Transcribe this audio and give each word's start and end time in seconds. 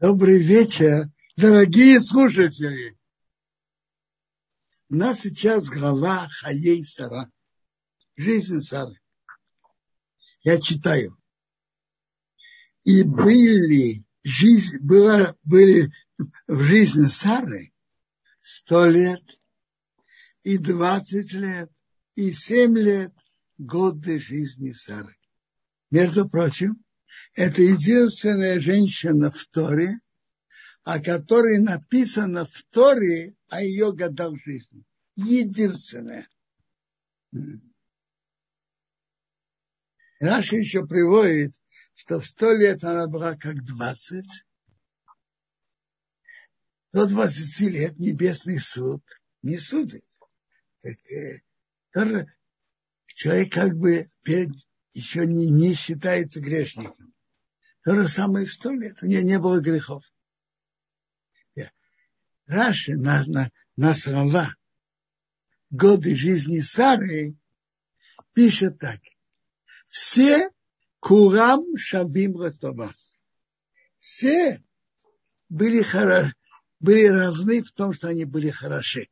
Добрый 0.00 0.42
вечер, 0.42 1.08
дорогие 1.36 2.00
слушатели. 2.00 2.98
У 4.88 4.96
нас 4.96 5.20
сейчас 5.20 5.70
глава 5.70 6.28
Хаей 6.30 6.84
Сара. 6.84 7.30
Жизнь 8.16 8.60
Сары. 8.60 9.00
Я 10.42 10.60
читаю. 10.60 11.16
И 12.82 13.04
были, 13.04 14.04
жизнь, 14.24 14.78
была, 14.80 15.36
были 15.44 15.92
в 16.48 16.60
жизни 16.60 17.06
Сары 17.06 17.72
сто 18.40 18.86
лет, 18.86 19.22
и 20.42 20.58
двадцать 20.58 21.32
лет, 21.34 21.70
и 22.16 22.32
семь 22.32 22.76
лет 22.76 23.14
годы 23.58 24.18
жизни 24.18 24.72
Сары. 24.72 25.16
Между 25.92 26.28
прочим, 26.28 26.83
это 27.34 27.62
единственная 27.62 28.60
женщина 28.60 29.30
в 29.30 29.46
Торе, 29.46 29.90
о 30.82 31.00
которой 31.00 31.58
написано 31.60 32.44
в 32.44 32.62
Торе 32.70 33.34
о 33.48 33.62
ее 33.62 33.92
годах 33.92 34.34
жизни. 34.44 34.84
Единственная. 35.16 36.28
Раша 40.20 40.56
еще 40.56 40.86
приводит, 40.86 41.54
что 41.94 42.20
в 42.20 42.26
сто 42.26 42.52
лет 42.52 42.84
она 42.84 43.06
была 43.06 43.36
как 43.36 43.64
двадцать. 43.64 44.44
До 46.92 47.06
двадцати 47.06 47.68
лет 47.68 47.98
небесный 47.98 48.58
суд 48.58 49.02
не 49.42 49.58
судит. 49.58 50.04
Так, 50.80 50.96
э, 51.10 51.40
тоже 51.92 52.32
человек 53.06 53.52
как 53.52 53.76
бы 53.76 54.10
перед 54.22 54.50
еще 54.94 55.26
не, 55.26 55.50
не 55.50 55.74
считается 55.74 56.40
грешником. 56.40 57.12
То 57.84 57.94
же 57.94 58.08
самое 58.08 58.46
в 58.46 58.52
сто 58.52 58.72
лет. 58.72 59.02
У 59.02 59.06
нее 59.06 59.22
не 59.22 59.38
было 59.38 59.60
грехов. 59.60 60.04
Раши 62.46 62.94
на, 62.96 63.24
на, 63.26 63.50
на 63.76 63.94
слова 63.94 64.54
годы 65.70 66.14
жизни 66.14 66.60
Сары 66.60 67.36
пишет 68.32 68.78
так. 68.78 69.00
Все 69.88 70.50
курам 71.00 71.76
шабим 71.76 72.40
ратова. 72.40 72.92
Все 73.98 74.62
были, 75.48 75.82
хоро, 75.82 76.34
были 76.80 77.06
равны 77.06 77.62
в 77.62 77.72
том, 77.72 77.94
что 77.94 78.08
они 78.08 78.24
были 78.24 78.50
хороши. 78.50 79.08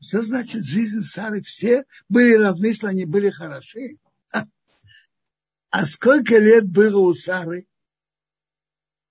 Что 0.00 0.22
значит 0.22 0.64
жизнь 0.64 1.02
Сары? 1.02 1.40
Все 1.40 1.84
были 2.08 2.34
равны, 2.34 2.74
что 2.74 2.88
они 2.88 3.06
были 3.06 3.30
хороши. 3.30 3.98
А 5.72 5.86
сколько 5.86 6.38
лет 6.38 6.68
было 6.68 6.98
у 6.98 7.14
Сары? 7.14 7.66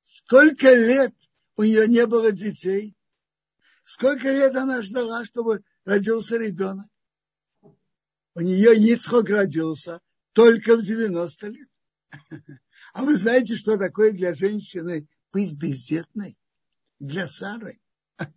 Сколько 0.04 0.72
лет 0.72 1.12
у 1.56 1.64
нее 1.64 1.88
не 1.88 2.06
было 2.06 2.32
детей? 2.32 2.96
Сколько 3.84 4.32
лет 4.32 4.56
она 4.56 4.84
ждала, 4.84 5.26
чтобы 5.26 5.64
родился 5.86 6.38
ребенок? 6.38 6.86
У 8.36 8.42
нее 8.42 8.76
Ицхок 8.76 9.28
родился 9.30 10.02
только 10.34 10.78
в 10.78 10.84
90 10.84 11.48
лет. 11.48 11.68
А 12.94 13.06
вы 13.06 13.16
знаете, 13.16 13.56
что 13.56 13.78
такое 13.78 14.12
для 14.12 14.36
женщины 14.36 15.08
быть 15.32 15.54
бездетной? 15.54 16.38
Для 17.00 17.28
Сары. 17.28 17.80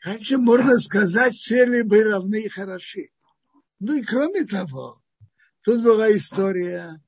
Как 0.00 0.22
же 0.22 0.36
можно 0.36 0.78
сказать, 0.78 1.34
все 1.34 1.64
ли 1.64 1.82
бы 1.82 2.02
равны 2.02 2.42
и 2.42 2.48
хороши? 2.50 3.13
Ну 3.86 3.96
и 3.96 4.02
кроме 4.02 4.46
того, 4.46 5.02
тут 5.60 5.82
была 5.82 6.10
история, 6.16 7.02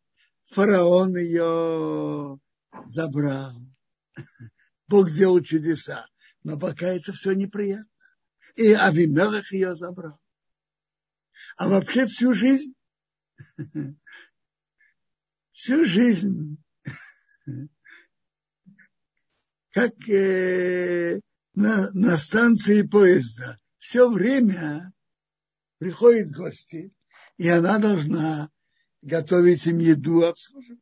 фараон 0.48 1.16
ее 1.16 2.38
забрал. 2.84 3.54
Бог 4.86 5.10
делал 5.10 5.40
чудеса. 5.42 6.06
Но 6.42 6.58
пока 6.58 6.88
это 6.88 7.14
все 7.14 7.32
неприятно. 7.32 7.88
И 8.56 8.74
Авимелах 8.74 9.50
ее 9.52 9.74
забрал. 9.74 10.20
А 11.56 11.66
вообще 11.66 12.06
всю 12.08 12.34
жизнь, 12.34 12.74
всю 15.52 15.86
жизнь, 15.86 16.62
как 19.70 19.94
э, 20.10 21.20
на, 21.54 21.90
на 21.92 22.18
станции 22.18 22.82
поезда, 22.82 23.58
все 23.78 24.10
время 24.10 24.92
приходят 25.78 26.34
гости, 26.34 26.92
и 27.36 27.48
она 27.48 27.78
должна 27.78 28.50
готовить 29.02 29.66
им 29.66 29.78
еду, 29.78 30.24
обслуживать. 30.24 30.80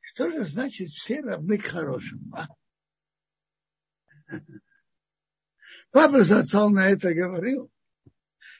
Что 0.00 0.30
же 0.30 0.44
значит 0.44 0.88
все 0.88 1.20
равны 1.20 1.58
к 1.58 1.66
хорошему? 1.66 2.34
А? 2.34 2.48
Папа 5.90 6.24
Зацал 6.24 6.70
на 6.70 6.88
это 6.88 7.14
говорил, 7.14 7.70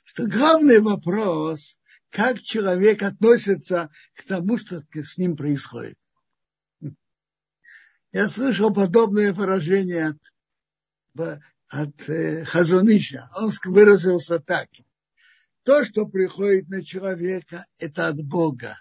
что 0.04 0.26
главный 0.26 0.80
вопрос, 0.80 1.78
как 2.10 2.40
человек 2.40 3.02
относится 3.02 3.90
к 4.14 4.24
тому, 4.24 4.56
что 4.56 4.82
с 4.92 5.18
ним 5.18 5.36
происходит. 5.36 5.98
Я 8.12 8.28
слышал 8.28 8.72
подобное 8.72 9.32
выражение 9.32 10.08
от 10.08 10.18
от 11.68 12.08
э, 12.08 12.44
Хазуниша. 12.44 13.30
Он 13.36 13.50
выразился 13.64 14.40
так. 14.40 14.68
То, 15.62 15.84
что 15.84 16.06
приходит 16.06 16.68
на 16.68 16.84
человека, 16.84 17.66
это 17.78 18.08
от 18.08 18.16
Бога. 18.16 18.80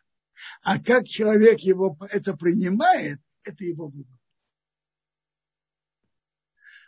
А 0.64 0.80
как 0.80 1.08
человек 1.08 1.60
его 1.60 1.98
это 2.12 2.36
принимает, 2.36 3.20
это 3.44 3.64
его 3.64 3.88
выбор. 3.88 4.18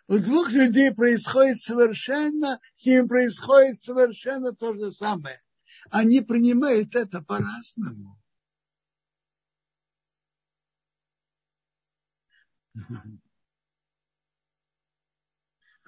У 0.07 0.17
двух 0.17 0.51
людей 0.51 0.93
происходит 0.93 1.61
совершенно, 1.61 2.59
с 2.75 2.85
ними 2.85 3.07
происходит 3.07 3.81
совершенно 3.81 4.55
то 4.55 4.73
же 4.73 4.91
самое. 4.91 5.39
Они 5.91 6.21
принимают 6.21 6.95
это 6.95 7.21
по-разному. 7.21 8.17
Mm-hmm 12.75 13.28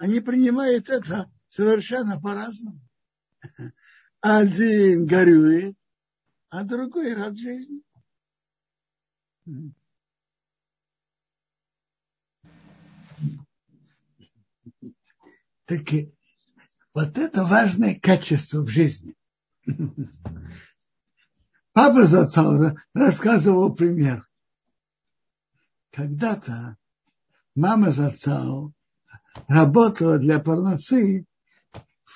они 0.02 0.18
принимают 0.18 0.88
это 0.88 1.30
совершенно 1.46 2.20
по-разному. 2.20 2.80
Один 4.20 5.06
горюет, 5.06 5.76
а 6.48 6.64
другой 6.64 7.14
рад 7.14 7.38
жизни. 7.38 7.82
Так 15.66 15.88
вот 16.92 17.16
это 17.16 17.44
важное 17.44 17.98
качество 17.98 18.62
в 18.62 18.68
жизни. 18.68 19.14
Папа 21.72 22.06
Зацал 22.06 22.76
рассказывал 22.92 23.72
пример. 23.74 24.28
Когда-то 25.92 26.76
мама 27.54 27.92
Зацал 27.92 28.74
работала 29.48 30.18
для 30.18 30.38
парносы 30.38 31.26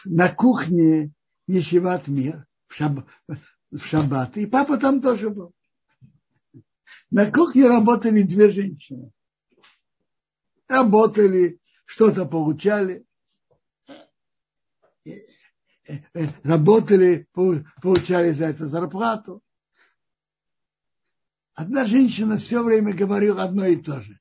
на 0.05 0.29
кухне 0.29 1.13
Ешиват 1.47 2.09
Мир 2.09 2.47
в, 2.67 2.75
шаб, 2.75 3.07
в 3.29 3.79
шаббат. 3.79 4.37
И 4.37 4.47
папа 4.47 4.79
там 4.79 5.01
тоже 5.01 5.31
был. 5.31 5.53
На 7.11 7.31
кухне 7.31 7.67
работали 7.69 8.23
две 8.23 8.51
женщины. 8.51 9.13
Работали, 10.69 11.61
что-то 11.85 12.27
получали. 12.27 13.07
Работали, 16.43 17.29
получали 17.33 18.33
за 18.33 18.47
это 18.47 18.67
зарплату. 18.67 19.43
Одна 21.55 21.87
женщина 21.87 22.37
все 22.39 22.63
время 22.63 22.93
говорила 22.93 23.43
одно 23.43 23.67
и 23.67 23.77
то 23.77 24.01
же 24.01 24.19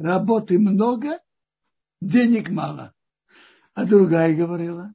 работы 0.00 0.58
много, 0.58 1.20
денег 2.00 2.50
мало. 2.50 2.94
А 3.74 3.84
другая 3.84 4.34
говорила, 4.34 4.92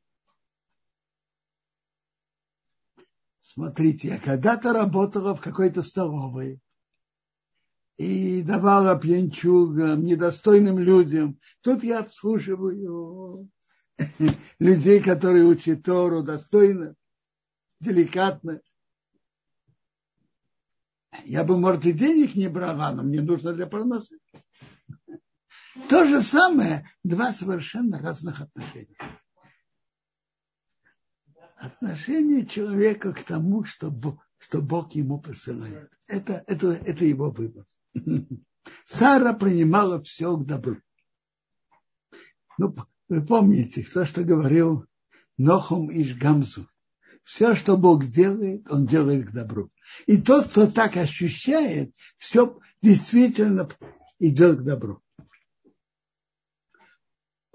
смотрите, 3.42 4.10
я 4.10 4.18
когда-то 4.18 4.74
работала 4.74 5.36
в 5.36 5.42
какой-то 5.42 5.82
столовой 5.84 6.60
и 7.98 8.42
давала 8.42 9.00
пьянчугам, 9.00 10.04
недостойным 10.04 10.80
людям. 10.80 11.40
Тут 11.62 11.84
я 11.84 12.00
обслуживаю 12.00 13.50
людей, 14.60 15.02
которые 15.02 15.46
учат 15.46 15.84
Тору 15.84 16.24
достойно, 16.24 16.96
деликатно. 17.80 18.60
Я 21.24 21.46
бы, 21.46 21.58
может, 21.58 21.86
и 21.86 21.94
денег 21.94 22.36
не 22.36 22.50
брала, 22.50 22.92
но 22.92 23.04
мне 23.04 23.22
нужно 23.22 23.54
для 23.54 23.68
парносы. 23.68 24.20
То 25.90 26.06
же 26.06 26.22
самое, 26.22 26.90
два 27.04 27.34
совершенно 27.34 28.00
разных 28.00 28.42
отношения. 28.42 28.96
Отношение 31.58 32.46
человека 32.46 33.14
к 33.14 33.22
тому, 33.24 33.64
что 33.64 33.92
Бог, 33.92 34.26
что 34.38 34.62
Бог 34.62 34.94
ему 34.94 35.20
посылает. 35.20 35.90
Это, 36.08 36.44
это, 36.48 36.72
это 36.72 37.06
его 37.06 37.30
выбор. 37.32 37.66
Сара 38.86 39.34
принимала 39.34 40.02
все 40.02 40.36
к 40.36 40.46
добру. 40.46 40.78
Ну, 42.58 42.74
вы 43.10 43.26
помните, 43.26 43.84
то, 43.84 44.06
что 44.06 44.24
говорил 44.24 44.86
Нохум 45.38 45.90
Иш 45.92 46.16
Гамзу. 46.16 46.68
Все, 47.24 47.56
что 47.56 47.76
Бог 47.76 48.06
делает, 48.06 48.70
Он 48.72 48.86
делает 48.86 49.28
к 49.28 49.32
добру. 49.32 49.72
И 50.06 50.18
тот, 50.18 50.48
кто 50.48 50.68
так 50.68 50.96
ощущает, 50.96 51.94
все 52.18 52.60
действительно 52.82 53.68
идет 54.20 54.60
к 54.60 54.64
добру. 54.64 55.02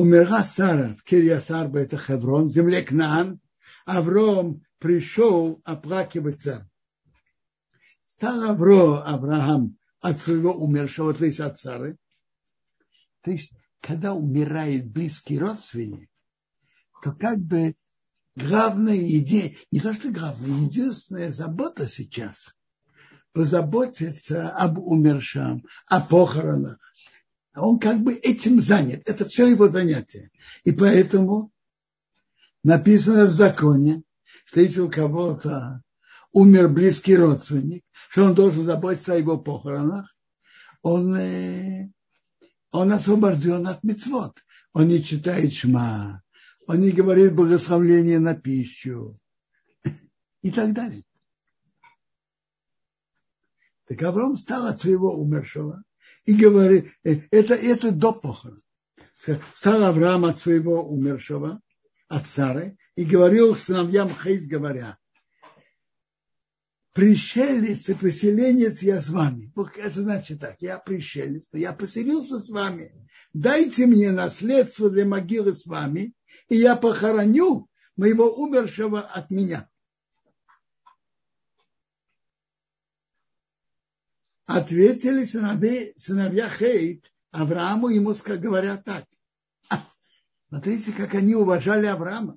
Умерла 0.01 0.43
Сара 0.43 0.95
в 0.95 1.03
Кирьясарба, 1.03 1.81
это 1.81 1.99
Хеврон, 1.99 2.47
в 2.47 2.53
земле 2.53 2.81
Кнаан. 2.81 3.39
Авром 3.85 4.63
пришел 4.79 5.61
оплакивать 5.63 6.41
царь. 6.41 6.65
Стал 8.07 8.45
Авро, 8.45 9.03
Авраам 9.05 9.77
от 10.01 10.23
своего 10.23 10.55
умершего, 10.55 11.13
то 11.13 11.27
есть 11.27 11.41
от 11.41 11.61
цары. 11.61 11.99
То 13.21 13.31
есть, 13.31 13.59
когда 13.83 14.15
умирает 14.15 14.91
близкий 14.91 15.39
родственник, 15.39 16.09
то 17.03 17.13
как 17.13 17.37
бы 17.37 17.75
главная 18.35 18.97
идея, 19.19 19.55
не 19.71 19.81
то 19.81 19.93
что 19.93 20.11
главная, 20.11 20.63
единственная 20.63 21.31
забота 21.31 21.87
сейчас 21.87 22.57
позаботиться 23.35 24.49
об 24.49 24.79
умершем, 24.79 25.63
о 25.89 26.01
похоронах. 26.01 26.79
Он 27.55 27.79
как 27.79 28.01
бы 28.01 28.15
этим 28.15 28.61
занят. 28.61 29.03
Это 29.07 29.29
все 29.29 29.49
его 29.49 29.69
занятие. 29.69 30.31
И 30.65 30.73
поэтому 30.73 31.51
написано 32.63 33.27
в 33.27 33.33
законе, 33.33 34.03
что 34.45 34.61
если 34.61 34.81
у 34.81 34.91
кого-то 34.91 35.83
умер 36.33 36.69
близкий 36.69 37.17
родственник, 37.17 37.85
что 38.09 38.25
он 38.25 38.35
должен 38.35 38.65
заботиться 38.65 39.15
о 39.15 39.19
его 39.19 39.39
похоронах, 39.39 40.15
он, 40.83 41.15
э, 41.17 41.91
он 42.71 42.93
освобожден 42.93 43.67
от 43.67 43.83
мецвод. 43.83 44.39
Он 44.73 44.87
не 44.87 45.03
читает 45.03 45.53
шма, 45.53 46.23
он 46.69 46.81
не 46.81 46.93
говорит 46.93 47.35
благословление 47.35 48.21
на 48.21 48.37
пищу 48.37 49.19
и 50.43 50.53
так 50.53 50.73
далее. 50.73 51.03
Так 53.87 54.01
Авраам 54.03 54.37
стал 54.37 54.67
от 54.67 54.79
своего 54.79 55.13
умершего 55.17 55.83
и 56.25 56.35
говорит, 56.35 56.91
э, 57.05 57.21
это, 57.31 57.55
это 57.55 57.91
до 57.93 58.13
похорон. 58.13 58.61
Стал 59.55 59.85
Авраам 59.85 60.25
от 60.25 60.39
своего 60.39 60.83
умершего, 60.83 61.61
от 62.09 62.27
Сары, 62.27 62.77
и 62.97 63.05
говорил 63.05 63.57
сыновьям 63.57 64.11
Хейс, 64.11 64.47
говоря, 64.47 64.99
пришелец 66.93 67.89
и 67.89 67.95
поселенец 67.95 68.83
я 68.83 69.01
с 69.01 69.09
вами. 69.09 69.53
Это 69.77 70.03
значит 70.03 70.41
так, 70.41 70.57
я 70.61 70.79
пришелец, 70.79 71.49
я 71.53 71.73
поселился 71.73 72.39
с 72.39 72.51
вами. 72.51 72.93
Дайте 73.33 73.87
мне 73.87 74.11
наследство 74.11 74.91
для 74.91 75.07
могилы 75.07 75.55
с 75.55 75.67
вами, 75.67 76.15
и 76.49 76.57
я 76.57 76.77
похороню 76.77 77.69
моего 77.97 78.35
умершего 78.35 79.01
от 79.01 79.31
меня. 79.31 79.70
Ответили 84.53 85.25
сыновья, 85.27 85.93
сыновья 85.97 86.51
Хейт 86.51 87.05
Аврааму, 87.31 87.89
ему 87.89 88.17
говорят 88.27 88.85
так. 88.85 89.05
Смотрите, 90.49 90.91
как 90.91 91.15
они 91.15 91.37
уважали 91.37 91.87
Авраама. 91.87 92.37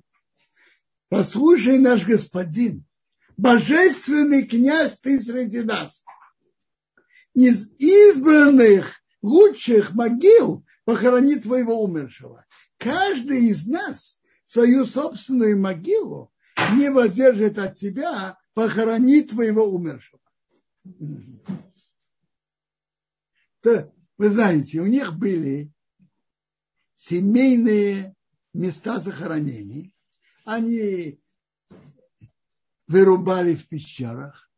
Послушай, 1.08 1.80
наш 1.80 2.06
господин, 2.06 2.84
божественный 3.36 4.46
князь 4.46 4.96
ты 5.00 5.20
среди 5.20 5.62
нас. 5.62 6.04
Из 7.34 7.72
избранных 7.78 8.92
лучших 9.20 9.94
могил 9.94 10.64
похорони 10.84 11.34
твоего 11.34 11.82
умершего. 11.82 12.46
Каждый 12.78 13.46
из 13.46 13.66
нас 13.66 14.20
свою 14.44 14.84
собственную 14.84 15.60
могилу 15.60 16.32
не 16.76 16.90
воздержит 16.90 17.58
от 17.58 17.74
тебя, 17.74 18.38
похорони 18.54 19.22
твоего 19.22 19.64
умершего. 19.64 20.20
То, 23.64 23.90
вы 24.18 24.28
знаете, 24.28 24.80
у 24.80 24.86
них 24.86 25.16
были 25.16 25.72
семейные 26.92 28.14
места 28.52 29.00
захоронений. 29.00 29.94
Они 30.44 31.18
вырубали 32.86 33.54
в 33.54 33.66
пещерах. 33.66 34.50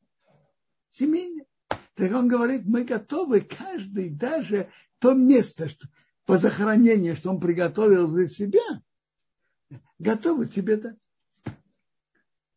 Семейные. 0.91 1.47
Так 1.94 2.11
он 2.14 2.26
говорит, 2.26 2.64
мы 2.64 2.82
готовы 2.82 3.43
каждый, 3.43 4.11
даже 4.11 4.73
то 4.99 5.14
место 5.14 5.69
что, 5.69 5.87
по 6.25 6.37
захоронению, 6.37 7.14
что 7.14 7.31
он 7.31 7.38
приготовил 7.38 8.12
для 8.12 8.26
себя, 8.26 8.82
готовы 10.00 10.49
тебе 10.49 10.79
дать. 10.79 11.08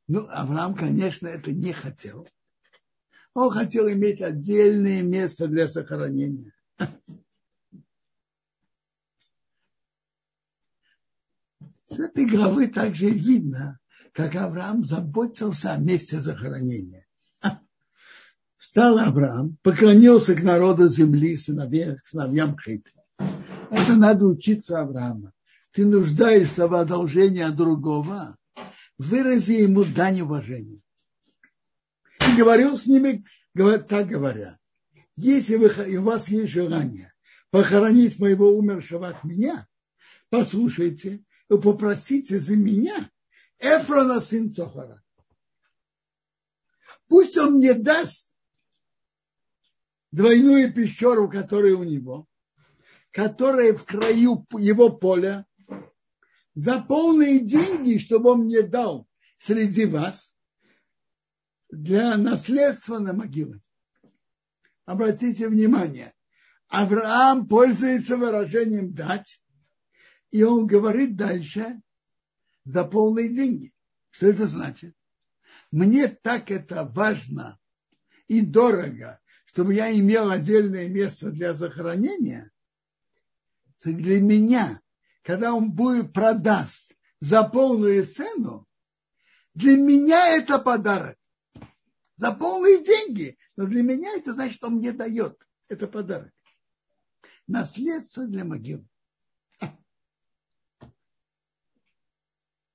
Ну, 0.08 0.28
Авраам, 0.28 0.74
конечно, 0.74 1.28
это 1.28 1.52
не 1.52 1.74
хотел. 1.74 2.28
Он 3.34 3.52
хотел 3.52 3.90
иметь 3.90 4.22
отдельное 4.22 5.02
место 5.02 5.48
для 5.48 5.68
захоронения. 5.68 6.52
С 11.86 12.00
этой 12.00 12.26
главы 12.26 12.68
также 12.68 13.10
видно, 13.10 13.80
как 14.14 14.36
Авраам 14.36 14.84
заботился 14.84 15.74
о 15.74 15.78
месте 15.78 16.20
захоронения. 16.20 17.06
Встал 18.58 19.00
Авраам, 19.00 19.58
поклонился 19.64 20.36
к 20.36 20.44
народу 20.44 20.90
земли, 20.90 21.38
сыновьям, 21.38 21.98
сыновьям 22.04 22.58
Хиты. 22.60 22.92
Это 23.72 23.96
надо 23.96 24.26
учиться 24.28 24.82
Авраама. 24.82 25.34
Ты 25.72 25.86
нуждаешься 25.86 26.68
в 26.68 26.74
одолжении 26.76 27.42
от 27.42 27.56
другого, 27.56 28.36
вырази 28.98 29.64
ему 29.64 29.86
дань 29.86 30.22
уважения. 30.22 30.82
И 32.40 32.42
говорил 32.42 32.78
с 32.78 32.86
ними, 32.86 33.26
так 33.54 34.08
говоря, 34.08 34.58
если 35.18 35.58
вы, 35.58 35.98
у 35.98 36.04
вас 36.04 36.30
есть 36.30 36.54
желание 36.54 37.14
похоронить 37.52 38.18
моего 38.18 38.56
умершего 38.56 39.10
от 39.10 39.26
меня, 39.26 39.68
послушайте, 40.30 41.22
вы 41.50 41.60
попросите 41.60 42.40
за 42.40 42.56
меня 42.56 43.12
Эфрона 43.60 44.22
сын 44.22 44.54
Цохара. 44.54 45.04
Пусть 47.10 47.36
он 47.36 47.56
мне 47.56 47.74
даст 47.74 48.34
двойную 50.14 50.74
пещеру, 50.74 51.30
которая 51.30 51.76
у 51.76 51.84
него, 51.84 52.26
которая 53.12 53.74
в 53.74 53.84
краю 53.84 54.48
его 54.58 54.90
поля, 54.90 55.46
за 56.56 56.82
полные 56.82 57.42
деньги, 57.42 57.98
чтобы 57.98 58.32
он 58.32 58.46
мне 58.46 58.62
дал 58.62 59.10
среди 59.38 59.84
вас 59.84 60.39
для 61.70 62.18
наследства 62.18 63.00
на 63.00 63.14
могилы. 63.14 63.62
Обратите 64.86 65.48
внимание, 65.48 66.14
Авраам 66.68 67.48
пользуется 67.48 68.18
выражением 68.18 68.94
«дать», 68.94 69.42
и 70.32 70.44
он 70.44 70.68
говорит 70.68 71.16
дальше 71.16 71.82
за 72.64 72.86
полные 72.86 73.30
деньги. 73.30 73.74
Что 74.12 74.28
это 74.28 74.48
значит? 74.48 74.96
Мне 75.72 76.08
так 76.08 76.52
это 76.52 76.84
важно 76.84 77.60
и 78.28 78.42
дорого, 78.42 79.20
чтобы 79.46 79.74
я 79.74 79.92
имел 79.92 80.30
отдельное 80.30 80.88
место 80.88 81.32
для 81.32 81.54
захоронения. 81.54 82.52
Для 83.84 84.22
меня, 84.22 84.82
когда 85.24 85.54
он 85.54 85.72
будет 85.72 86.14
продаст 86.14 86.94
за 87.20 87.44
полную 87.44 88.06
цену, 88.06 88.68
для 89.54 89.78
меня 89.78 90.36
это 90.36 90.60
подарок. 90.60 91.19
За 92.20 92.34
полные 92.34 92.84
деньги. 92.84 93.38
Но 93.56 93.66
для 93.66 93.82
меня 93.82 94.14
это 94.14 94.34
значит, 94.34 94.58
что 94.58 94.68
он 94.68 94.76
мне 94.76 94.92
дает. 94.92 95.42
Это 95.70 95.88
подарок. 95.88 96.34
Наследство 97.48 98.28
для 98.28 98.44
могилы. 98.44 98.86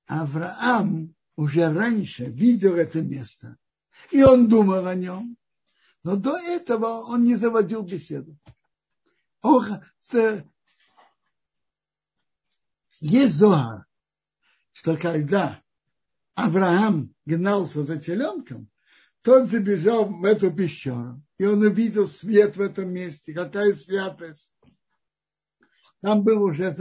Авраам 0.07 1.13
уже 1.35 1.71
раньше 1.71 2.25
видел 2.25 2.73
это 2.75 3.01
место, 3.01 3.57
и 4.11 4.23
он 4.23 4.47
думал 4.47 4.85
о 4.85 4.95
нем, 4.95 5.37
но 6.03 6.15
до 6.15 6.37
этого 6.37 7.01
он 7.01 7.23
не 7.23 7.35
заводил 7.35 7.81
беседу. 7.81 8.37
Он, 9.41 9.83
есть 12.99 13.35
Зоар, 13.35 13.85
что 14.73 14.95
когда 14.95 15.61
Авраам 16.35 17.13
гнался 17.25 17.83
за 17.83 17.97
теленком, 17.97 18.69
тот 19.25 19.49
забежал 19.49 20.05
в 20.05 20.23
эту 20.23 20.53
пещеру, 20.53 21.19
и 21.39 21.45
он 21.45 21.63
увидел 21.63 22.07
свет 22.07 22.55
в 22.55 22.61
этом 22.61 22.93
месте, 22.93 23.33
какая 23.33 23.73
святость. 23.73 24.53
Там 26.01 26.23
был 26.23 26.43
уже 26.43 26.71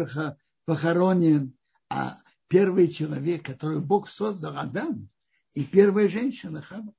похоронен 0.67 1.57
а 1.89 2.21
первый 2.49 2.89
человек, 2.89 3.47
который 3.47 3.81
Бог 3.81 4.11
создал, 4.11 4.59
Адам, 4.59 5.09
и 5.55 5.65
первая 5.65 6.07
женщина 6.07 6.61
Хава. 6.61 6.93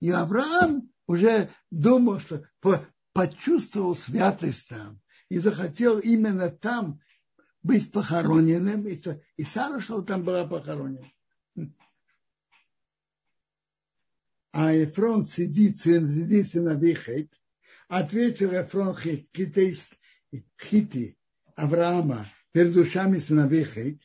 И 0.00 0.10
Авраам 0.10 0.90
уже 1.06 1.50
думал, 1.70 2.18
что 2.18 2.44
почувствовал 3.12 3.94
святость 3.94 4.70
там 4.70 5.00
и 5.28 5.38
захотел 5.38 6.00
именно 6.00 6.50
там 6.50 7.00
быть 7.62 7.92
похороненным. 7.92 8.88
И, 8.88 9.44
Сара, 9.44 9.80
что 9.80 10.02
там 10.02 10.24
была 10.24 10.46
похоронена. 10.46 11.08
А 14.56 14.72
Ефрон 14.72 15.24
сидит, 15.24 15.80
сидит 15.80 16.46
сыновей 16.46 16.94
Хет, 16.94 17.28
ответил 17.88 18.52
Ефрон 18.52 18.94
Хит, 18.94 19.28
хити 20.62 21.18
Авраама 21.56 22.28
перед 22.52 22.72
душами 22.72 23.18
сыновей 23.18 23.64
Хет, 23.64 24.00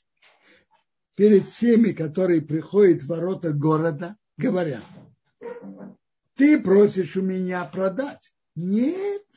перед 1.15 1.51
теми, 1.51 1.91
которые 1.91 2.41
приходят 2.41 3.03
в 3.03 3.09
ворота 3.09 3.53
города, 3.53 4.17
говоря, 4.37 4.81
ты 6.35 6.59
просишь 6.59 7.15
у 7.15 7.21
меня 7.21 7.63
продать. 7.65 8.33
Нет, 8.55 9.27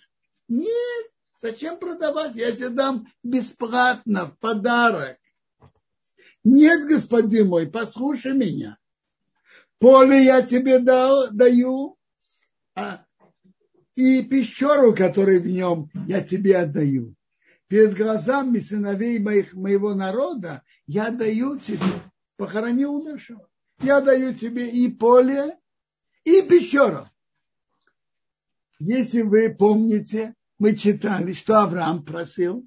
нет, 0.49 1.07
зачем 1.43 1.79
продавать? 1.79 2.37
Я 2.37 2.53
тебе 2.53 2.71
дам 2.71 3.07
бесплатно, 3.23 4.31
в 4.31 4.39
подарок. 4.39 5.19
Нет, 6.43 6.89
господин 6.89 7.49
мой, 7.49 7.67
послушай 7.67 8.33
меня. 8.33 8.79
Поле 9.83 10.27
я 10.27 10.43
тебе 10.43 10.79
дал, 10.79 11.33
даю, 11.33 11.99
а, 12.77 13.05
и 13.97 14.23
пещеру, 14.23 14.95
которая 14.95 15.41
в 15.41 15.49
нем, 15.49 15.91
я 16.07 16.23
тебе 16.23 16.57
отдаю. 16.57 17.17
Перед 17.67 17.97
глазами 17.97 18.61
сыновей 18.61 19.19
моих, 19.19 19.55
моего 19.55 19.93
народа 19.93 20.63
я 20.87 21.11
даю 21.11 21.59
тебе, 21.59 21.83
похорони 22.37 22.85
умершего. 22.85 23.49
Я 23.81 24.01
даю 24.01 24.35
тебе 24.35 24.71
и 24.71 24.89
поле, 24.89 25.59
и 26.23 26.43
пещеру. 26.43 27.09
Если 28.79 29.23
вы 29.23 29.53
помните, 29.53 30.37
мы 30.61 30.77
читали, 30.77 31.33
что 31.33 31.61
Авраам 31.61 32.05
просил, 32.05 32.65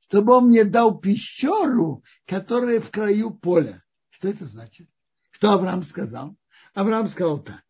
чтобы 0.00 0.34
он 0.34 0.48
мне 0.48 0.64
дал 0.64 0.98
пещеру, 0.98 2.04
которая 2.26 2.78
в 2.78 2.90
краю 2.90 3.30
поля. 3.30 3.82
Что 4.10 4.28
это 4.28 4.44
значит? 4.44 4.86
Что 5.34 5.52
Авраам 5.52 5.82
сказал? 5.82 6.36
Авраам 6.74 7.08
сказал 7.08 7.40
так. 7.40 7.64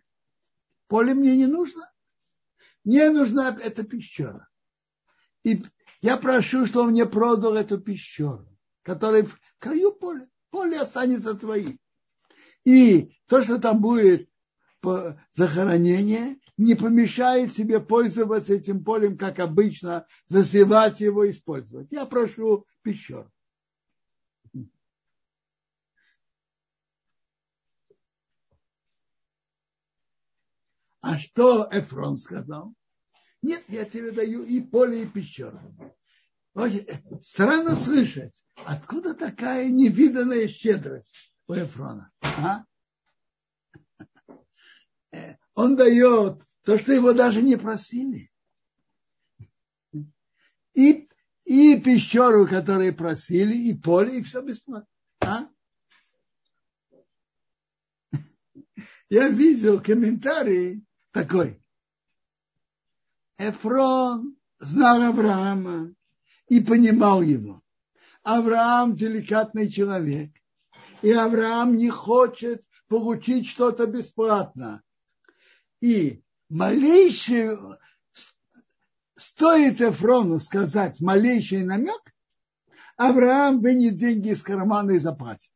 Поле 0.87 1.14
мне 1.14 1.35
не 1.35 1.47
нужно. 1.47 1.90
Мне 2.85 3.09
нужна 3.11 3.59
эта 3.59 3.85
пещера. 3.85 4.49
И 5.44 5.64
я 6.02 6.18
прошу, 6.18 6.66
чтобы 6.66 6.88
он 6.88 6.92
мне 6.92 7.06
продал 7.06 7.54
эту 7.56 7.80
пещеру, 7.80 8.47
которая 8.83 9.25
в 9.25 9.40
краю 9.59 9.92
поля. 9.92 10.28
Поле 10.50 10.78
останется 10.78 11.35
твоим. 11.35 11.80
И 12.64 13.16
то, 13.26 13.42
что 13.42 13.59
там 13.59 13.80
будет 13.80 14.28
захоронение, 15.33 16.38
не 16.59 16.75
помешает 16.75 17.54
тебе 17.54 17.80
пользоваться 17.80 18.54
этим 18.54 18.85
полем, 18.85 19.16
как 19.16 19.38
обычно, 19.40 20.06
засевать 20.26 21.00
его, 21.00 21.28
использовать. 21.30 21.88
Я 21.90 22.04
прошу 22.04 22.66
пещеру. 22.83 23.33
А 31.06 31.18
что 31.18 31.68
Эфрон 31.70 32.16
сказал? 32.16 32.75
Нет, 33.42 33.62
я 33.68 33.84
тебе 33.84 34.11
даю 34.11 34.42
и 34.42 34.62
поле, 34.62 35.02
и 35.02 35.06
пещеру. 35.06 35.61
Странно 37.20 37.76
слышать, 37.76 38.46
откуда 38.64 39.12
такая 39.12 39.68
невиданная 39.68 40.49
щедрость 40.49 41.30
у 41.46 41.52
Эфрона. 41.52 42.11
А? 42.23 42.64
Он 45.54 45.76
дает 45.76 46.42
то, 46.62 46.78
что 46.78 46.94
его 46.94 47.12
даже 47.12 47.42
не 47.42 47.56
просили. 47.56 48.32
И, 50.73 51.11
и 51.44 51.80
пещеру, 51.82 52.49
которую 52.49 52.94
просили, 52.96 53.54
и 53.54 53.75
поле, 53.75 54.20
и 54.20 54.23
все 54.23 54.40
бесплатно. 54.40 54.88
А? 55.20 55.49
Я 59.11 59.28
видел 59.28 59.82
комментарий 59.82 60.82
такой. 61.14 61.62
Эфрон 63.38 64.37
знал 64.59 65.00
Авраама 65.02 65.94
и 66.49 66.61
понимал 66.61 67.23
его. 67.23 67.62
Авраам 68.25 68.97
деликатный 68.97 69.71
человек. 69.71 70.33
И 71.02 71.12
Авраам 71.12 71.76
не 71.76 71.88
хочет 71.88 72.62
получить 72.88 73.47
что-то 73.47 73.87
бесплатно. 73.87 74.83
И 75.80 76.23
малейший, 76.49 77.59
стоит 79.16 79.80
Эфрону 79.80 80.40
сказать 80.40 81.00
малейший 81.00 81.62
намек, 81.62 82.02
Авраам 82.97 83.61
вынет 83.61 83.94
деньги 83.94 84.30
из 84.30 84.42
кармана 84.42 84.92
и 84.92 84.99
заплатит. 84.99 85.52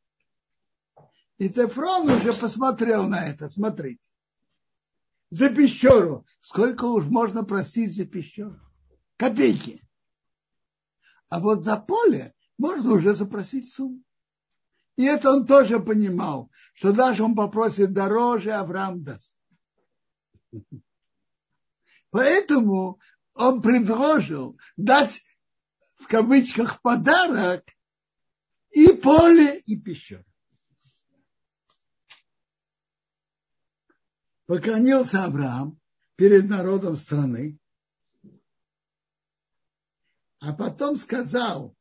И 1.39 1.49
Эфрон 1.49 2.11
уже 2.11 2.33
посмотрел 2.33 3.09
на 3.09 3.27
это, 3.27 3.49
смотрите 3.49 4.08
за 5.31 5.51
пещеру. 5.51 6.27
Сколько 6.41 6.85
уж 6.85 7.05
можно 7.07 7.45
просить 7.45 7.95
за 7.95 8.07
пещеру? 8.07 8.59
Копейки. 9.17 9.83
А 11.29 11.41
вот 11.41 11.63
за 11.63 11.77
поле 11.77 12.35
можно 12.57 12.93
уже 12.95 13.15
запросить 13.15 13.73
сумму. 13.73 14.03
И 14.97 15.05
это 15.05 15.31
он 15.31 15.47
тоже 15.47 15.79
понимал, 15.79 16.51
что 16.75 16.93
даже 16.93 17.23
он 17.23 17.37
попросит 17.37 17.93
дороже, 17.93 18.53
Авраам 18.53 19.05
даст. 19.05 19.37
Поэтому 22.11 22.99
он 23.35 23.63
предложил 23.63 24.59
дать 24.77 25.21
в 25.97 26.07
кавычках 26.09 26.81
подарок 26.81 27.65
и 28.71 28.89
поле, 28.89 29.59
и 29.67 29.81
пещеру. 29.81 30.25
Поклонился 34.49 35.25
Авраам 35.25 35.79
перед 36.17 36.49
народом 36.49 36.97
страны, 36.97 37.59
а 40.41 40.55
потом 40.55 40.97
сказал 40.97 41.77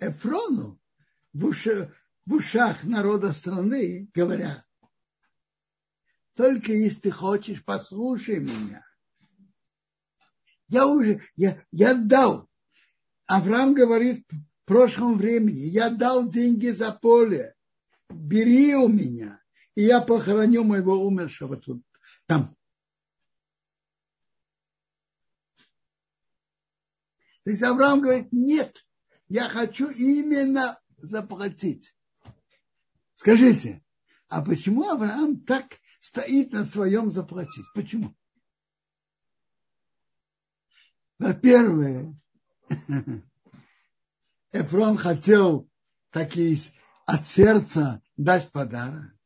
Эфрону 0.00 0.80
в, 1.32 1.44
ушах, 2.26 2.82
народа 2.82 3.32
страны, 3.32 4.10
говоря, 4.12 4.64
только 6.34 6.72
если 6.72 7.02
ты 7.02 7.10
хочешь, 7.12 7.64
послушай 7.64 8.40
меня. 8.40 8.84
Я 10.66 10.88
уже, 10.88 11.22
я, 11.36 11.64
я 11.70 11.94
дал. 11.94 12.48
Авраам 13.26 13.74
говорит 13.74 14.26
в 14.28 14.64
прошлом 14.64 15.18
времени, 15.18 15.60
я 15.60 15.88
дал 15.88 16.28
деньги 16.28 16.70
за 16.70 16.90
поле, 16.90 17.54
бери 18.10 18.74
у 18.74 18.88
меня, 18.88 19.40
и 19.76 19.82
я 19.82 20.00
похороню 20.00 20.64
моего 20.64 21.06
умершего 21.06 21.56
тут 21.56 21.82
там. 22.28 22.54
То 27.44 27.50
есть 27.50 27.62
Авраам 27.62 28.02
говорит, 28.02 28.28
нет, 28.30 28.86
я 29.28 29.48
хочу 29.48 29.88
именно 29.88 30.78
заплатить. 30.98 31.96
Скажите, 33.14 33.82
а 34.28 34.44
почему 34.44 34.90
Авраам 34.90 35.40
так 35.40 35.80
стоит 36.00 36.52
на 36.52 36.64
своем 36.66 37.10
заплатить? 37.10 37.64
Почему? 37.74 38.14
Во-первых, 41.18 42.14
Эфрон 44.52 44.98
хотел 44.98 45.68
такие 46.10 46.58
от 47.06 47.26
сердца 47.26 48.02
дать 48.18 48.52
подарок. 48.52 49.17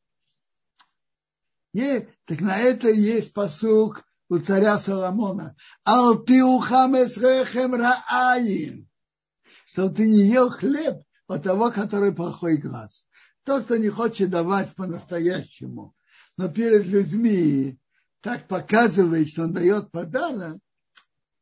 Не, 1.73 2.09
так 2.27 2.41
на 2.41 2.59
это 2.59 2.91
есть 2.91 3.33
посук 3.33 4.05
у 4.29 4.39
царя 4.39 4.79
Соломона. 4.79 5.57
Ал 5.85 6.19
ты 6.19 6.45
ухамес 6.45 7.17
рехем 7.17 7.75
рааин. 7.75 8.89
Что 9.73 9.89
ты 9.89 10.09
не 10.09 10.25
ел 10.25 10.51
хлеб 10.51 11.03
от 11.27 11.43
того, 11.43 11.71
который 11.71 12.13
плохой 12.13 12.59
глаз. 12.59 13.07
Тот, 13.45 13.65
кто 13.65 13.77
не 13.77 13.89
хочет 13.89 14.31
давать 14.31 14.75
по-настоящему, 14.75 15.95
но 16.37 16.49
перед 16.49 16.87
людьми 16.87 17.79
так 18.21 18.47
показывает, 18.47 19.31
что 19.31 19.45
он 19.45 19.53
дает 19.53 19.91
подарок, 19.91 20.61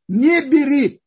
не 0.07 0.41
бери. 0.49 1.01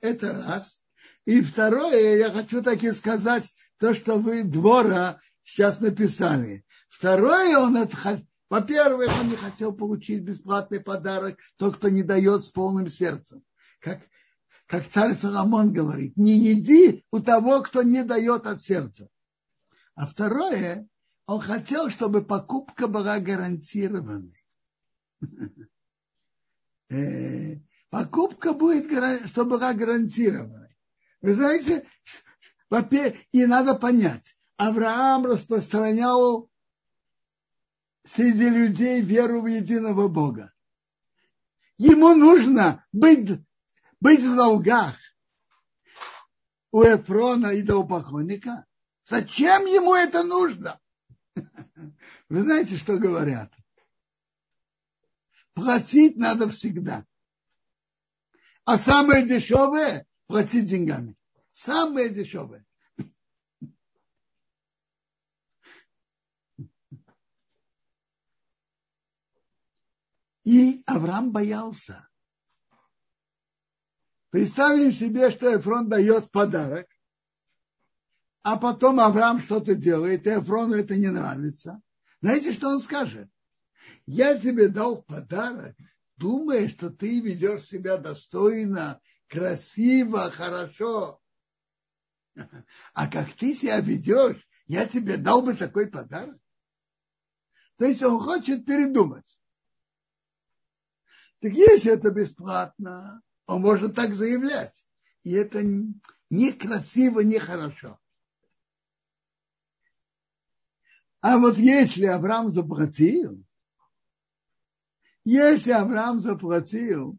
Это 0.00 0.32
раз. 0.32 0.82
И 1.24 1.40
второе, 1.40 2.16
я 2.16 2.30
хочу 2.30 2.62
так 2.62 2.82
и 2.82 2.92
сказать, 2.92 3.44
то, 3.78 3.94
что 3.94 4.16
вы 4.16 4.42
двора 4.42 5.20
сейчас 5.44 5.80
написали. 5.80 6.65
Второе, 6.98 7.58
он 7.58 7.76
это, 7.76 8.22
во-первых, 8.48 9.10
он 9.20 9.28
не 9.28 9.36
хотел 9.36 9.74
получить 9.74 10.22
бесплатный 10.22 10.80
подарок, 10.80 11.38
тот, 11.58 11.76
кто 11.76 11.90
не 11.90 12.02
дает 12.02 12.42
с 12.42 12.48
полным 12.48 12.88
сердцем. 12.88 13.42
Как 13.80 14.00
как 14.64 14.88
царь 14.88 15.14
Соломон 15.14 15.72
говорит, 15.72 16.16
не 16.16 16.32
еди 16.38 17.04
у 17.12 17.20
того, 17.20 17.62
кто 17.62 17.82
не 17.82 18.02
дает 18.02 18.46
от 18.46 18.62
сердца. 18.62 19.08
А 19.94 20.06
второе, 20.06 20.88
он 21.26 21.40
хотел, 21.40 21.90
чтобы 21.90 22.24
покупка 22.24 22.88
была 22.88 23.18
гарантированной. 23.20 24.44
Э, 26.88 27.56
покупка 27.90 28.52
будет, 28.52 28.86
чтобы 29.28 29.58
была 29.58 29.74
гарантированной. 29.74 30.76
Вы 31.20 31.34
знаете, 31.34 31.84
и 33.32 33.44
надо 33.44 33.74
понять, 33.74 34.36
Авраам 34.56 35.26
распространял 35.26 36.48
среди 38.06 38.48
людей 38.48 39.00
веру 39.00 39.42
в 39.42 39.46
единого 39.46 40.08
Бога. 40.08 40.52
Ему 41.76 42.14
нужно 42.14 42.86
быть, 42.92 43.38
быть 44.00 44.20
в 44.20 44.34
долгах 44.34 44.94
у 46.70 46.82
Эфрона 46.82 47.48
и 47.48 47.62
до 47.62 47.84
поклонника. 47.84 48.64
Зачем 49.04 49.66
ему 49.66 49.94
это 49.94 50.22
нужно? 50.22 50.80
Вы 52.28 52.42
знаете, 52.42 52.76
что 52.76 52.96
говорят? 52.96 53.52
Платить 55.54 56.16
надо 56.16 56.48
всегда. 56.50 57.04
А 58.64 58.78
самое 58.78 59.26
дешевое– 59.26 60.06
платить 60.26 60.66
деньгами. 60.66 61.16
Самое 61.52 62.08
дешевое. 62.08 62.64
И 70.46 70.84
Авраам 70.86 71.32
боялся. 71.32 72.08
Представим 74.30 74.92
себе, 74.92 75.32
что 75.32 75.56
Эфрон 75.56 75.88
дает 75.88 76.30
подарок, 76.30 76.86
а 78.42 78.56
потом 78.56 79.00
Авраам 79.00 79.40
что-то 79.40 79.74
делает, 79.74 80.24
и 80.24 80.30
Эфрону 80.30 80.76
это 80.76 80.94
не 80.94 81.08
нравится. 81.08 81.82
Знаете, 82.22 82.52
что 82.52 82.68
он 82.68 82.78
скажет? 82.78 83.28
Я 84.06 84.38
тебе 84.38 84.68
дал 84.68 85.02
подарок, 85.02 85.74
думая, 86.16 86.68
что 86.68 86.90
ты 86.90 87.18
ведешь 87.18 87.64
себя 87.64 87.96
достойно, 87.96 89.00
красиво, 89.26 90.30
хорошо. 90.30 91.20
А 92.94 93.08
как 93.08 93.32
ты 93.32 93.52
себя 93.52 93.80
ведешь, 93.80 94.48
я 94.66 94.86
тебе 94.86 95.16
дал 95.16 95.42
бы 95.42 95.54
такой 95.54 95.88
подарок. 95.88 96.38
То 97.78 97.86
есть 97.86 98.04
он 98.04 98.20
хочет 98.20 98.64
передумать. 98.64 99.40
Так 101.46 101.54
если 101.54 101.92
это 101.92 102.10
бесплатно, 102.10 103.22
он 103.46 103.60
может 103.60 103.94
так 103.94 104.12
заявлять. 104.14 104.84
И 105.22 105.30
это 105.30 105.62
некрасиво, 106.28 107.20
нехорошо. 107.20 108.00
А 111.20 111.38
вот 111.38 111.56
если 111.56 112.06
Авраам 112.06 112.50
заплатил, 112.50 113.44
если 115.22 115.70
Авраам 115.70 116.18
заплатил, 116.18 117.16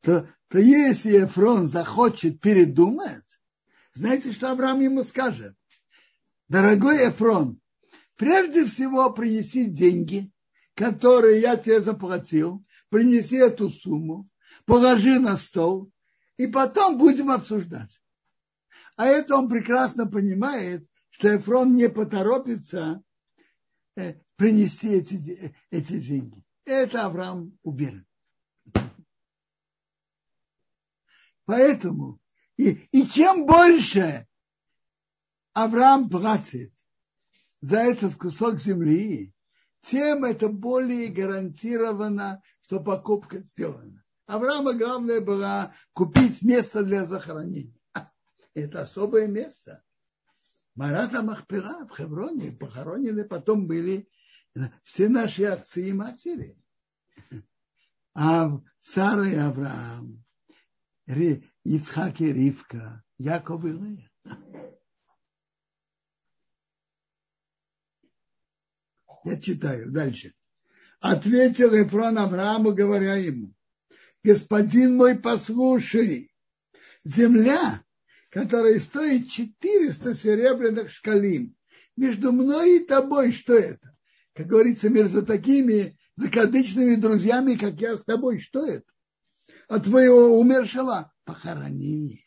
то, 0.00 0.28
то 0.48 0.58
если 0.58 1.12
Ефрон 1.18 1.68
захочет 1.68 2.40
передумать, 2.40 3.40
знаете, 3.94 4.32
что 4.32 4.50
Авраам 4.50 4.80
ему 4.80 5.04
скажет? 5.04 5.56
Дорогой 6.48 7.06
Ефрон, 7.06 7.60
прежде 8.16 8.66
всего 8.66 9.12
принеси 9.12 9.66
деньги, 9.66 10.32
которые 10.74 11.40
я 11.40 11.56
тебе 11.56 11.80
заплатил, 11.80 12.66
принеси 12.92 13.36
эту 13.36 13.70
сумму, 13.70 14.28
положи 14.66 15.18
на 15.18 15.38
стол, 15.38 15.90
и 16.36 16.46
потом 16.46 16.98
будем 16.98 17.30
обсуждать. 17.30 18.02
А 18.96 19.06
это 19.06 19.34
он 19.34 19.48
прекрасно 19.48 20.06
понимает, 20.06 20.86
что 21.08 21.34
Эфрон 21.34 21.74
не 21.74 21.88
поторопится 21.88 23.02
э, 23.96 24.20
принести 24.36 24.88
эти, 24.88 25.54
эти 25.70 25.98
деньги. 26.00 26.44
Это 26.66 27.06
Авраам 27.06 27.58
уверен. 27.62 28.06
Поэтому, 31.46 32.20
и, 32.58 32.72
и 32.92 33.08
чем 33.08 33.46
больше 33.46 34.28
Авраам 35.54 36.10
платит 36.10 36.74
за 37.62 37.78
этот 37.78 38.16
кусок 38.16 38.60
земли, 38.60 39.32
тем 39.82 40.24
это 40.24 40.48
более 40.48 41.08
гарантировано, 41.08 42.42
что 42.62 42.80
покупка 42.80 43.40
сделана. 43.40 44.02
Авраама 44.26 44.74
главное 44.74 45.20
было 45.20 45.74
купить 45.92 46.42
место 46.42 46.82
для 46.82 47.04
захоронения. 47.04 47.74
Это 48.54 48.82
особое 48.82 49.26
место. 49.26 49.82
Марата 50.74 51.22
Махпера 51.22 51.86
в 51.86 51.96
Хевроне 51.96 52.52
похоронены 52.52 53.24
потом 53.24 53.66
были 53.66 54.08
все 54.84 55.08
наши 55.08 55.44
отцы 55.44 55.88
и 55.88 55.92
матери. 55.92 56.56
А 58.14 58.50
Сара 58.78 59.28
и 59.28 59.34
Авраам, 59.34 60.24
Ицхак 61.64 62.20
и 62.20 62.32
Ривка, 62.32 63.02
Яков 63.18 63.64
и 63.64 63.72
Лея. 63.72 64.10
Я 69.24 69.40
читаю 69.40 69.90
дальше. 69.90 70.34
Ответил 71.02 71.74
Эфрон 71.74 72.16
Аврааму, 72.16 72.72
говоря 72.72 73.16
ему, 73.16 73.52
господин 74.22 74.96
мой, 74.96 75.16
послушай, 75.16 76.32
земля, 77.02 77.82
которая 78.30 78.78
стоит 78.78 79.28
400 79.28 80.14
серебряных 80.14 80.90
шкалим, 80.90 81.56
между 81.96 82.30
мной 82.30 82.76
и 82.76 82.84
тобой, 82.84 83.32
что 83.32 83.54
это? 83.54 83.96
Как 84.32 84.46
говорится, 84.46 84.90
между 84.90 85.26
такими 85.26 85.98
закадычными 86.14 86.94
друзьями, 86.94 87.54
как 87.54 87.74
я 87.80 87.96
с 87.96 88.04
тобой, 88.04 88.38
что 88.38 88.64
это? 88.64 88.86
От 89.66 89.82
твоего 89.82 90.38
умершего 90.38 91.12
похорони. 91.24 92.24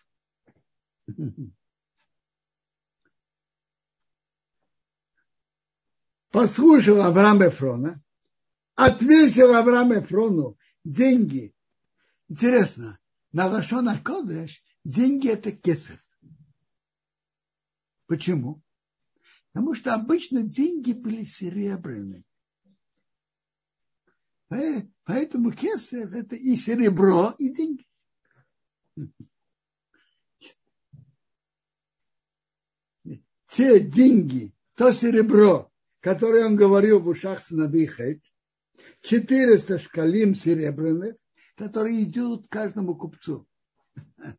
послушал 6.36 7.00
Авраам 7.00 7.48
Эфрона, 7.48 8.04
ответил 8.76 9.56
Авраам 9.56 9.98
Эфрону 9.98 10.58
деньги. 10.84 11.54
Интересно, 12.28 13.00
на 13.32 13.48
Лашона 13.48 14.00
Кодеш 14.00 14.64
деньги 14.84 15.30
это 15.30 15.52
кесов. 15.52 16.00
Почему? 18.08 18.62
Потому 19.52 19.74
что 19.74 19.94
обычно 19.94 20.44
деньги 20.44 20.94
были 20.94 21.24
серебряные. 21.24 22.24
Поэтому 24.48 25.52
кесов 25.52 26.12
это 26.12 26.36
и 26.36 26.56
серебро, 26.56 27.34
и 27.38 27.50
деньги. 27.50 27.88
Те 33.50 33.80
деньги, 33.80 34.54
то 34.76 34.92
серебро, 34.92 35.72
который 36.02 36.44
он 36.44 36.58
говорил 36.58 37.00
в 37.00 37.08
ушах 37.08 37.42
сыновей 37.42 37.88
Хет, 37.88 38.22
400 39.02 39.80
шкалим 39.80 40.36
серебряных, 40.36 41.16
которые 41.56 42.04
идут 42.04 42.48
каждому 42.50 42.96
купцу. 42.96 43.48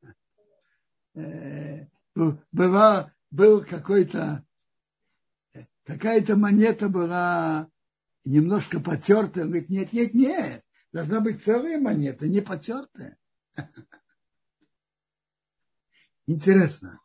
Э, 1.19 1.87
Бывал, 2.53 3.11
был 3.31 3.65
какой-то, 3.65 4.45
какая-то 5.85 6.37
монета 6.37 6.89
была 6.89 7.71
немножко 8.25 8.81
потертая. 8.81 9.45
Он 9.45 9.51
говорит, 9.51 9.69
нет, 9.69 9.93
нет, 9.93 10.15
нет, 10.15 10.65
должна 10.93 11.21
быть 11.21 11.45
целая 11.45 11.79
монета, 11.79 12.27
не 12.27 12.41
потертая. 12.41 13.19
Интересно. 16.27 17.01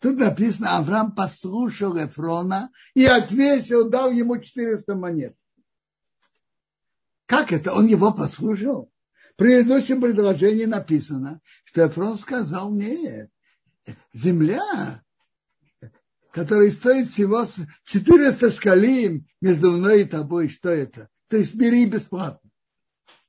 Тут 0.00 0.18
написано, 0.18 0.76
Авраам 0.76 1.14
послушал 1.14 1.96
Эфрона 1.96 2.70
и 2.92 3.06
отвесил, 3.06 3.88
дал 3.88 4.10
ему 4.10 4.38
400 4.38 4.94
монет. 4.94 5.34
Как 7.26 7.52
это? 7.52 7.72
Он 7.72 7.86
его 7.86 8.12
послушал? 8.12 8.90
В 9.32 9.36
предыдущем 9.36 10.00
предложении 10.00 10.64
написано, 10.64 11.40
что 11.64 11.86
Эфрон 11.86 12.18
сказал, 12.18 12.72
нет, 12.72 13.30
земля, 14.12 15.02
которая 16.30 16.70
стоит 16.70 17.08
всего 17.10 17.44
400 17.84 18.50
шкалим 18.50 19.26
между 19.40 19.72
мной 19.72 20.02
и 20.02 20.04
тобой, 20.04 20.48
что 20.48 20.68
это? 20.68 21.08
То 21.28 21.36
есть 21.36 21.54
бери 21.54 21.86
бесплатно. 21.86 22.48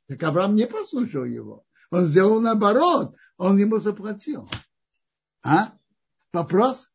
Так 0.08 0.22
Авраам 0.24 0.56
не 0.56 0.68
послушал 0.68 1.26
его. 1.26 1.66
Он 1.90 2.06
сделал 2.06 2.40
наоборот, 2.40 3.16
он 3.38 3.58
ему 3.58 3.80
заплатил. 3.80 4.50
А? 5.44 5.74
Вопрос? 6.32 6.92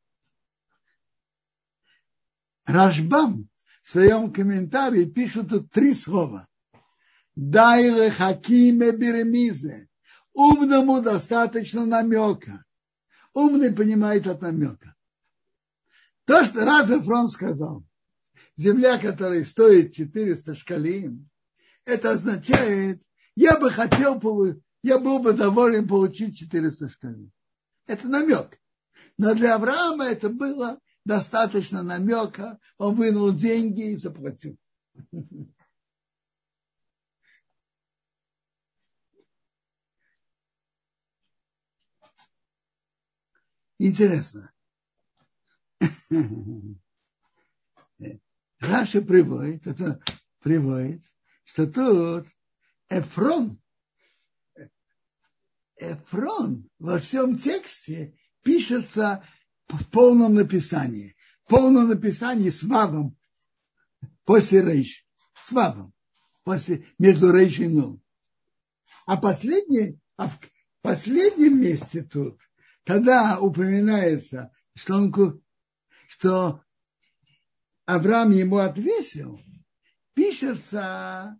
Рашбам 2.64 3.48
в 3.82 3.90
своем 3.90 4.32
комментарии 4.32 5.04
пишет 5.04 5.48
тут 5.48 5.70
три 5.70 5.94
слова. 5.94 6.46
Дайле 7.36 8.10
хакиме 8.10 8.92
беремизе. 8.92 9.88
Умному 10.32 11.02
достаточно 11.02 11.86
намека. 11.86 12.64
Умный 13.34 13.72
понимает 13.72 14.26
от 14.26 14.42
намека. 14.42 14.94
То, 16.24 16.44
что 16.44 16.64
раз 16.64 16.90
Эфрон 16.90 17.28
сказал, 17.28 17.84
земля, 18.56 18.98
которая 18.98 19.44
стоит 19.44 19.94
400 19.94 20.54
шкалин, 20.54 21.28
это 21.84 22.12
означает, 22.12 23.02
я 23.34 23.58
бы 23.58 23.70
хотел, 23.70 24.20
я 24.82 24.98
был 24.98 25.18
бы 25.18 25.32
доволен 25.32 25.88
получить 25.88 26.38
400 26.38 26.88
шкалин. 26.90 27.32
Это 27.86 28.08
намек. 28.08 28.60
Но 29.18 29.34
для 29.34 29.56
Авраама 29.56 30.04
это 30.04 30.28
было 30.28 30.78
достаточно 31.04 31.82
намека. 31.82 32.58
Он 32.78 32.94
вынул 32.94 33.32
деньги 33.32 33.92
и 33.92 33.96
заплатил. 33.96 34.56
Интересно. 43.80 44.52
Раша 48.58 49.00
приводит, 49.00 49.66
это 49.66 50.02
приводит, 50.40 51.02
что 51.44 51.66
тут 51.66 52.28
Эфрон, 52.90 53.58
Эфрон 55.76 56.68
во 56.78 56.98
всем 56.98 57.38
тексте 57.38 58.14
пишется 58.42 59.26
в 59.68 59.88
полном 59.88 60.34
написании. 60.34 61.16
В 61.44 61.48
полном 61.48 61.88
написании 61.88 62.50
с 62.50 62.62
вавом 62.62 63.16
после 64.26 64.60
рейш. 64.60 65.06
С 65.32 65.52
вавом. 65.52 65.94
После, 66.44 66.84
между 66.98 67.32
рейш 67.32 67.58
и 67.60 67.68
нун. 67.68 68.02
А 69.06 69.16
последний, 69.16 69.98
а 70.16 70.28
в 70.28 70.38
последнем 70.82 71.62
месте 71.62 72.02
тут, 72.02 72.38
когда 72.84 73.38
упоминается, 73.40 74.52
что, 74.74 74.96
он, 74.96 75.42
что 76.08 76.62
Авраам 77.86 78.30
ему 78.30 78.58
отвесил, 78.58 79.40
пишется 80.14 81.38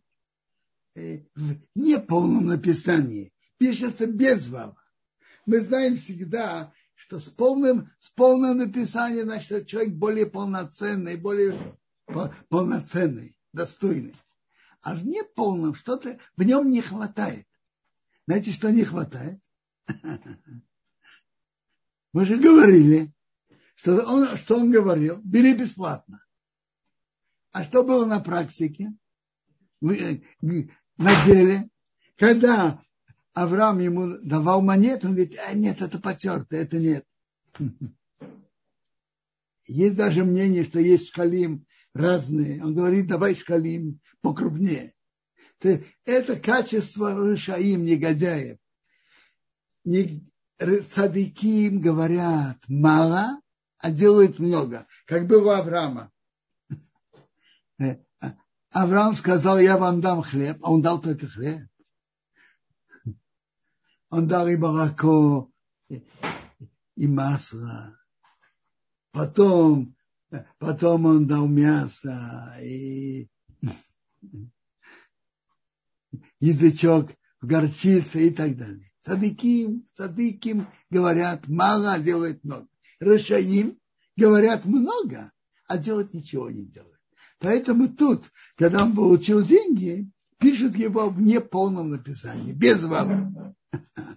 э, 0.95 1.25
в 1.35 1.57
неполном 1.75 2.47
написании, 2.47 3.33
пишется 3.59 4.07
без 4.07 4.47
вава. 4.49 4.77
Мы 5.47 5.61
знаем 5.61 5.97
всегда, 5.97 6.73
что 6.95 7.19
с 7.19 7.29
полным, 7.29 7.91
с 7.99 8.11
полным 8.11 8.59
написанием, 8.59 9.25
значит, 9.25 9.67
человек 9.67 9.95
более 9.95 10.27
полноценный, 10.27 11.17
более 11.17 11.57
полноценный, 12.49 13.37
достойный. 13.53 14.15
А 14.83 14.95
в 14.95 15.05
неполном 15.07 15.75
что-то 15.75 16.19
в 16.37 16.43
нем 16.43 16.71
не 16.71 16.81
хватает. 16.81 17.47
Знаете, 18.27 18.53
что 18.53 18.71
не 18.71 18.85
хватает? 18.85 19.41
Мы 22.13 22.25
же 22.25 22.39
говорили, 22.39 23.13
что 23.77 24.05
он, 24.05 24.37
что 24.37 24.57
он 24.57 24.71
говорил, 24.71 25.21
бери 25.23 25.55
бесплатно. 25.55 26.25
А 27.53 27.65
что 27.65 27.83
было 27.83 28.05
на 28.05 28.21
практике? 28.21 28.93
Э, 29.83 30.19
на 30.97 31.25
деле, 31.25 31.69
когда 32.17 32.83
Авраам 33.33 33.79
ему 33.79 34.19
давал 34.19 34.61
монету, 34.61 35.09
он 35.09 35.15
говорит, 35.15 35.39
а 35.47 35.55
нет, 35.55 35.81
это 35.81 35.99
потерто, 35.99 36.57
это 36.57 36.79
нет. 36.79 37.07
Есть 39.67 39.97
даже 39.97 40.25
мнение, 40.25 40.65
что 40.65 40.81
есть 40.81 41.09
шкалим 41.09 41.65
разные. 41.95 42.63
Он 42.63 42.75
говорит, 42.75 43.07
давай 43.07 43.37
шкалим 43.37 44.01
покрупнее. 44.21 44.95
Это 45.61 46.37
качество 46.37 47.15
рышаим, 47.15 47.85
негодяев. 47.85 48.59
Цадиким 50.61 51.81
говорят 51.81 52.59
мало, 52.69 53.41
а 53.79 53.91
делают 53.91 54.39
много, 54.39 54.87
как 55.07 55.27
было 55.27 55.47
у 55.47 55.55
Авраама. 55.55 56.13
Авраам 58.71 59.15
сказал, 59.15 59.59
я 59.59 59.79
вам 59.79 60.03
дам 60.03 60.23
хлеб, 60.23 60.59
а 60.63 60.71
он 60.71 60.83
дал 60.83 61.01
только 61.01 61.27
хлеб. 61.27 61.67
Он 64.11 64.29
дал 64.29 64.49
и 64.49 64.57
молоко, 64.57 65.51
и 65.89 67.07
масло. 67.09 67.97
Потом, 69.13 69.97
потом 70.59 71.07
он 71.07 71.27
дал 71.27 71.49
мясо 71.49 72.55
и 72.61 73.31
язычок 76.39 77.13
в 77.41 77.47
горчице 77.47 78.27
и 78.27 78.31
так 78.31 78.57
далее. 78.57 78.90
Садыким, 79.03 79.89
садыким 79.95 80.69
говорят 80.91 81.49
мало, 81.49 81.95
а 81.95 81.99
делают 81.99 82.45
много. 82.45 82.69
Рашаим 83.01 83.79
говорят 84.17 84.67
много, 84.67 85.33
а 85.67 85.79
делать 85.79 86.13
ничего 86.13 86.51
не 86.51 86.67
делают. 86.67 87.01
Поэтому 87.39 87.89
тут, 87.89 88.25
когда 88.57 88.85
он 88.85 88.95
получил 88.95 89.43
деньги, 89.43 90.11
пишет 90.39 90.77
его 90.77 91.09
в 91.09 91.21
неполном 91.21 91.91
написании, 91.91 92.53
без 92.53 92.83
вам. 92.83 93.55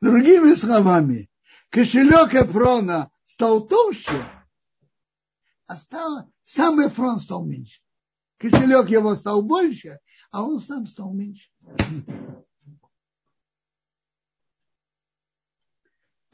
Другими 0.00 0.54
словами, 0.54 1.28
кошелек 1.68 2.34
Эфрона 2.34 3.10
стал 3.26 3.66
толще, 3.66 4.24
а 5.66 5.76
стал, 5.76 6.32
сам 6.44 6.80
Эфрон 6.86 7.20
стал 7.20 7.44
меньше. 7.44 7.80
Кошелек 8.38 8.88
его 8.88 9.14
стал 9.14 9.42
больше, 9.42 9.98
а 10.30 10.42
он 10.42 10.60
сам 10.60 10.86
стал 10.86 11.12
меньше. 11.12 11.50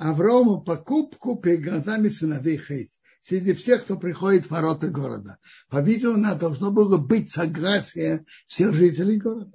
Аврому 0.03 0.61
покупку 0.61 1.37
перед 1.37 1.63
глазами 1.63 2.09
сыновей 2.09 2.59
Хейт. 2.59 2.89
Среди 3.21 3.53
всех, 3.53 3.85
кто 3.85 3.97
приходит 3.97 4.47
в 4.47 4.51
ворота 4.51 4.89
города. 4.89 5.39
По-видимому, 5.69 6.35
должно 6.37 6.73
было 6.73 6.99
быть 6.99 7.31
согласие 7.31 8.25
всех 8.49 8.75
жителей 8.75 9.19
города. 9.19 9.53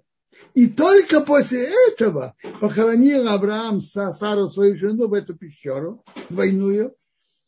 И 0.54 0.68
только 0.68 1.20
после 1.20 1.68
этого 1.90 2.36
похоронил 2.62 3.28
Авраам 3.28 3.82
Сару, 3.82 4.48
свою 4.48 4.78
жену, 4.78 5.10
в 5.10 5.14
эту 5.14 5.36
пещеру 5.36 6.06
двойную, 6.30 6.96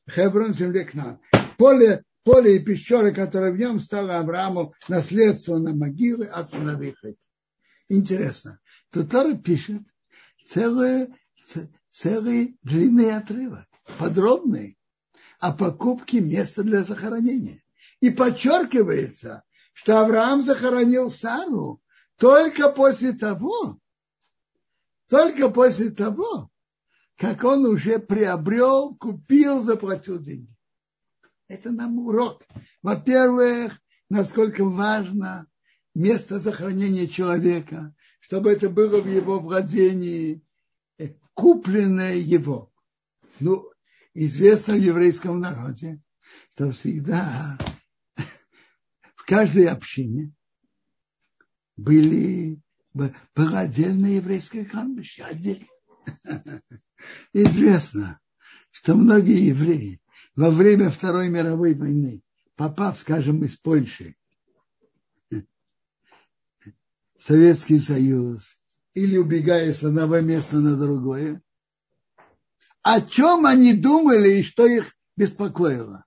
Хеврон, 0.09 0.53
земле 0.53 0.83
к 0.83 0.93
нам. 0.93 1.21
Поле, 1.57 2.03
поле 2.25 2.57
и 2.57 2.59
пещеры, 2.59 3.13
которые 3.13 3.53
в 3.53 3.57
нем 3.57 3.79
стало 3.79 4.17
Аврааму 4.17 4.73
наследство 4.89 5.57
на 5.57 5.73
могилы 5.73 6.25
от 6.25 6.49
сыновей 6.49 6.95
Интересно. 7.87 8.59
Тут 8.91 9.09
Тора 9.09 9.35
пишет 9.35 9.83
целый, 10.45 11.07
целый 11.89 12.57
длинный 12.63 13.15
отрывок, 13.15 13.67
подробный, 13.97 14.77
о 15.39 15.53
покупке 15.53 16.19
места 16.19 16.63
для 16.63 16.83
захоронения. 16.83 17.63
И 18.01 18.09
подчеркивается, 18.09 19.43
что 19.73 19.99
Авраам 20.01 20.41
захоронил 20.41 21.09
Сару 21.09 21.81
только 22.17 22.69
после 22.69 23.13
того, 23.13 23.79
только 25.07 25.49
после 25.49 25.89
того, 25.89 26.49
как 27.15 27.43
он 27.43 27.65
уже 27.65 27.99
приобрел, 27.99 28.95
купил, 28.95 29.61
заплатил 29.61 30.19
деньги. 30.19 30.53
Это 31.47 31.71
нам 31.71 31.99
урок. 31.99 32.43
Во-первых, 32.81 33.79
насколько 34.09 34.63
важно 34.63 35.47
место 35.95 36.39
захоронения 36.39 37.07
человека, 37.07 37.93
чтобы 38.19 38.51
это 38.51 38.69
было 38.69 39.01
в 39.01 39.07
его 39.07 39.39
владении, 39.39 40.43
купленное 41.39 42.15
его. 42.15 42.69
Ну, 43.39 43.71
известно 44.13 44.73
в 44.73 44.81
еврейском 44.81 45.39
народе, 45.39 46.01
что 46.51 46.71
всегда 46.71 47.57
в 49.15 49.23
каждой 49.25 49.67
общине 49.67 50.33
были, 51.77 52.61
было 52.93 53.59
отдельное 53.59 54.17
еврейское 54.17 54.65
кладбище, 54.65 55.23
отдельно. 55.23 55.67
Известно, 57.33 58.19
что 58.71 58.95
многие 58.95 59.47
евреи 59.47 60.01
во 60.35 60.49
время 60.49 60.89
Второй 60.89 61.29
мировой 61.29 61.73
войны, 61.73 62.21
попав, 62.57 62.99
скажем, 62.99 63.45
из 63.45 63.55
Польши, 63.55 64.17
Советский 67.17 67.79
Союз, 67.79 68.58
или 68.99 69.17
убегая 69.17 69.71
с 69.71 69.83
одного 69.83 70.19
места 70.19 70.57
на 70.57 70.75
другое, 70.75 71.41
о 72.81 73.01
чем 73.01 73.45
они 73.45 73.73
думали 73.73 74.39
и 74.39 74.43
что 74.43 74.65
их 74.65 74.95
беспокоило. 75.15 76.05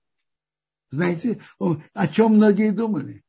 Знаете, 0.91 1.41
о 1.59 2.07
чем 2.07 2.35
многие 2.35 2.71
думали? 2.71 3.23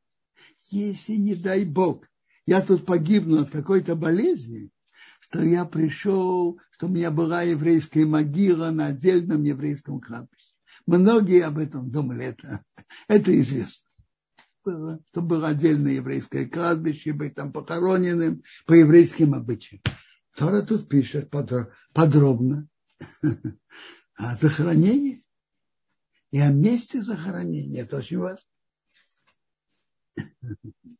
Если, 0.69 1.15
не 1.15 1.35
дай 1.35 1.65
Бог, 1.65 2.07
я 2.45 2.61
тут 2.61 2.85
погибну 2.85 3.41
от 3.41 3.49
какой-то 3.49 3.95
болезни, 3.95 4.69
что 5.19 5.41
я 5.41 5.65
пришел, 5.65 6.59
что 6.71 6.85
у 6.85 6.89
меня 6.89 7.09
была 7.09 7.41
еврейская 7.41 8.05
могила 8.05 8.69
на 8.69 8.87
отдельном 8.87 9.43
еврейском 9.43 9.99
кладбище. 9.99 10.53
Многие 10.85 11.43
об 11.43 11.57
этом 11.57 11.89
думали, 11.89 12.25
это, 12.25 12.63
это 13.07 13.39
известно. 13.39 13.84
Было, 14.65 14.99
что 15.09 15.21
было 15.21 15.49
отдельное 15.49 15.91
еврейское 15.93 16.47
кладбище, 16.47 17.13
быть 17.13 17.35
там 17.35 17.53
похороненным 17.53 18.41
по 18.65 18.73
еврейским 18.73 19.35
обычаям. 19.35 19.83
Тора 20.35 20.63
тут 20.63 20.89
пишет 20.89 21.31
подробно 21.93 22.67
о 24.15 24.35
захоронении 24.35 25.23
и 26.31 26.39
о 26.39 26.51
месте 26.51 26.99
захоронения. 27.03 27.83
Это 27.83 27.97
очень 27.97 28.17
важно. 28.17 28.41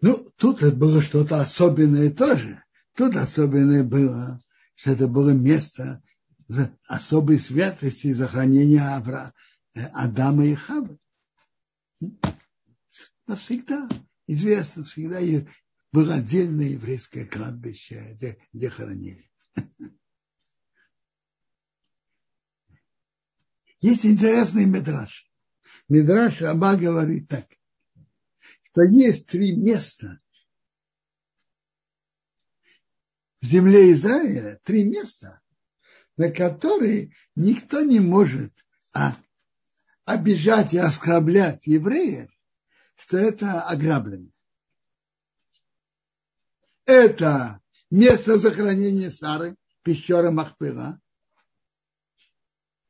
Ну, 0.00 0.30
тут 0.36 0.62
было 0.74 1.00
что-то 1.00 1.40
особенное 1.40 2.10
тоже. 2.10 2.62
Тут 2.94 3.16
особенное 3.16 3.82
было, 3.82 4.38
что 4.74 4.92
это 4.92 5.08
было 5.08 5.30
место 5.30 6.02
особой 6.86 7.38
святости 7.38 8.08
и 8.08 8.12
захоронения 8.12 8.96
Авра, 8.96 9.32
э, 9.74 9.86
Адама 9.86 10.44
и 10.46 10.54
Хавы. 10.54 10.98
Навсегда 13.26 13.88
известно, 14.26 14.84
всегда 14.84 15.18
было 15.92 16.14
отдельное 16.14 16.68
еврейское 16.68 17.24
кладбище, 17.24 18.14
где, 18.14 18.38
где 18.52 18.68
хоронили. 18.68 19.30
Есть 23.80 24.06
интересный 24.06 24.66
медраж. 24.66 25.30
Медраж 25.88 26.42
Аба 26.42 26.76
говорит 26.76 27.28
так, 27.28 27.46
что 28.64 28.82
есть 28.82 29.26
три 29.28 29.54
места 29.54 30.20
в 33.44 33.46
земле 33.46 33.92
Израиля, 33.92 34.58
три 34.64 34.84
места, 34.84 35.42
на 36.16 36.30
которые 36.30 37.14
никто 37.36 37.82
не 37.82 38.00
может 38.00 38.54
а, 38.94 39.14
обижать 40.06 40.72
и 40.72 40.78
оскорблять 40.78 41.66
евреев, 41.66 42.30
что 42.94 43.18
это 43.18 43.60
ограбление. 43.60 44.32
Это 46.86 47.60
место 47.90 48.38
захоронения 48.38 49.10
Сары, 49.10 49.56
пещера 49.82 50.30
Махпыра, 50.30 50.98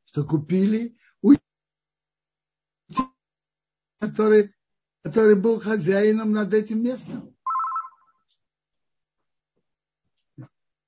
что 0.04 0.22
купили 0.22 0.96
у 1.20 1.34
который, 3.98 4.54
который 5.02 5.34
был 5.34 5.58
хозяином 5.58 6.30
над 6.30 6.54
этим 6.54 6.80
местом. 6.80 7.33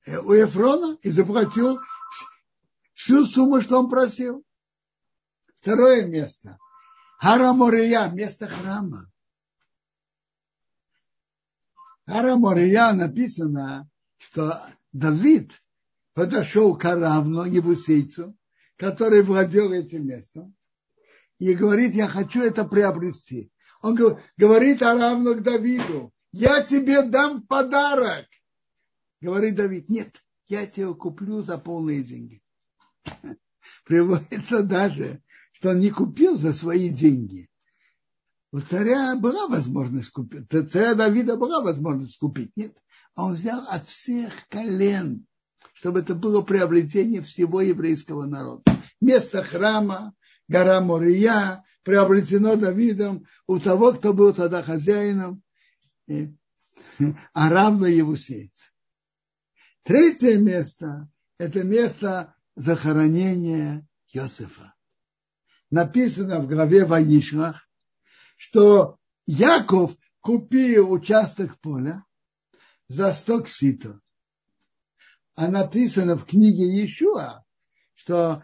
У 0.06 0.32
Ефрона 0.32 0.96
и 1.02 1.10
заплатил 1.10 1.80
всю 2.94 3.24
сумму, 3.24 3.60
что 3.60 3.80
он 3.80 3.90
просил. 3.90 4.44
Второе 5.56 6.06
место. 6.06 6.58
Харамория, 7.18 8.08
место 8.10 8.46
храма. 8.46 9.10
Харамория 12.06 12.92
написано, 12.92 13.88
что 14.18 14.62
Давид 14.92 15.60
подошел 16.14 16.76
к 16.76 16.84
Аравну, 16.84 17.44
Евусейцу, 17.44 18.36
который 18.76 19.22
владел 19.22 19.72
этим 19.72 20.06
местом, 20.06 20.54
и 21.38 21.52
говорит, 21.52 21.94
я 21.94 22.06
хочу 22.06 22.42
это 22.42 22.64
приобрести. 22.64 23.50
Он 23.82 23.96
говорит 24.36 24.82
Аравну 24.82 25.34
к 25.34 25.42
Давиду, 25.42 26.12
я 26.32 26.62
тебе 26.62 27.02
дам 27.02 27.42
подарок. 27.42 28.26
Говорит 29.20 29.56
Давид, 29.56 29.88
нет, 29.88 30.22
я 30.48 30.66
тебе 30.66 30.94
куплю 30.94 31.42
за 31.42 31.58
полные 31.58 32.02
деньги. 32.02 32.42
Приводится 33.84 34.62
даже, 34.62 35.22
что 35.52 35.70
он 35.70 35.80
не 35.80 35.90
купил 35.90 36.36
за 36.36 36.52
свои 36.52 36.88
деньги. 36.90 37.48
У 38.52 38.60
царя 38.60 39.16
была 39.16 39.48
возможность 39.48 40.10
купить, 40.10 40.52
у 40.52 40.62
царя 40.66 40.94
Давида 40.94 41.36
была 41.36 41.62
возможность 41.62 42.18
купить, 42.18 42.52
нет. 42.56 42.76
А 43.14 43.26
он 43.26 43.34
взял 43.34 43.66
от 43.68 43.84
всех 43.86 44.32
колен, 44.48 45.26
чтобы 45.72 46.00
это 46.00 46.14
было 46.14 46.42
приобретение 46.42 47.22
всего 47.22 47.60
еврейского 47.60 48.26
народа. 48.26 48.62
Место 49.00 49.42
храма, 49.42 50.14
гора 50.48 50.80
Мория, 50.80 51.64
приобретено 51.82 52.56
Давидом 52.56 53.26
у 53.46 53.58
того, 53.58 53.92
кто 53.92 54.12
был 54.12 54.32
тогда 54.32 54.62
хозяином, 54.62 55.42
а 56.06 57.50
равно 57.50 57.86
Евусейц. 57.86 58.72
Третье 59.86 60.36
место– 60.38 61.08
это 61.38 61.62
место 61.62 62.34
захоронения 62.56 63.86
Иосифа. 64.12 64.74
Написано 65.70 66.40
в 66.40 66.48
главе 66.48 66.84
Ваишлах, 66.84 67.70
что 68.36 68.98
Яков 69.26 69.96
купил 70.22 70.90
участок 70.90 71.60
поля 71.60 72.04
за 72.88 73.12
100 73.12 73.42
кситов. 73.42 74.00
А 75.36 75.52
написано 75.52 76.16
в 76.16 76.24
книге 76.24 76.64
Иешуа, 76.64 77.44
что 77.94 78.42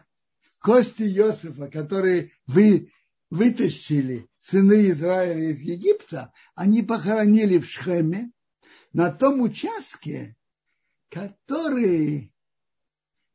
кости 0.60 1.02
Иосифа, 1.02 1.66
которые 1.66 2.30
вы 2.46 2.92
вытащили 3.30 4.28
сыны 4.38 4.90
Израиля 4.90 5.50
из 5.50 5.60
Египта, 5.60 6.32
они 6.54 6.84
похоронили 6.84 7.58
в 7.58 7.68
Шхеме 7.68 8.30
на 8.92 9.10
том 9.10 9.40
участке, 9.40 10.36
который 11.12 12.32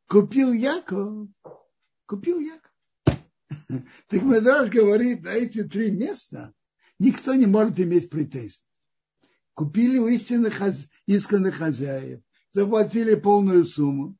купил 0.08 0.52
Яков. 0.52 1.28
Купил 2.06 2.40
Яков. 2.40 2.72
Так 4.08 4.22
Медраж 4.22 4.70
говорит, 4.70 5.22
на 5.22 5.28
эти 5.28 5.62
три 5.62 5.90
места 5.90 6.52
никто 6.98 7.34
не 7.34 7.46
может 7.46 7.78
иметь 7.78 8.10
претензий. 8.10 8.64
Купили 9.54 9.98
у 9.98 10.08
истинных, 10.08 10.60
исканных 11.06 11.56
хозяев, 11.56 12.20
заплатили 12.52 13.14
полную 13.14 13.64
сумму. 13.64 14.16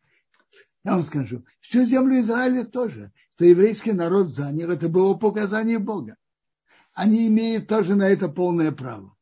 Я 0.84 0.92
вам 0.92 1.02
скажу, 1.02 1.44
всю 1.60 1.84
землю 1.84 2.20
Израиля 2.20 2.64
тоже, 2.64 3.12
что 3.34 3.46
еврейский 3.46 3.92
народ 3.92 4.28
занял, 4.28 4.70
это 4.70 4.88
было 4.88 5.14
показание 5.14 5.78
Бога. 5.78 6.16
Они 6.92 7.28
имеют 7.28 7.66
тоже 7.66 7.94
на 7.94 8.08
это 8.08 8.28
полное 8.28 8.72
право. 8.72 9.16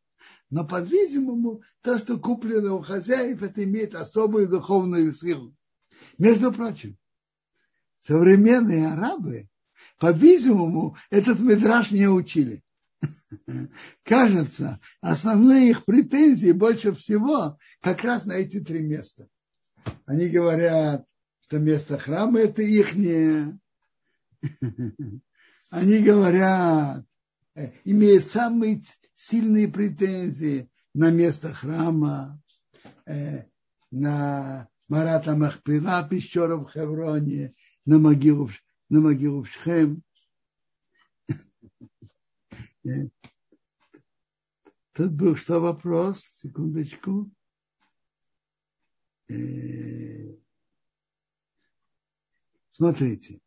Но, 0.50 0.66
по-видимому, 0.66 1.62
то, 1.82 1.98
что 1.98 2.18
куплено 2.18 2.76
у 2.76 2.82
хозяев, 2.82 3.42
это 3.42 3.64
имеет 3.64 3.94
особую 3.94 4.48
духовную 4.48 5.12
силу. 5.12 5.54
Между 6.16 6.52
прочим, 6.52 6.96
современные 7.98 8.88
арабы, 8.88 9.48
по-видимому, 9.98 10.96
этот 11.10 11.40
метраж 11.40 11.90
не 11.90 12.08
учили. 12.08 12.62
Кажется, 14.04 14.80
основные 15.00 15.70
их 15.70 15.84
претензии 15.84 16.52
больше 16.52 16.92
всего 16.94 17.58
как 17.80 18.02
раз 18.04 18.24
на 18.24 18.32
эти 18.32 18.60
три 18.60 18.80
места. 18.80 19.28
Они 20.06 20.28
говорят, 20.28 21.04
что 21.40 21.58
место 21.58 21.98
храма 21.98 22.40
это 22.40 22.62
ихнее. 22.62 23.58
Они 25.70 26.02
говорят, 26.02 27.04
э, 27.54 27.72
имеют 27.84 28.28
самые 28.28 28.82
сильные 29.18 29.66
претензии 29.66 30.70
на 30.94 31.10
место 31.10 31.52
храма, 31.52 32.40
э, 33.04 33.46
на 33.90 34.68
Марата 34.86 35.34
Махпира, 35.34 36.06
пещера 36.08 36.56
в 36.56 36.70
Хевроне, 36.70 37.52
на 37.84 37.98
могилу, 37.98 38.48
на 38.88 39.00
могилу 39.00 39.42
в 39.42 39.48
Шхем. 39.50 40.04
Э, 42.84 43.08
тут 44.92 45.12
был 45.12 45.34
что 45.34 45.58
вопрос? 45.58 46.20
Секундочку. 46.20 47.28
Э, 49.28 50.36
смотрите. 52.70 53.40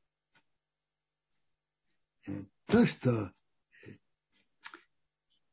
То, 2.67 2.85
что 2.85 3.33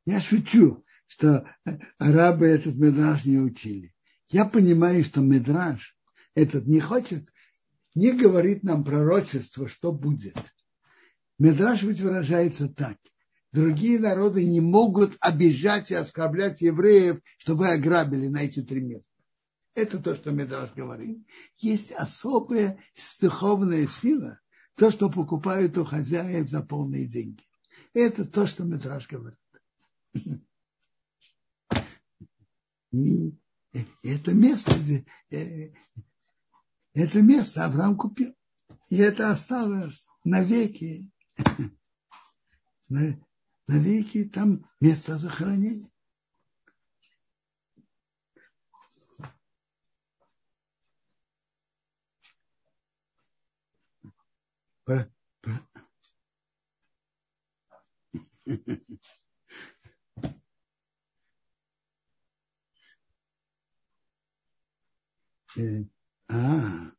я 0.08 0.20
шучу, 0.20 0.84
что 1.06 1.46
арабы 1.98 2.46
этот 2.46 2.76
медраж 2.76 3.26
не 3.26 3.38
учили. 3.38 3.94
Я 4.30 4.46
понимаю, 4.46 5.04
что 5.04 5.20
медраж 5.20 5.98
этот 6.34 6.66
не 6.66 6.80
хочет, 6.80 7.28
не 7.94 8.12
говорит 8.12 8.62
нам 8.62 8.84
пророчество, 8.84 9.68
что 9.68 9.92
будет. 9.92 10.36
Медраж 11.38 11.82
ведь 11.82 12.00
выражается 12.00 12.68
так. 12.68 12.96
Другие 13.52 13.98
народы 13.98 14.46
не 14.46 14.62
могут 14.62 15.14
обижать 15.20 15.90
и 15.90 15.94
оскорблять 15.94 16.62
евреев, 16.62 17.20
что 17.36 17.54
вы 17.54 17.68
ограбили 17.68 18.28
на 18.28 18.44
эти 18.44 18.62
три 18.62 18.80
места. 18.80 19.12
Это 19.74 19.98
то, 19.98 20.14
что 20.14 20.30
Медраж 20.30 20.72
говорит. 20.74 21.26
Есть 21.58 21.92
особая 21.92 22.78
духовная 23.20 23.86
сила, 23.86 24.40
то, 24.74 24.90
что 24.90 25.10
покупают 25.10 25.76
у 25.76 25.84
хозяев 25.84 26.48
за 26.48 26.62
полные 26.62 27.06
деньги. 27.06 27.44
Это 27.92 28.24
то, 28.24 28.46
что 28.46 28.64
Медраж 28.64 29.06
говорит. 29.06 29.38
И 32.92 33.38
это 34.02 34.32
место, 34.32 34.72
э, 35.30 35.72
это 36.94 37.22
место 37.22 37.64
Авраам 37.64 37.96
купил. 37.96 38.34
И 38.88 38.96
это 38.96 39.30
осталось 39.30 40.06
навеки 40.24 41.10
на, 42.88 43.20
навеки 43.66 44.24
там 44.24 44.64
место 44.80 45.18
захоронения. 45.18 45.90
По, 54.84 55.12
по. 55.42 55.68
А, 66.28 66.92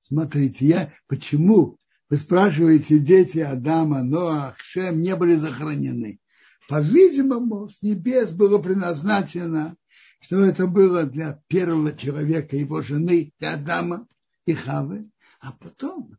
смотрите, 0.00 0.66
я 0.66 0.92
почему 1.06 1.78
вы 2.12 2.18
спрашиваете, 2.18 2.98
дети 2.98 3.38
Адама, 3.38 4.02
Ноах, 4.02 4.58
Шем 4.58 5.00
не 5.00 5.16
были 5.16 5.34
захоронены. 5.34 6.20
По-видимому, 6.68 7.70
с 7.70 7.80
небес 7.80 8.32
было 8.32 8.58
предназначено, 8.58 9.76
что 10.20 10.44
это 10.44 10.66
было 10.66 11.04
для 11.04 11.42
первого 11.48 11.96
человека, 11.96 12.54
его 12.54 12.82
жены, 12.82 13.32
для 13.38 13.54
Адама 13.54 14.06
и 14.44 14.52
Хавы, 14.52 15.08
а 15.40 15.52
потом 15.52 16.18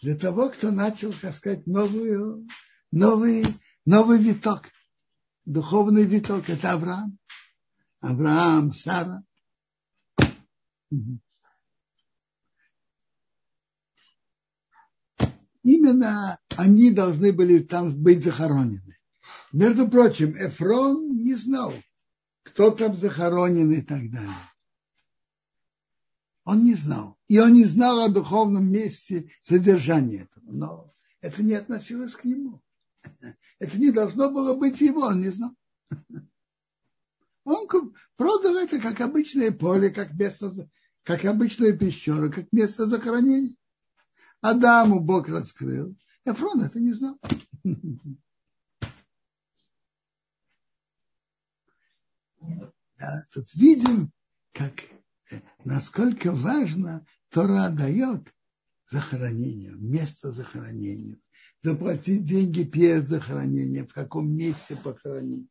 для 0.00 0.16
того, 0.16 0.48
кто 0.48 0.70
начал, 0.70 1.12
так 1.12 1.34
сказать, 1.34 1.66
новую, 1.66 2.48
новый, 2.90 3.44
новый 3.84 4.18
виток, 4.18 4.70
духовный 5.44 6.04
виток, 6.04 6.48
это 6.48 6.72
Авраам. 6.72 7.18
Авраам, 8.04 8.72
Сара. 8.72 9.24
Именно 15.62 16.38
они 16.56 16.90
должны 16.90 17.32
были 17.32 17.60
там 17.60 17.90
быть 18.02 18.22
захоронены. 18.22 18.98
Между 19.52 19.88
прочим, 19.88 20.36
Эфрон 20.36 21.16
не 21.16 21.34
знал, 21.34 21.72
кто 22.42 22.70
там 22.70 22.94
захоронен 22.94 23.72
и 23.72 23.80
так 23.80 24.10
далее. 24.10 24.36
Он 26.44 26.62
не 26.62 26.74
знал. 26.74 27.16
И 27.28 27.38
он 27.38 27.54
не 27.54 27.64
знал 27.64 28.00
о 28.00 28.10
духовном 28.10 28.70
месте 28.70 29.30
содержания 29.42 30.24
этого. 30.24 30.44
Но 30.52 30.94
это 31.22 31.42
не 31.42 31.54
относилось 31.54 32.14
к 32.14 32.24
нему. 32.24 32.60
Это 33.58 33.78
не 33.78 33.90
должно 33.90 34.30
было 34.30 34.54
быть 34.54 34.82
его, 34.82 35.06
он 35.06 35.22
не 35.22 35.30
знал. 35.30 35.54
Он 37.44 37.94
продал 38.16 38.56
это 38.56 38.80
как 38.80 39.00
обычное 39.00 39.52
поле, 39.52 39.90
как 39.90 40.14
место, 40.14 40.52
как 41.02 41.24
обычную 41.24 41.78
пещеру, 41.78 42.32
как 42.32 42.50
место 42.52 42.86
захоронения. 42.86 43.56
Адаму 44.40 45.00
Бог 45.00 45.28
раскрыл. 45.28 45.96
Эфрон 46.24 46.62
это 46.62 46.80
не 46.80 46.92
знал. 46.92 47.18
Да, 52.98 53.26
тут 53.32 53.52
видим, 53.54 54.12
как, 54.52 54.84
э, 55.30 55.40
насколько 55.64 56.32
важно 56.32 57.04
Тора 57.28 57.68
дает 57.70 58.32
захоронению, 58.88 59.76
место 59.76 60.30
захоронению, 60.30 61.20
заплатить 61.60 62.24
деньги 62.24 62.62
перед 62.62 63.06
захоронением, 63.06 63.88
в 63.88 63.92
каком 63.92 64.30
месте 64.30 64.76
похоронить. 64.76 65.48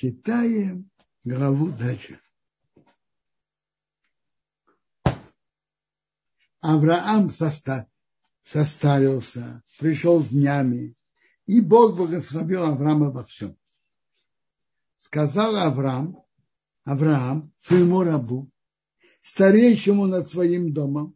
Читаем 0.00 0.90
главу 1.24 1.68
дальше. 1.72 2.18
Авраам 6.62 7.28
состарился, 8.42 9.62
пришел 9.78 10.22
с 10.22 10.28
днями, 10.28 10.94
и 11.44 11.60
Бог 11.60 11.96
благословил 11.96 12.62
Авраама 12.62 13.10
во 13.10 13.24
всем. 13.24 13.58
Сказал 14.96 15.54
Авраам, 15.56 16.24
Авраам 16.84 17.52
своему 17.58 18.02
рабу, 18.02 18.50
старейшему 19.20 20.06
над 20.06 20.30
своим 20.30 20.72
домом, 20.72 21.14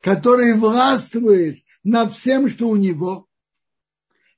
который 0.00 0.54
властвует 0.56 1.64
над 1.82 2.14
всем, 2.14 2.48
что 2.48 2.68
у 2.68 2.76
него, 2.76 3.26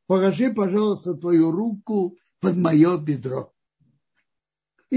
положи, 0.06 0.50
пожалуйста, 0.50 1.12
твою 1.12 1.50
руку 1.50 2.16
под 2.40 2.56
мое 2.56 2.96
бедро 2.96 3.51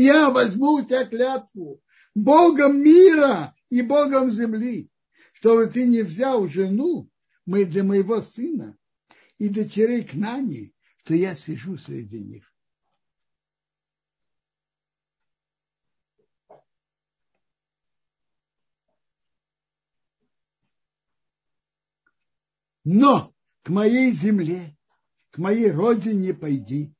я 0.02 0.30
возьму 0.30 0.74
у 0.74 0.82
тебя 0.84 1.06
клятву 1.06 1.82
Богом 2.14 2.82
мира 2.82 3.56
и 3.70 3.82
Богом 3.82 4.30
земли, 4.30 4.90
чтобы 5.34 5.68
ты 5.68 5.88
не 5.88 6.02
взял 6.02 6.48
жену 6.48 7.10
мы 7.46 7.64
для 7.66 7.84
моего 7.84 8.22
сына 8.22 8.78
и 9.38 9.48
дочерей 9.48 10.04
к 10.04 10.14
Нани, 10.14 10.74
что 11.04 11.14
я 11.16 11.36
сижу 11.36 11.78
среди 11.78 12.20
них. 12.20 12.52
Но 22.84 23.34
к 23.64 23.70
моей 23.70 24.12
земле, 24.12 24.78
к 25.32 25.38
моей 25.38 25.72
родине 25.72 26.34
пойди 26.34 26.94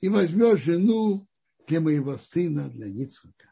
и 0.00 0.08
возьмешь 0.08 0.60
жену 0.60 1.26
для 1.66 1.80
моего 1.80 2.16
сына, 2.16 2.68
для 2.70 2.88
Ницхака. 2.88 3.50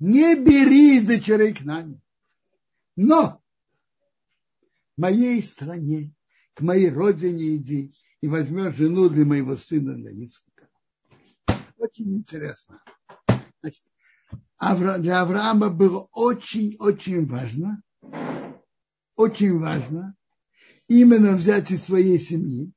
Не 0.00 0.34
бери 0.34 1.00
дочерей 1.00 1.54
к 1.54 1.62
нами, 1.62 2.00
но 2.96 3.40
в 4.96 5.00
моей 5.00 5.42
стране, 5.42 6.12
к 6.52 6.60
моей 6.60 6.90
родине 6.90 7.56
иди 7.56 7.94
и 8.20 8.28
возьмешь 8.28 8.74
жену 8.74 9.08
для 9.08 9.24
моего 9.24 9.56
сына, 9.56 9.94
для 9.94 10.10
Ицхака. 10.10 10.68
Очень 11.78 12.16
интересно. 12.16 12.82
Значит, 13.60 13.84
для 15.00 15.20
Авраама 15.20 15.70
было 15.70 16.08
очень-очень 16.12 17.26
важно, 17.26 17.82
очень 19.14 19.58
важно 19.58 20.16
именно 20.88 21.36
взять 21.36 21.70
из 21.70 21.84
своей 21.84 22.18
семьи 22.18 22.72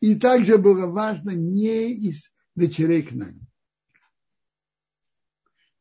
и 0.00 0.14
также 0.14 0.58
было 0.58 0.86
важно 0.86 1.30
не 1.30 1.92
из 1.92 2.32
дочерей 2.54 3.02
к 3.02 3.12
нам. 3.12 3.40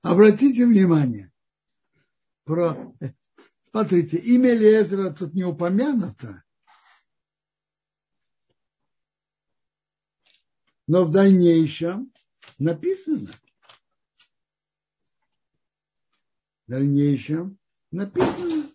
Обратите 0.01 0.65
внимание, 0.65 1.31
про, 2.43 2.95
смотрите, 3.71 4.17
имя 4.17 4.53
Лезера 4.53 5.11
тут 5.11 5.33
не 5.33 5.43
упомянуто, 5.43 6.43
но 10.87 11.03
в 11.03 11.11
дальнейшем 11.11 12.13
написано. 12.57 13.33
В 16.65 16.71
дальнейшем 16.71 17.59
написано. 17.91 18.71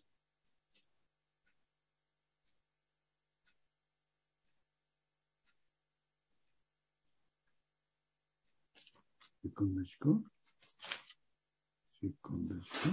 Секундочку. 9.63 10.25
Секундочку. 12.01 12.89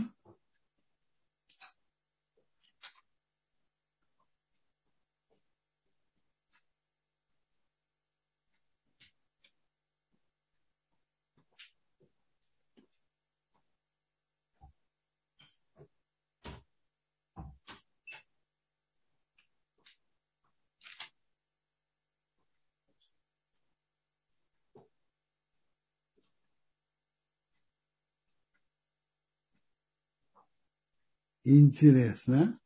Интересно. 31.50 32.60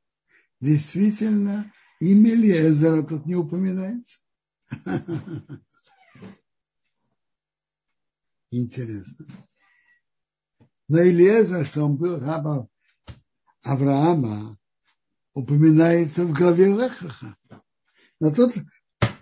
Действительно, 0.59 1.71
имя 2.01 2.36
Лезера 2.36 3.01
тут 3.03 3.25
не 3.25 3.36
упоминается. 3.36 4.19
Интересно. 8.51 9.25
Но 10.89 10.99
Илиезер, 11.01 11.65
что 11.65 11.86
он 11.86 11.95
был 11.95 12.19
рабом 12.19 12.69
Авраама, 13.61 14.59
упоминается 15.34 16.25
в 16.25 16.34
главе 16.34 16.65
Лехаха. 16.65 17.38
Но 18.19 18.36
тут 18.36 18.53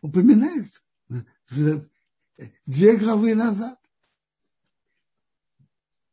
упоминается 0.02 0.82
две 2.66 2.98
главы 2.98 3.36
назад. 3.36 3.80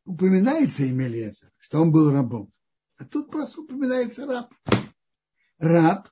упоминается 0.05 0.83
имя 0.83 1.07
Лезер, 1.07 1.51
что 1.57 1.81
он 1.81 1.91
был 1.91 2.11
рабом. 2.11 2.53
А 2.99 3.05
тут 3.05 3.31
просто 3.31 3.61
упоминается 3.61 4.25
раб. 4.25 4.53
Раб, 5.57 6.09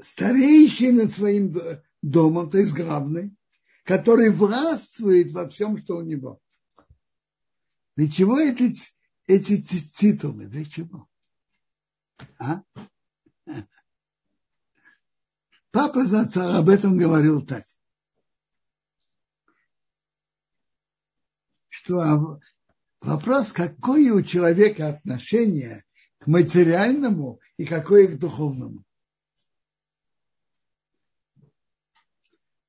старейший 0.00 0.92
над 0.92 1.12
своим 1.12 1.56
домом, 2.02 2.50
то 2.50 2.58
есть 2.58 2.72
главный, 2.72 3.36
который 3.84 4.30
властвует 4.30 5.32
во 5.32 5.48
всем, 5.48 5.78
что 5.78 5.98
у 5.98 6.02
него. 6.02 6.40
Для 7.94 8.10
чего 8.10 8.40
эти, 8.40 8.74
эти 9.26 9.62
титулы? 9.62 10.46
Для 10.46 10.64
чего? 10.64 11.08
А? 12.38 12.62
Папа 15.70 16.04
Зацар 16.06 16.56
об 16.56 16.68
этом 16.68 16.98
говорил 16.98 17.46
так, 17.46 17.64
что 21.68 22.00
вопрос, 23.08 23.52
какое 23.52 24.12
у 24.12 24.22
человека 24.22 24.88
отношение 24.88 25.84
к 26.18 26.26
материальному 26.26 27.40
и 27.56 27.64
какое 27.64 28.06
к 28.06 28.18
духовному. 28.18 28.84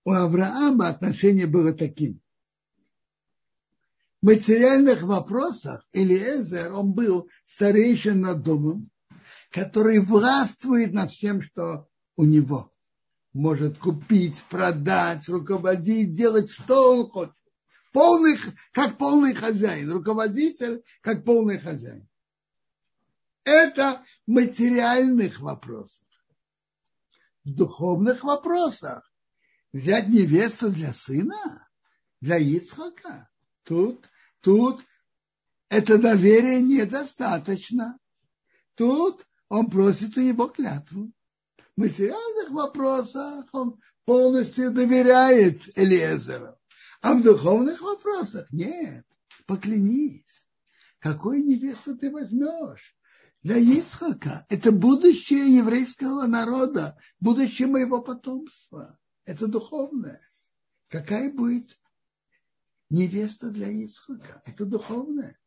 У 0.05 0.11
Авраама 0.11 0.87
отношение 0.87 1.45
было 1.45 1.73
таким. 1.73 2.21
В 4.21 4.27
материальных 4.27 5.03
вопросах 5.03 5.85
Элиезер, 5.93 6.73
он 6.73 6.93
был 6.93 7.29
старейшим 7.45 8.21
над 8.21 8.41
домом, 8.41 8.89
который 9.51 9.99
властвует 9.99 10.93
над 10.93 11.11
всем, 11.11 11.41
что 11.41 11.87
у 12.15 12.23
него 12.23 12.71
может 13.33 13.77
купить, 13.77 14.43
продать, 14.49 15.27
руководить, 15.27 16.13
делать, 16.13 16.49
что 16.49 16.93
он 16.93 17.09
хочет. 17.09 17.35
Полный, 17.91 18.37
как 18.71 18.97
полный 18.97 19.33
хозяин, 19.33 19.91
руководитель, 19.91 20.83
как 21.01 21.23
полный 21.23 21.59
хозяин. 21.59 22.07
Это 23.43 24.03
в 24.27 24.31
материальных 24.31 25.39
вопросах. 25.39 26.07
В 27.43 27.53
духовных 27.53 28.23
вопросах 28.23 29.11
взять 29.73 30.07
невесту 30.07 30.69
для 30.69 30.93
сына, 30.93 31.67
для 32.21 32.37
Ицхака. 32.37 33.29
Тут, 33.63 34.07
тут 34.41 34.85
это 35.69 35.97
доверие 35.97 36.61
недостаточно. 36.61 37.97
Тут 38.75 39.25
он 39.47 39.69
просит 39.69 40.15
у 40.17 40.21
него 40.21 40.47
клятву 40.47 41.11
материальных 41.79 42.51
вопросах 42.51 43.45
он 43.53 43.79
полностью 44.05 44.71
доверяет 44.71 45.61
Элиезеру. 45.77 46.58
А 47.01 47.13
в 47.13 47.21
духовных 47.21 47.81
вопросах 47.81 48.51
нет. 48.51 49.05
Поклянись. 49.45 50.45
Какую 50.99 51.43
невесту 51.45 51.97
ты 51.97 52.11
возьмешь? 52.11 52.95
Для 53.41 53.57
Ицхака. 53.57 54.45
Это 54.49 54.71
будущее 54.71 55.55
еврейского 55.55 56.25
народа, 56.27 56.97
будущее 57.19 57.67
моего 57.67 58.01
потомства. 58.01 58.97
Это 59.25 59.47
духовное. 59.47 60.21
Какая 60.89 61.31
будет 61.31 61.79
невеста 62.89 63.49
для 63.49 63.69
Ицхака? 63.69 64.41
Это 64.45 64.65
духовное. 64.65 65.37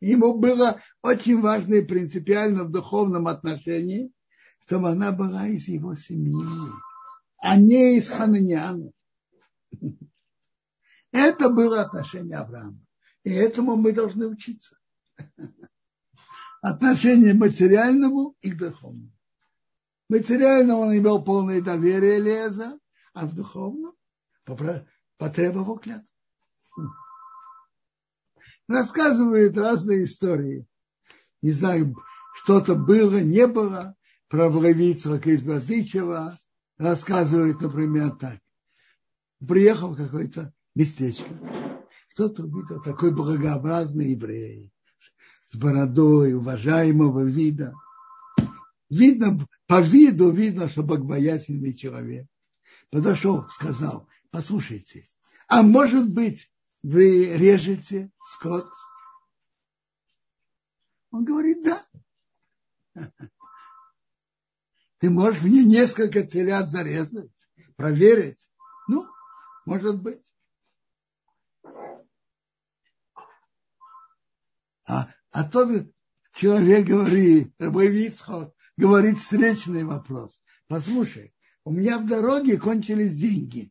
Ему 0.00 0.38
было 0.38 0.80
очень 1.02 1.40
важно 1.40 1.74
и 1.74 1.84
принципиально 1.84 2.64
в 2.64 2.70
духовном 2.70 3.28
отношении 3.28 4.12
чтобы 4.68 4.90
она 4.90 5.12
была 5.12 5.46
из 5.46 5.66
его 5.66 5.94
семьи, 5.94 6.44
а 7.38 7.56
не 7.56 7.96
из 7.96 8.10
Хананиана. 8.10 8.92
Это 11.18 11.50
было 11.50 11.80
отношение 11.80 12.36
Авраама. 12.36 12.78
И 13.24 13.30
этому 13.30 13.74
мы 13.74 13.92
должны 13.92 14.28
учиться. 14.28 14.78
Отношение 16.62 17.34
материальному 17.34 18.36
и 18.40 18.52
к 18.52 18.56
духовному. 18.56 19.10
Материальному 20.08 20.80
он 20.80 20.96
имел 20.96 21.22
полное 21.22 21.60
доверие 21.60 22.20
Леза, 22.20 22.78
а 23.14 23.26
в 23.26 23.34
духовном 23.34 23.94
потребовал 25.16 25.78
клятву. 25.78 26.08
Рассказывают 28.68 29.56
разные 29.56 30.04
истории. 30.04 30.66
Не 31.42 31.52
знаю, 31.52 31.96
что-то 32.34 32.74
было, 32.76 33.20
не 33.20 33.46
было 33.46 33.96
про 34.28 34.48
Влавицкого 34.48 35.18
из 35.18 35.42
Базычева 35.42 36.36
рассказывает, 36.76 37.60
например, 37.60 38.10
так. 38.10 38.38
Приехал 39.46 39.94
в 39.94 39.96
какое-то 39.96 40.52
местечко. 40.78 41.28
Кто-то 42.12 42.44
увидел 42.44 42.80
такой 42.80 43.12
благообразный 43.12 44.12
еврей 44.12 44.72
с 45.48 45.56
бородой, 45.56 46.34
уважаемого 46.34 47.24
вида. 47.24 47.74
Видно, 48.88 49.46
по 49.66 49.80
виду 49.80 50.30
видно, 50.30 50.68
что 50.68 50.82
богобоязненный 50.82 51.74
человек. 51.74 52.26
Подошел, 52.90 53.48
сказал, 53.50 54.08
послушайте, 54.30 55.06
а 55.48 55.62
может 55.62 56.12
быть, 56.12 56.50
вы 56.82 57.36
режете 57.36 58.10
скот? 58.24 58.70
Он 61.10 61.24
говорит, 61.24 61.64
да. 61.64 61.84
Ты 64.98 65.10
можешь 65.10 65.42
мне 65.42 65.64
несколько 65.64 66.22
телят 66.22 66.70
зарезать, 66.70 67.30
проверить? 67.76 68.48
Ну, 68.86 69.06
может 69.64 70.00
быть. 70.00 70.27
А, 74.88 75.10
а 75.30 75.44
тот 75.44 75.86
человек 76.32 76.86
говорит, 76.86 77.52
Рабовицхо, 77.58 78.54
говорит 78.76 79.18
встречный 79.18 79.84
вопрос. 79.84 80.42
Послушай, 80.66 81.34
у 81.64 81.70
меня 81.70 81.98
в 81.98 82.06
дороге 82.06 82.58
кончились 82.58 83.16
деньги. 83.16 83.70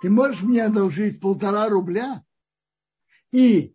Ты 0.00 0.08
можешь 0.08 0.42
мне 0.42 0.64
одолжить 0.64 1.20
полтора 1.20 1.68
рубля? 1.68 2.24
И 3.32 3.74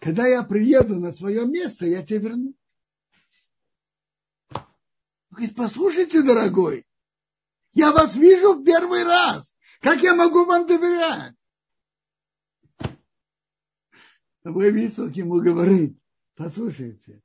когда 0.00 0.26
я 0.26 0.42
приеду 0.42 0.98
на 0.98 1.12
свое 1.12 1.46
место, 1.46 1.86
я 1.86 2.02
тебе 2.04 2.18
верну. 2.18 2.54
Говорит, 5.30 5.54
послушайте, 5.54 6.22
дорогой, 6.22 6.86
я 7.72 7.92
вас 7.92 8.16
вижу 8.16 8.54
в 8.54 8.64
первый 8.64 9.04
раз. 9.04 9.56
Как 9.80 10.02
я 10.02 10.14
могу 10.14 10.44
вам 10.44 10.66
доверять? 10.66 11.34
Мой 14.44 14.70
Вицок 14.70 15.16
ему 15.16 15.40
говорит, 15.40 15.98
послушайте, 16.34 17.22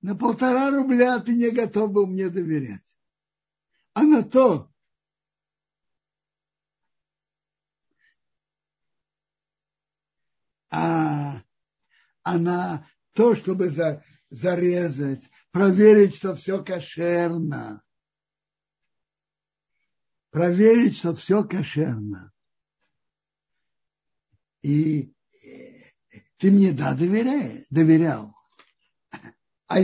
на 0.00 0.14
полтора 0.14 0.70
рубля 0.70 1.18
ты 1.18 1.34
не 1.34 1.50
готов 1.50 1.90
был 1.92 2.06
мне 2.06 2.30
доверять. 2.30 2.96
А 3.92 4.04
на 4.04 4.22
то, 4.22 4.70
а, 10.70 11.42
а 12.22 12.38
на 12.38 12.88
то, 13.12 13.34
чтобы 13.34 13.70
за, 13.70 14.04
зарезать, 14.30 15.28
проверить, 15.50 16.14
что 16.14 16.36
все 16.36 16.62
кошерно. 16.62 17.82
Проверить, 20.30 20.98
что 20.98 21.16
все 21.16 21.42
кошерно. 21.42 22.32
И 24.62 25.12
ты 26.38 26.50
мне, 26.50 26.72
да, 26.72 26.94
доверяй, 26.94 27.64
доверял. 27.70 28.34
А 29.70 29.80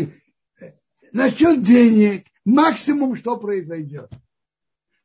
насчет 1.12 1.62
денег, 1.62 2.26
максимум, 2.44 3.16
что 3.16 3.36
произойдет. 3.36 4.10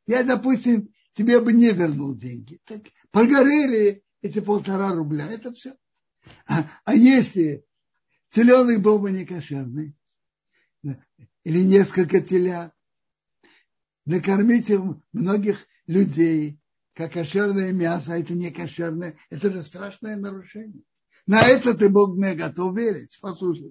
Я, 0.06 0.24
допустим, 0.24 0.88
тебе 1.12 1.38
бы 1.40 1.52
не 1.52 1.70
вернул 1.72 2.14
деньги. 2.14 2.60
Так 2.64 2.80
прогорели 3.10 4.02
эти 4.22 4.40
полтора 4.40 4.94
рубля, 4.94 5.30
это 5.30 5.52
все. 5.52 5.74
А, 6.46 6.70
а 6.84 6.94
если 6.94 7.64
Теленок 8.30 8.80
был 8.80 8.98
бы 8.98 9.10
не 9.10 9.26
кошерный. 9.26 9.94
Или 11.44 11.62
несколько 11.62 12.20
телят. 12.20 12.72
Накормите 14.06 14.80
многих 15.12 15.66
людей, 15.86 16.60
как 16.94 17.12
кошерное 17.12 17.72
мясо, 17.72 18.14
а 18.14 18.18
это 18.18 18.32
не 18.34 18.50
кошерное. 18.50 19.16
Это 19.30 19.50
же 19.50 19.62
страшное 19.62 20.16
нарушение. 20.16 20.82
На 21.30 21.42
это 21.46 21.74
ты 21.74 21.88
Бог 21.88 22.16
мне 22.16 22.34
готов 22.34 22.76
верить. 22.76 23.16
Послушай. 23.20 23.70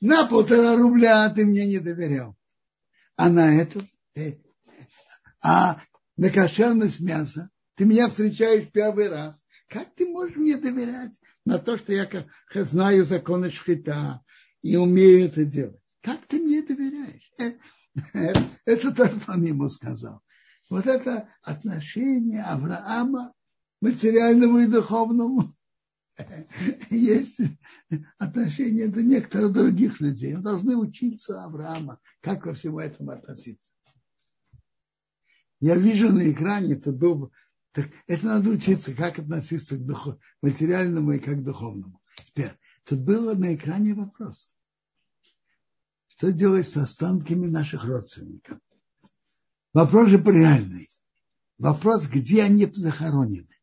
На 0.00 0.24
полтора 0.24 0.76
рубля 0.76 1.28
ты 1.28 1.44
мне 1.44 1.66
не 1.66 1.78
доверял. 1.78 2.34
А 3.16 3.28
на 3.28 3.54
это, 3.54 3.84
э, 4.14 4.38
а 5.42 5.82
на 6.16 6.30
кошерность 6.30 7.00
мяса 7.00 7.50
ты 7.74 7.84
меня 7.84 8.08
встречаешь 8.08 8.72
первый 8.72 9.10
раз. 9.10 9.44
Как 9.68 9.94
ты 9.94 10.08
можешь 10.08 10.36
мне 10.36 10.56
доверять 10.56 11.20
на 11.44 11.58
то, 11.58 11.76
что 11.76 11.92
я 11.92 12.08
знаю 12.64 13.04
законы 13.04 13.50
шхита 13.50 14.22
и 14.62 14.76
умею 14.76 15.26
это 15.26 15.44
делать? 15.44 15.82
Как 16.00 16.24
ты 16.24 16.40
мне 16.40 16.62
доверяешь? 16.62 17.30
Э, 17.38 18.32
это 18.64 18.90
то, 18.90 19.06
что 19.06 19.32
он 19.32 19.44
ему 19.44 19.68
сказал. 19.68 20.22
Вот 20.70 20.86
это 20.86 21.28
отношение 21.42 22.42
Авраама 22.42 23.34
материальному 23.82 24.60
и 24.60 24.66
духовному. 24.66 25.52
Есть 26.90 27.40
отношения 28.18 28.88
до 28.88 29.02
некоторых 29.02 29.52
других 29.52 30.00
людей. 30.00 30.36
Мы 30.36 30.42
должны 30.42 30.76
учиться 30.76 31.44
Авраама, 31.44 32.00
как 32.20 32.42
ко 32.42 32.54
всему 32.54 32.78
этому 32.78 33.10
относиться. 33.12 33.72
Я 35.60 35.76
вижу 35.76 36.12
на 36.12 36.30
экране, 36.30 36.74
это 36.74 36.92
был, 36.92 37.32
так, 37.72 37.88
это 38.06 38.26
надо 38.26 38.50
учиться, 38.50 38.94
как 38.94 39.18
относиться 39.18 39.76
к 39.76 39.84
духу, 39.84 40.20
материальному 40.42 41.12
и 41.12 41.18
как 41.18 41.38
к 41.38 41.44
духовному. 41.44 42.00
Теперь, 42.16 42.52
тут 42.84 43.00
было 43.00 43.34
на 43.34 43.54
экране 43.54 43.94
вопрос. 43.94 44.50
Что 46.08 46.32
делать 46.32 46.68
с 46.68 46.76
останками 46.76 47.46
наших 47.46 47.84
родственников? 47.84 48.58
Вопрос 49.72 50.10
же 50.10 50.22
реальный. 50.22 50.88
Вопрос, 51.58 52.06
где 52.06 52.42
они 52.42 52.66
захоронены. 52.66 53.53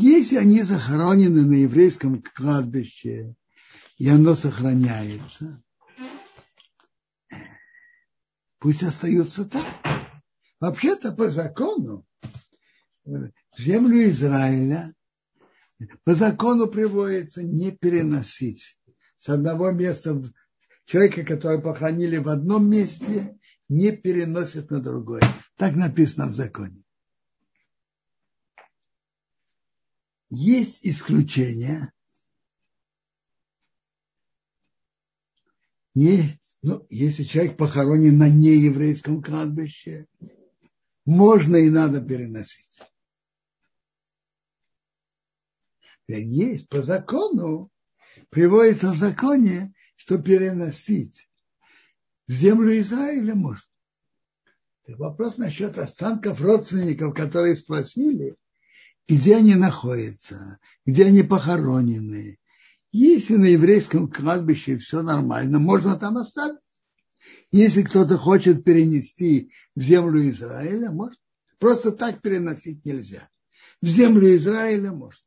Если 0.00 0.36
они 0.36 0.62
захоронены 0.62 1.44
на 1.44 1.54
еврейском 1.54 2.22
кладбище, 2.22 3.34
и 3.96 4.08
оно 4.08 4.36
сохраняется, 4.36 5.60
пусть 8.60 8.84
остаются 8.84 9.44
так. 9.44 9.66
Вообще-то 10.60 11.10
по 11.10 11.28
закону 11.28 12.06
землю 13.56 14.08
Израиля 14.08 14.94
по 16.04 16.14
закону 16.14 16.68
приводится 16.68 17.42
не 17.42 17.72
переносить 17.72 18.78
с 19.16 19.28
одного 19.28 19.72
места 19.72 20.22
человека, 20.84 21.24
который 21.24 21.60
похоронили 21.60 22.18
в 22.18 22.28
одном 22.28 22.70
месте, 22.70 23.36
не 23.68 23.90
переносит 23.90 24.70
на 24.70 24.80
другое. 24.80 25.22
Так 25.56 25.74
написано 25.74 26.28
в 26.28 26.34
законе. 26.34 26.84
Есть 30.30 30.80
исключения. 30.82 31.92
И, 35.94 36.22
ну, 36.62 36.86
если 36.90 37.24
человек 37.24 37.56
похоронен 37.56 38.18
на 38.18 38.28
нееврейском 38.28 39.22
кладбище, 39.22 40.06
можно 41.06 41.56
и 41.56 41.70
надо 41.70 42.02
переносить. 42.02 42.78
Есть 46.06 46.68
по 46.68 46.82
закону, 46.82 47.70
приводится 48.28 48.92
в 48.92 48.98
законе, 48.98 49.72
что 49.96 50.18
переносить 50.18 51.28
в 52.26 52.32
землю 52.32 52.78
Израиля 52.78 53.34
можно. 53.34 53.64
Вопрос 54.86 55.38
насчет 55.38 55.78
останков 55.78 56.40
родственников, 56.40 57.14
которые 57.14 57.56
спросили– 57.56 58.36
где 59.08 59.36
они 59.36 59.54
находятся, 59.54 60.58
где 60.84 61.06
они 61.06 61.22
похоронены. 61.22 62.38
Если 62.92 63.36
на 63.36 63.46
еврейском 63.46 64.10
кладбище 64.10 64.76
все 64.78 65.02
нормально, 65.02 65.58
можно 65.58 65.96
там 65.96 66.18
оставить. 66.18 66.58
Если 67.50 67.82
кто-то 67.82 68.18
хочет 68.18 68.64
перенести 68.64 69.52
в 69.74 69.80
землю 69.80 70.28
Израиля, 70.30 70.90
может. 70.90 71.18
Просто 71.58 71.90
так 71.90 72.20
переносить 72.20 72.84
нельзя. 72.84 73.28
В 73.82 73.86
землю 73.86 74.36
Израиля 74.36 74.92
можно. 74.92 75.22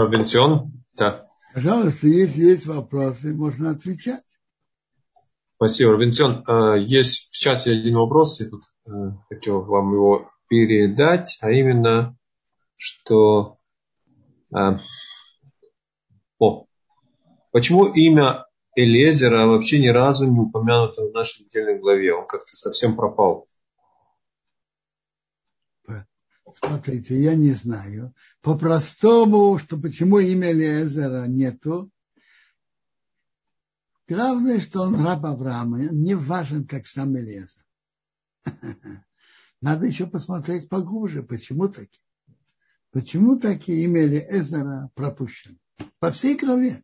Робинсон? 0.00 0.72
Да. 0.96 1.26
Пожалуйста, 1.54 2.06
если 2.06 2.42
есть 2.42 2.66
вопросы, 2.66 3.34
можно 3.34 3.70
отвечать. 3.70 4.24
Спасибо, 5.56 5.92
Робинсон. 5.92 6.44
Э, 6.48 6.76
есть 6.80 7.30
в 7.30 7.38
чате 7.38 7.72
один 7.72 7.96
вопрос, 7.96 8.40
я 8.40 8.48
тут 8.48 8.62
э, 8.86 8.90
хотел 9.28 9.62
вам 9.62 9.92
его 9.92 10.30
передать, 10.48 11.38
а 11.40 11.50
именно, 11.50 12.16
что... 12.76 13.58
Э, 14.54 14.78
о, 16.38 16.64
почему 17.52 17.86
имя 17.86 18.46
Элезера 18.74 19.46
вообще 19.46 19.78
ни 19.78 19.88
разу 19.88 20.26
не 20.26 20.40
упомянуто 20.40 21.02
в 21.02 21.12
нашей 21.12 21.44
недельной 21.44 21.78
главе? 21.78 22.14
Он 22.14 22.26
как-то 22.26 22.56
совсем 22.56 22.96
пропал. 22.96 23.46
Смотрите, 26.54 27.20
я 27.20 27.34
не 27.34 27.52
знаю. 27.52 28.14
По-простому, 28.40 29.58
что 29.58 29.78
почему 29.78 30.18
имя 30.18 30.52
Лезера 30.52 31.26
нету. 31.26 31.90
Главное, 34.08 34.60
что 34.60 34.82
он 34.82 35.04
раб 35.04 35.24
Авраама. 35.24 35.78
Не 35.78 36.14
важен, 36.14 36.66
как 36.66 36.86
сам 36.86 37.16
Элезер. 37.16 37.64
Надо 39.60 39.86
еще 39.86 40.06
посмотреть 40.06 40.68
поглубже, 40.68 41.22
почему 41.22 41.68
таки. 41.68 42.00
Почему 42.90 43.38
таки 43.38 43.84
имя 43.84 44.04
Элезера 44.04 44.90
пропущено? 44.94 45.56
По 45.98 46.10
всей 46.10 46.36
главе. 46.36 46.82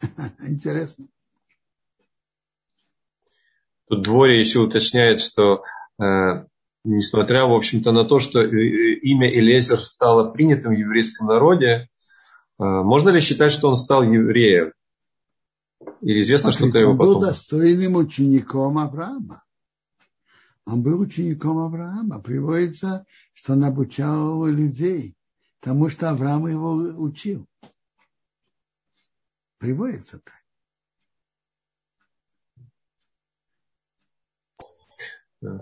Интересно. 0.40 1.08
Тут 3.88 4.02
Дворе 4.02 4.38
еще 4.38 4.60
уточняет, 4.60 5.20
что 5.20 5.62
э, 6.02 6.46
несмотря, 6.86 7.46
в 7.46 7.52
общем-то, 7.52 7.92
на 7.92 8.04
то, 8.04 8.18
что 8.18 8.40
э, 8.40 8.46
э, 8.46 8.98
имя 9.02 9.30
Элезер 9.30 9.78
стало 9.78 10.30
принятым 10.30 10.74
в 10.74 10.78
еврейском 10.78 11.26
народе, 11.26 11.88
э, 12.58 12.64
можно 12.64 13.10
ли 13.10 13.20
считать, 13.20 13.52
что 13.52 13.68
он 13.68 13.76
стал 13.76 14.02
евреем? 14.02 14.72
Или 16.00 16.20
известно 16.20 16.52
что-то 16.52 16.78
его 16.78 16.92
потом? 16.96 17.08
Он 17.08 17.14
был 17.14 17.20
достойным 17.20 17.96
учеником 17.96 18.78
Авраама. 18.78 19.44
Он 20.64 20.82
был 20.82 21.00
учеником 21.00 21.58
Авраама. 21.58 22.20
Приводится, 22.20 23.04
что 23.34 23.52
он 23.52 23.64
обучал 23.64 24.46
людей 24.46 25.14
тому, 25.60 25.88
что 25.88 26.10
Авраам 26.10 26.46
его 26.46 26.72
учил. 26.72 27.46
Приводится 29.58 30.18
так. 30.18 30.34
Yeah. 35.42 35.60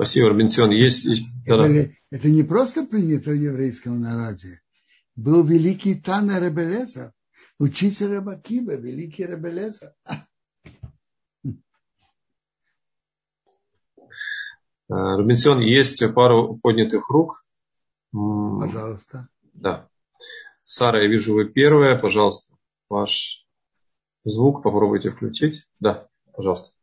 Спасибо, 0.00 0.30
Робинсон. 0.30 0.70
Есть... 0.70 1.06
Это, 1.44 1.92
это 2.10 2.30
не 2.30 2.42
просто 2.42 2.86
принято 2.86 3.32
в 3.32 3.34
еврейском 3.34 4.00
народе. 4.00 4.62
Был 5.14 5.44
великий 5.44 5.94
Тана 5.94 6.40
Ребелеза, 6.40 7.12
учитель 7.58 8.14
Рабакиба, 8.14 8.76
великий 8.76 9.26
Ребелеза. 9.26 9.94
Робинсон, 14.88 15.60
есть 15.60 16.02
пару 16.14 16.56
поднятых 16.56 17.06
рук. 17.10 17.44
Пожалуйста. 18.10 19.28
Да. 19.52 19.86
Сара, 20.62 21.02
я 21.02 21.10
вижу, 21.10 21.34
вы 21.34 21.44
первая. 21.44 21.98
Пожалуйста, 21.98 22.54
ваш 22.88 23.46
звук 24.22 24.62
попробуйте 24.62 25.10
включить. 25.10 25.66
Да, 25.78 26.08
пожалуйста. 26.32 26.74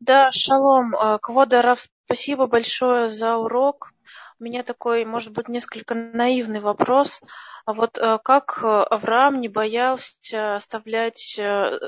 Да, 0.00 0.30
шалом. 0.30 0.94
Э, 0.94 1.18
Квода 1.20 1.76
спасибо 2.06 2.46
большое 2.46 3.08
за 3.08 3.36
урок. 3.36 3.92
У 4.38 4.44
меня 4.44 4.62
такой, 4.62 5.04
может 5.04 5.32
быть, 5.32 5.48
несколько 5.48 5.94
наивный 5.94 6.60
вопрос. 6.60 7.20
А 7.64 7.72
вот 7.72 7.96
э, 7.96 8.18
как 8.22 8.60
э, 8.62 8.66
Авраам 8.66 9.40
не 9.40 9.48
боялся 9.48 10.56
оставлять, 10.56 11.40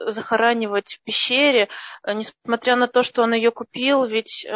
захоранивать 0.07 0.95
в 0.95 1.03
пещере, 1.05 1.69
несмотря 2.07 2.77
на 2.77 2.89
то, 2.89 3.03
что 3.03 3.23
он 3.23 3.35
ее 3.35 3.51
купил, 3.51 4.05
ведь 4.05 4.47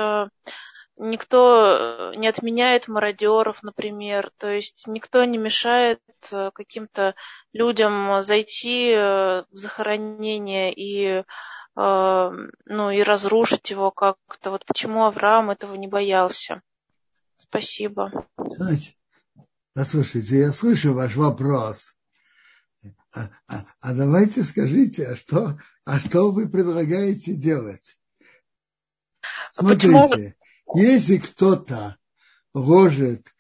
никто 0.97 2.13
не 2.15 2.29
отменяет 2.29 2.89
мародеров, 2.89 3.63
например, 3.63 4.31
то 4.39 4.51
есть 4.51 4.87
никто 4.87 5.25
не 5.25 5.39
мешает 5.39 6.01
каким-то 6.31 7.15
людям 7.55 8.21
зайти 8.21 8.95
в 8.95 9.47
захоронение 9.53 10.73
и 10.75 11.25
ну, 11.77 12.91
и 12.91 13.03
разрушить 13.03 13.71
его 13.71 13.91
как-то. 13.91 14.51
Вот 14.51 14.67
почему 14.67 15.05
Авраам 15.05 15.51
этого 15.51 15.75
не 15.75 15.89
боялся? 15.89 16.63
Спасибо. 17.37 18.27
Знаете, 18.37 18.95
послушайте, 19.75 20.39
я 20.39 20.53
слышу 20.53 20.93
ваш 20.93 21.17
вопрос. 21.17 21.97
А, 23.13 23.29
а, 23.49 23.65
а 23.81 23.95
давайте 23.95 24.45
скажите, 24.45 25.09
а 25.09 25.17
что, 25.17 25.59
а 25.85 25.99
что 25.99 26.31
вы 26.31 26.49
предлагаете 26.49 27.35
делать? 27.35 27.99
А 29.23 29.27
Смотрите, 29.53 29.89
Почему? 29.89 30.35
если 30.75 31.19
кто-то 31.19 31.97
ложит, 32.55 33.35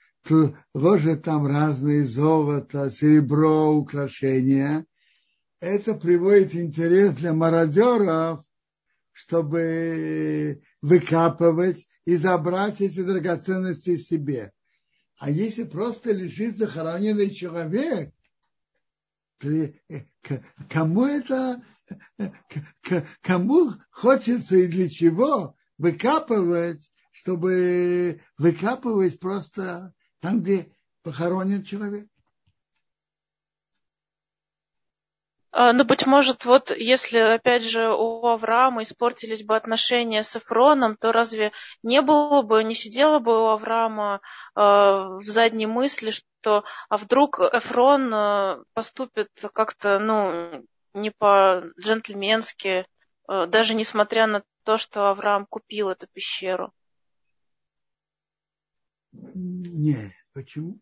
ложит 0.74 1.22
там 1.22 1.46
разные 1.46 2.04
золото, 2.04 2.90
серебро, 2.90 3.72
украшения, 3.72 4.86
это 5.60 5.94
приводит 5.94 6.54
интерес 6.54 7.14
для 7.14 7.32
мародеров, 7.34 8.44
чтобы 9.12 10.62
выкапывать 10.80 11.86
и 12.06 12.16
забрать 12.16 12.80
эти 12.80 13.02
драгоценности 13.02 13.96
себе. 13.96 14.52
А 15.18 15.30
если 15.30 15.64
просто 15.64 16.12
лежит 16.12 16.56
захороненный 16.56 17.30
человек, 17.30 18.14
то 19.38 19.72
кому 20.70 21.04
это, 21.04 21.62
кому 23.20 23.74
хочется 23.90 24.56
и 24.56 24.66
для 24.66 24.88
чего 24.88 25.56
выкапывать, 25.76 26.90
чтобы 27.10 28.22
выкапывать 28.38 29.20
просто 29.20 29.92
там, 30.20 30.40
где 30.40 30.74
похоронен 31.02 31.64
человек? 31.64 32.08
А, 35.52 35.72
ну, 35.72 35.84
быть 35.84 36.06
может, 36.06 36.44
вот 36.44 36.70
если, 36.70 37.18
опять 37.18 37.64
же, 37.64 37.90
у 37.92 38.24
Авраама 38.26 38.82
испортились 38.82 39.42
бы 39.42 39.56
отношения 39.56 40.22
с 40.22 40.36
Эфроном, 40.36 40.96
то 40.96 41.10
разве 41.10 41.52
не 41.82 42.02
было 42.02 42.42
бы, 42.42 42.62
не 42.62 42.74
сидело 42.74 43.18
бы 43.18 43.36
у 43.42 43.46
Авраама 43.46 44.20
э, 44.54 44.60
в 44.60 45.24
задней 45.24 45.66
мысли, 45.66 46.12
что 46.12 46.64
а 46.88 46.96
вдруг 46.96 47.40
Эфрон 47.40 48.14
э, 48.14 48.64
поступит 48.74 49.30
как-то, 49.52 49.98
ну, 49.98 50.64
не 50.94 51.10
по-джентльменски, 51.10 52.86
э, 53.28 53.46
даже 53.46 53.74
несмотря 53.74 54.28
на 54.28 54.44
то, 54.62 54.76
что 54.76 55.10
Авраам 55.10 55.46
купил 55.46 55.88
эту 55.88 56.06
пещеру? 56.12 56.72
Нет, 59.12 60.12
почему? 60.32 60.78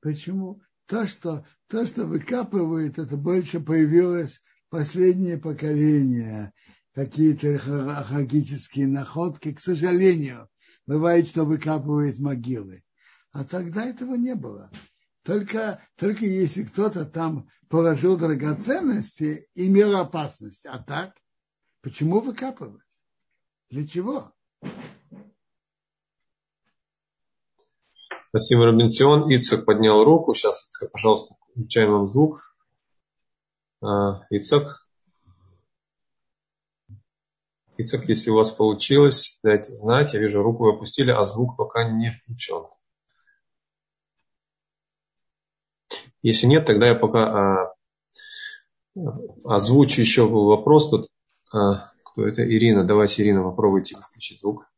Почему? 0.00 0.60
То, 0.86 1.06
что, 1.06 1.46
то, 1.68 1.86
что 1.86 2.04
выкапывают, 2.04 2.98
это 2.98 3.16
больше 3.16 3.60
появилось 3.60 4.42
последнее 4.68 5.38
поколение, 5.38 6.52
какие-то 6.94 7.48
археологические 7.50 8.86
находки, 8.86 9.52
к 9.52 9.60
сожалению, 9.60 10.48
бывает, 10.86 11.28
что 11.28 11.44
выкапывают 11.44 12.18
могилы. 12.18 12.82
А 13.32 13.44
тогда 13.44 13.84
этого 13.84 14.14
не 14.14 14.34
было. 14.34 14.70
Только, 15.22 15.82
только 15.96 16.26
если 16.26 16.64
кто-то 16.64 17.04
там 17.06 17.48
положил 17.68 18.16
драгоценности, 18.16 19.48
имел 19.54 19.96
опасность. 19.96 20.66
А 20.66 20.78
так, 20.78 21.16
почему 21.80 22.20
выкапывать? 22.20 22.82
Для 23.70 23.86
чего? 23.86 24.33
Спасибо, 28.36 28.64
Робинсион. 28.64 29.32
Ицак 29.32 29.64
поднял 29.64 30.02
руку. 30.02 30.34
Сейчас, 30.34 30.66
Ицак, 30.66 30.90
пожалуйста, 30.90 31.36
включаем 31.52 31.92
вам 31.92 32.08
звук. 32.08 32.52
А, 33.80 34.26
Ицак. 34.28 34.84
Ицак, 37.76 38.08
если 38.08 38.30
у 38.30 38.34
вас 38.34 38.50
получилось, 38.50 39.38
дайте 39.44 39.72
знать. 39.72 40.14
Я 40.14 40.18
вижу, 40.18 40.42
руку 40.42 40.64
вы 40.64 40.70
опустили, 40.70 41.12
а 41.12 41.24
звук 41.26 41.56
пока 41.56 41.88
не 41.88 42.10
включен. 42.10 42.64
Если 46.22 46.48
нет, 46.48 46.66
тогда 46.66 46.88
я 46.88 46.96
пока 46.96 47.68
а, 47.68 47.74
озвучу 49.44 50.00
еще 50.00 50.26
вопрос. 50.26 50.90
Тут, 50.90 51.08
а, 51.52 51.92
кто 52.02 52.26
это? 52.26 52.42
Ирина. 52.42 52.84
Давайте, 52.84 53.22
Ирина, 53.22 53.44
попробуйте 53.44 53.94
включить 53.94 54.40
звук. 54.40 54.68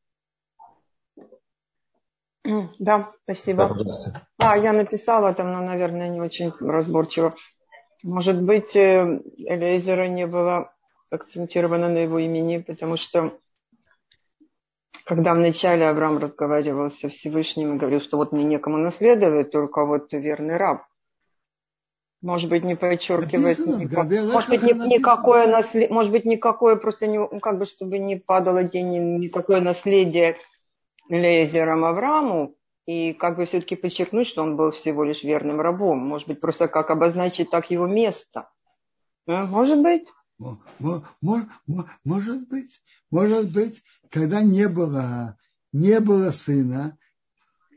Да, 2.79 3.13
спасибо. 3.25 3.77
Да, 4.39 4.53
а, 4.53 4.57
я 4.57 4.73
написала 4.73 5.33
там, 5.35 5.53
но, 5.53 5.61
наверное, 5.61 6.09
не 6.09 6.21
очень 6.21 6.53
разборчиво. 6.61 7.35
Может 8.03 8.41
быть, 8.43 8.77
э, 8.77 9.21
Элейзера 9.37 10.07
не 10.07 10.27
было 10.27 10.73
акцентировано 11.11 11.89
на 11.89 11.99
его 11.99 12.19
имени, 12.19 12.59
потому 12.59 12.97
что 12.97 13.39
когда 15.05 15.35
вначале 15.35 15.89
Авраам 15.89 16.19
разговаривал 16.19 16.91
со 16.91 17.09
Всевышним 17.09 17.75
и 17.75 17.79
говорил, 17.79 18.01
что 18.01 18.17
вот 18.17 18.33
мне 18.33 18.45
некому 18.45 18.77
наследовать, 18.77 19.53
только 19.53 19.85
вот 19.85 20.13
верный 20.13 20.57
раб. 20.57 20.85
Может 22.23 22.51
быть, 22.51 22.65
не 22.65 22.75
подчеркивает, 22.75 23.59
никак, 23.59 24.11
может 24.11 24.49
быть, 24.49 24.63
ни, 24.63 24.73
никакое 24.95 25.47
наследие, 25.47 25.93
может 25.93 26.11
быть, 26.11 26.25
никакое 26.25 26.75
просто 26.75 27.07
не, 27.07 27.19
ну, 27.19 27.39
как 27.41 27.59
бы, 27.59 27.67
чтобы 27.67 27.99
не 27.99 28.17
падало 28.17 28.65
день, 28.65 29.19
никакое 29.19 29.61
наследие 29.61 30.39
Лезером 31.09 31.85
Аврааму, 31.85 32.57
и 32.87 33.13
как 33.13 33.37
бы 33.37 33.47
все-таки 33.47 33.77
подчеркнуть, 33.77 34.29
что 34.29 34.43
он 34.43 34.57
был 34.57 34.71
всего 34.71 35.05
лишь 35.05 35.23
верным 35.23 35.61
рабом. 35.61 35.99
Может 35.99 36.29
быть, 36.29 36.41
просто 36.41 36.69
как 36.69 36.91
обозначить 36.91 37.51
так 37.51 37.71
его 37.71 37.87
место. 37.87 38.49
А, 39.27 39.45
может 39.45 39.81
быть? 39.83 40.05
Может, 40.39 41.49
может 42.05 42.49
быть. 42.49 42.81
Может 43.11 43.53
быть, 43.53 43.83
когда 44.11 44.43
не 44.43 44.69
было, 44.69 45.37
не 45.73 46.01
было 46.01 46.31
сына, 46.31 46.97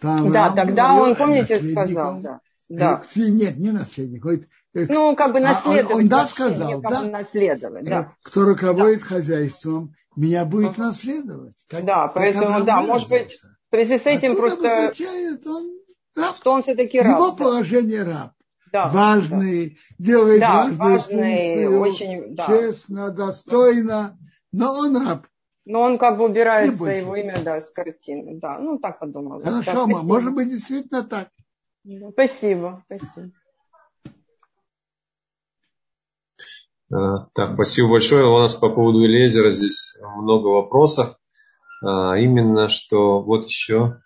там 0.01 0.31
да, 0.31 0.51
тогда 0.51 0.93
он, 0.95 1.15
помните, 1.15 1.59
сказал, 1.59 2.21
да. 2.21 2.41
Да. 2.69 3.03
Э, 3.15 3.19
нет, 3.29 3.57
не 3.57 3.71
наследник. 3.71 4.25
Э, 4.25 4.39
ну, 4.73 5.15
как 5.15 5.33
бы 5.33 5.39
наследовать. 5.39 5.91
А 5.91 5.95
он, 5.95 6.01
он 6.01 6.07
да 6.07 6.27
сказал, 6.27 6.81
да? 6.81 7.01
Наследовать, 7.03 7.85
да. 7.85 8.01
Э, 8.01 8.05
кто 8.23 8.43
руководит 8.43 9.01
да. 9.01 9.05
хозяйством, 9.05 9.93
меня 10.15 10.45
будет 10.45 10.77
uh-huh. 10.77 10.81
наследовать. 10.81 11.55
Как, 11.67 11.85
да, 11.85 12.07
поэтому, 12.07 12.63
да, 12.63 12.81
может 12.81 13.09
быть, 13.09 13.39
в 13.71 13.75
связи 13.75 13.97
с 13.97 14.05
этим 14.05 14.33
а 14.33 14.35
просто... 14.35 14.89
Означает, 14.89 15.45
он 15.47 15.79
раб. 16.15 16.35
Что 16.37 16.51
он 16.51 16.61
все-таки 16.61 16.99
раб. 16.99 17.17
Его 17.17 17.31
да. 17.31 17.35
положение 17.35 18.03
раб. 18.03 18.31
Да, 18.71 18.85
важный, 18.87 19.69
да. 19.69 20.05
делает 20.05 20.39
да, 20.41 20.67
важную 20.67 20.77
важный, 20.77 21.65
функцию, 21.65 21.79
очень, 21.79 22.35
да. 22.35 22.45
честно, 22.45 23.09
достойно, 23.09 24.17
но 24.51 24.73
он 24.73 25.07
раб. 25.07 25.25
Но 25.65 25.81
он 25.81 25.97
как 25.97 26.17
бы 26.17 26.25
убирается 26.25 26.91
его 26.91 27.15
имя, 27.15 27.39
да, 27.43 27.59
с 27.61 27.71
картины. 27.71 28.39
Да, 28.39 28.59
ну 28.59 28.77
так 28.77 28.99
подумал. 28.99 29.41
Хорошо, 29.41 29.87
да, 29.87 29.87
может 29.87 30.33
быть, 30.33 30.49
действительно 30.49 31.03
так. 31.03 31.29
Спасибо, 32.11 32.83
спасибо. 32.85 33.31
Так, 36.89 37.53
спасибо 37.53 37.89
большое. 37.89 38.25
У 38.25 38.39
нас 38.39 38.55
по 38.55 38.69
поводу 38.69 39.05
лезера 39.05 39.51
здесь 39.51 39.95
много 40.17 40.47
вопросов. 40.47 41.15
А, 41.81 42.17
именно, 42.17 42.67
что 42.67 43.21
вот 43.21 43.45
еще 43.45 43.99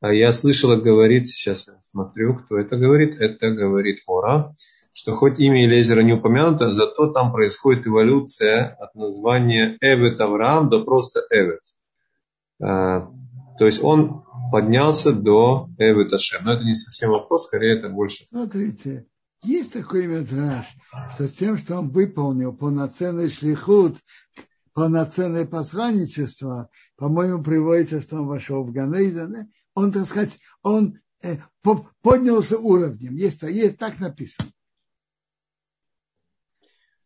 а 0.00 0.12
я 0.12 0.30
слышала, 0.30 0.76
говорит, 0.76 1.28
сейчас 1.28 1.66
я 1.66 1.74
смотрю, 1.82 2.36
кто 2.36 2.58
это 2.58 2.76
говорит, 2.76 3.20
это 3.20 3.50
говорит 3.50 3.98
Ора, 4.06 4.54
что 4.92 5.12
хоть 5.12 5.40
имя 5.40 5.64
Элезера 5.64 6.02
не 6.02 6.12
упомянуто, 6.12 6.70
зато 6.70 7.12
там 7.12 7.32
происходит 7.32 7.86
эволюция 7.86 8.76
от 8.78 8.94
названия 8.94 9.76
Эвет 9.80 10.20
Авраам 10.20 10.68
до 10.68 10.84
просто 10.84 11.20
Эвет. 11.30 11.62
А, 12.62 13.10
то 13.58 13.66
есть 13.66 13.82
он 13.82 14.24
поднялся 14.52 15.12
до 15.12 15.68
Эвет 15.78 16.12
Ашем. 16.12 16.42
Но 16.44 16.52
это 16.52 16.64
не 16.64 16.74
совсем 16.74 17.10
вопрос, 17.10 17.46
скорее 17.46 17.76
это 17.76 17.88
больше. 17.88 18.24
Смотрите, 18.28 19.06
есть 19.42 19.72
такой 19.72 20.06
метраж, 20.06 20.66
что 21.14 21.28
тем, 21.28 21.58
что 21.58 21.76
он 21.76 21.90
выполнил 21.90 22.52
полноценный 22.52 23.30
шлихут, 23.30 23.98
полноценное 24.72 25.46
посланничество, 25.46 26.70
по-моему, 26.96 27.42
приводится, 27.42 28.00
что 28.00 28.16
он 28.16 28.26
вошел 28.26 28.64
в 28.64 28.72
Ганейден, 28.72 29.50
он, 29.74 29.92
так 29.92 30.06
сказать, 30.06 30.38
он 30.62 30.98
э, 31.22 31.36
поднялся 32.02 32.58
уровнем. 32.58 33.16
Есть, 33.16 33.42
есть 33.42 33.78
так 33.78 34.00
написано. 34.00 34.48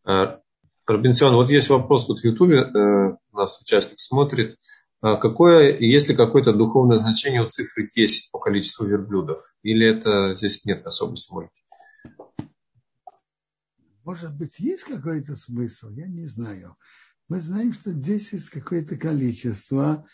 А, 0.04 0.40
Робинсон, 0.86 1.34
вот 1.34 1.50
есть 1.50 1.68
вопрос 1.68 2.06
тут 2.06 2.20
в 2.20 2.24
Ютубе, 2.24 2.58
э, 2.58 3.16
нас 3.32 3.60
участник 3.60 4.00
смотрит. 4.00 4.58
А 5.00 5.16
какое, 5.16 5.78
есть 5.78 6.08
ли 6.08 6.14
какое-то 6.14 6.52
духовное 6.52 6.96
значение 6.96 7.42
у 7.42 7.48
цифры 7.48 7.90
10 7.92 8.30
по 8.30 8.38
количеству 8.38 8.86
верблюдов? 8.86 9.42
Или 9.62 9.86
это 9.86 10.34
здесь 10.36 10.64
нет 10.64 10.86
особой 10.86 11.16
символики? 11.16 11.61
Может 14.04 14.36
быть, 14.36 14.58
есть 14.58 14.84
какой-то 14.84 15.36
смысл, 15.36 15.90
я 15.90 16.06
не 16.06 16.26
знаю. 16.26 16.76
Мы 17.28 17.40
знаем, 17.40 17.72
что 17.72 17.92
10 17.92 18.50
какое-то 18.50 18.96
количество, 18.96 20.06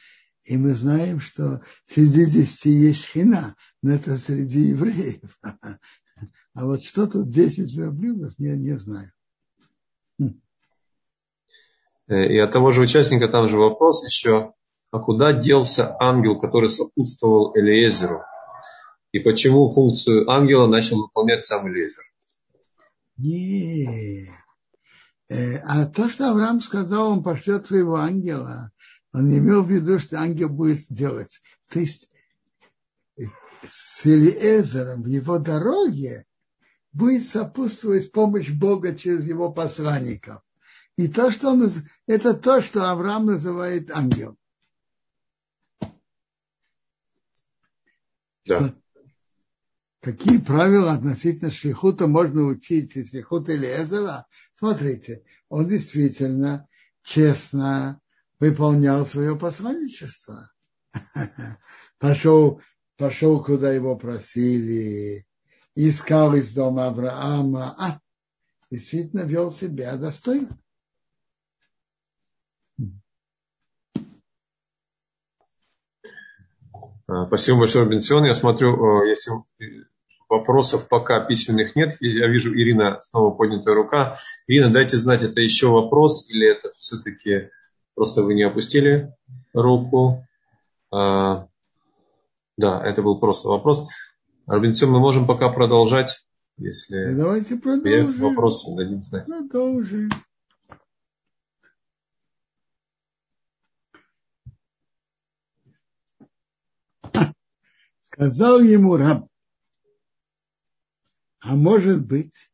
И 0.45 0.57
мы 0.57 0.75
знаем, 0.75 1.21
что 1.21 1.63
среди 1.85 2.25
десяти 2.25 2.71
есть 2.71 3.07
хина, 3.07 3.55
но 3.83 3.93
это 3.93 4.17
среди 4.19 4.69
евреев. 4.69 5.39
А 6.55 6.65
вот 6.65 6.83
что 6.83 7.07
тут 7.07 7.31
десять 7.31 7.73
верблюдов, 7.77 8.33
я 8.39 8.57
не 8.57 8.77
знаю. 8.77 9.13
Хм. 10.19 10.41
Э, 12.09 12.27
и 12.27 12.39
от 12.39 12.51
того 12.51 12.73
же 12.73 12.83
участника 12.83 13.29
там 13.29 13.47
же 13.49 13.57
вопрос 13.57 14.05
еще, 14.05 14.55
а 14.91 14.99
куда 14.99 15.33
делся 15.33 15.97
ангел, 16.01 16.37
который 16.37 16.69
сопутствовал 16.69 17.57
Элиезеру? 17.57 18.23
И 19.13 19.21
почему 19.21 19.69
функцию 19.69 20.29
ангела 20.29 20.67
начал 20.67 21.03
выполнять 21.03 21.47
сам 21.47 21.69
Элиезер? 21.69 22.03
Не. 23.19 24.31
Э, 25.29 25.57
а 25.59 25.87
то, 25.87 26.09
что 26.09 26.31
Авраам 26.31 26.61
сказал, 26.61 27.11
он 27.11 27.23
пошлет 27.23 27.67
своего 27.67 27.97
ангела, 27.97 28.71
он 29.13 29.37
имел 29.37 29.63
в 29.63 29.71
виду, 29.71 29.99
что 29.99 30.21
ангел 30.21 30.49
будет 30.49 30.87
делать. 30.89 31.43
То 31.69 31.81
есть 31.81 32.09
э, 33.19 33.25
с 33.67 34.07
Элиезером 34.07 35.03
в 35.03 35.09
его 35.09 35.39
дороге 35.39 36.25
будет 36.93 37.27
сопутствовать 37.27 38.13
помощь 38.13 38.51
Бога 38.51 38.95
через 38.95 39.27
его 39.27 39.53
посланников. 39.53 40.43
И 40.97 41.09
то, 41.09 41.31
что 41.31 41.51
он, 41.51 41.71
это 42.07 42.35
то, 42.35 42.63
что 42.63 42.91
Авраам 42.91 43.27
называет 43.27 43.91
ангел. 43.91 44.37
Да. 48.47 48.75
Какие 50.09 50.39
правила 50.39 50.93
относительно 50.93 51.51
шлихута 51.51 52.07
можно 52.07 52.45
учить 52.45 52.97
из 52.97 53.11
шлихута 53.11 53.55
Элиезера? 53.55 54.27
Смотрите, 54.55 55.23
он 55.51 55.69
действительно 55.69 56.67
честно 57.03 58.01
выполнял 58.41 59.05
свое 59.05 59.37
посланничество. 59.37 60.51
Пошел, 61.99 62.63
пошел, 62.97 63.45
куда 63.45 63.71
его 63.71 63.97
просили, 63.97 65.27
искал 65.75 66.35
из 66.35 66.55
дома 66.55 66.87
Авраама, 66.87 67.77
а 67.79 68.01
действительно 68.71 69.27
вел 69.27 69.53
себя 69.53 69.95
достойно. 69.99 70.59
Спасибо 77.27 77.61
большое, 77.61 77.89
Бенсион. 77.89 78.25
Я 78.25 78.35
смотрю, 78.35 79.03
э, 79.03 79.09
если 79.09 79.33
вопросов 80.49 80.89
пока 80.89 81.21
письменных 81.21 81.77
нет, 81.77 81.97
я 82.01 82.27
вижу, 82.27 82.55
Ирина, 82.55 82.99
снова 83.03 83.35
поднятая 83.35 83.75
рука. 83.75 84.17
Ирина, 84.47 84.71
дайте 84.71 84.97
знать, 84.97 85.23
это 85.23 85.43
еще 85.43 85.69
вопрос 85.69 86.31
или 86.31 86.51
это 86.51 86.73
все-таки 86.75 87.51
просто 87.95 88.23
вы 88.23 88.33
не 88.35 88.45
опустили 88.45 89.13
руку? 89.53 90.27
А, 90.91 91.49
да, 92.57 92.83
это 92.83 93.03
был 93.03 93.21
просто 93.21 93.49
вопрос. 93.49 93.87
Арбенсион, 94.47 94.91
мы 94.91 95.01
можем 95.01 95.27
пока 95.27 95.51
продолжать, 95.51 96.25
если 96.57 97.15
Давайте 97.15 97.57
продолжим. 97.57 98.13
вопросы 98.13 98.75
дадим 98.75 99.03
знать. 99.03 99.27
Продолжим. 99.27 100.09
Сказал 108.01 108.61
ему 108.61 108.97
раб, 108.97 109.28
а 111.41 111.55
может 111.55 112.07
быть, 112.07 112.51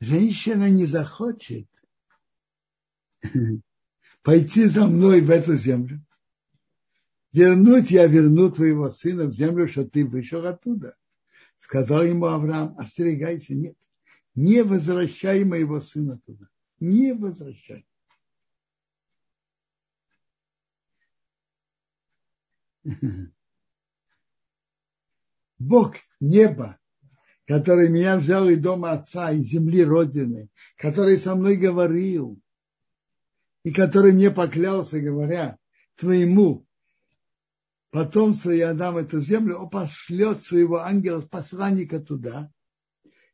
женщина 0.00 0.68
не 0.68 0.84
захочет 0.86 1.68
пойти 4.22 4.66
за 4.66 4.86
мной 4.86 5.20
в 5.20 5.30
эту 5.30 5.56
землю. 5.56 6.04
Вернуть 7.32 7.90
я 7.90 8.06
верну 8.06 8.50
твоего 8.50 8.90
сына 8.90 9.26
в 9.26 9.32
землю, 9.32 9.68
что 9.68 9.84
ты 9.84 10.06
вышел 10.06 10.46
оттуда. 10.46 10.96
Сказал 11.58 12.04
ему 12.04 12.26
Авраам, 12.26 12.78
остерегайся, 12.78 13.54
нет, 13.54 13.76
не 14.34 14.62
возвращай 14.62 15.44
моего 15.44 15.80
сына 15.80 16.18
туда. 16.24 16.48
Не 16.80 17.12
возвращай. 17.12 17.86
Бог 25.58 25.96
неба, 26.20 26.78
который 27.46 27.88
меня 27.88 28.16
взял 28.16 28.48
из 28.48 28.58
дома 28.58 28.92
отца, 28.92 29.30
из 29.30 29.46
земли 29.46 29.84
Родины, 29.84 30.48
который 30.76 31.16
со 31.16 31.34
мной 31.36 31.56
говорил, 31.56 32.40
и 33.62 33.72
который 33.72 34.12
мне 34.12 34.30
поклялся, 34.30 35.00
говоря, 35.00 35.56
твоему 35.94 36.66
потомству 37.90 38.50
я 38.50 38.74
дам 38.74 38.96
эту 38.96 39.20
землю, 39.20 39.56
он 39.58 39.70
пошлет 39.70 40.42
своего 40.42 40.78
ангела, 40.78 41.20
посланника 41.20 42.00
туда, 42.00 42.52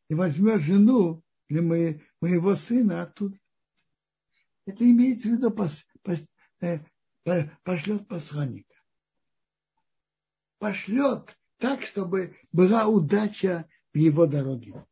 и 0.08 0.14
возьмет 0.14 0.60
жену 0.60 1.22
для 1.48 1.62
моего 1.62 2.54
сына 2.54 3.02
оттуда. 3.02 3.38
Это 4.66 4.84
имеется 4.84 5.28
в 5.28 5.32
виду 5.32 5.50
пос, 5.50 5.84
пос, 6.02 6.22
э, 6.60 6.80
пошлет 7.64 8.06
посланника. 8.06 8.74
Пошлет 10.58 11.36
так, 11.58 11.82
чтобы 11.82 12.36
была 12.52 12.86
удача 12.86 13.68
в 13.92 13.98
его 13.98 14.26
дороге. 14.26 14.84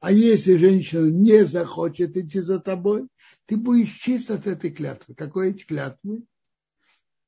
А 0.00 0.12
если 0.12 0.56
женщина 0.56 1.06
не 1.06 1.46
захочет 1.46 2.16
идти 2.16 2.40
за 2.40 2.60
тобой, 2.60 3.08
ты 3.46 3.56
будешь 3.56 3.94
чист 3.94 4.30
от 4.30 4.46
этой 4.46 4.70
клятвы. 4.70 5.14
Какой 5.14 5.50
эти 5.50 5.64
клятвы? 5.64 6.24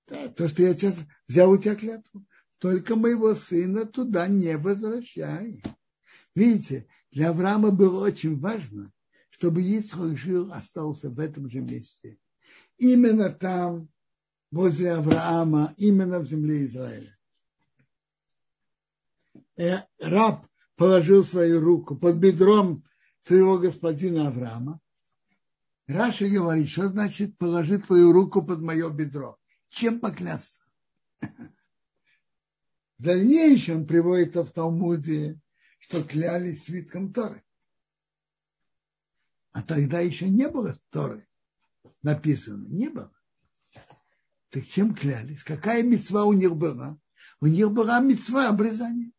Да, 0.06 0.28
то, 0.28 0.46
что 0.46 0.62
я 0.62 0.74
сейчас 0.74 0.98
взял 1.26 1.50
у 1.50 1.56
тебя 1.56 1.74
клятву. 1.74 2.26
Только 2.58 2.96
моего 2.96 3.34
сына 3.34 3.86
туда 3.86 4.28
не 4.28 4.56
возвращай. 4.58 5.62
Видите, 6.34 6.86
для 7.10 7.30
Авраама 7.30 7.70
было 7.70 8.04
очень 8.04 8.38
важно, 8.38 8.92
чтобы 9.30 9.62
Ицхак 9.62 10.18
жил, 10.18 10.52
остался 10.52 11.08
в 11.08 11.18
этом 11.18 11.48
же 11.48 11.60
месте. 11.60 12.18
Именно 12.76 13.30
там, 13.30 13.88
возле 14.50 14.92
Авраама, 14.92 15.72
именно 15.78 16.18
в 16.20 16.28
земле 16.28 16.66
Израиля. 16.66 17.15
Э, 19.56 19.82
раб 19.98 20.46
положил 20.76 21.24
свою 21.24 21.60
руку 21.60 21.96
под 21.96 22.16
бедром 22.16 22.84
своего 23.20 23.58
господина 23.58 24.28
Авраама. 24.28 24.80
Раша 25.86 26.28
говорит, 26.28 26.68
что 26.68 26.88
значит 26.88 27.38
положи 27.38 27.78
твою 27.78 28.12
руку 28.12 28.42
под 28.42 28.60
мое 28.60 28.90
бедро? 28.90 29.38
Чем 29.68 30.00
поклясться? 30.00 30.66
В 31.20 33.02
дальнейшем 33.02 33.86
приводится 33.86 34.42
в 34.44 34.50
Талмуде, 34.50 35.38
что 35.78 36.02
клялись 36.02 36.64
свитком 36.64 37.12
Торы. 37.12 37.44
А 39.52 39.62
тогда 39.62 40.00
еще 40.00 40.28
не 40.28 40.48
было 40.48 40.74
Торы 40.90 41.26
написано, 42.02 42.66
не 42.68 42.88
было. 42.88 43.12
Так 44.50 44.64
чем 44.64 44.94
клялись? 44.94 45.42
Какая 45.42 45.82
мецва 45.82 46.24
у 46.24 46.32
них 46.32 46.56
была? 46.56 46.98
У 47.40 47.46
них 47.46 47.72
была 47.72 48.00
мецва 48.00 48.48
обрезания. 48.48 49.10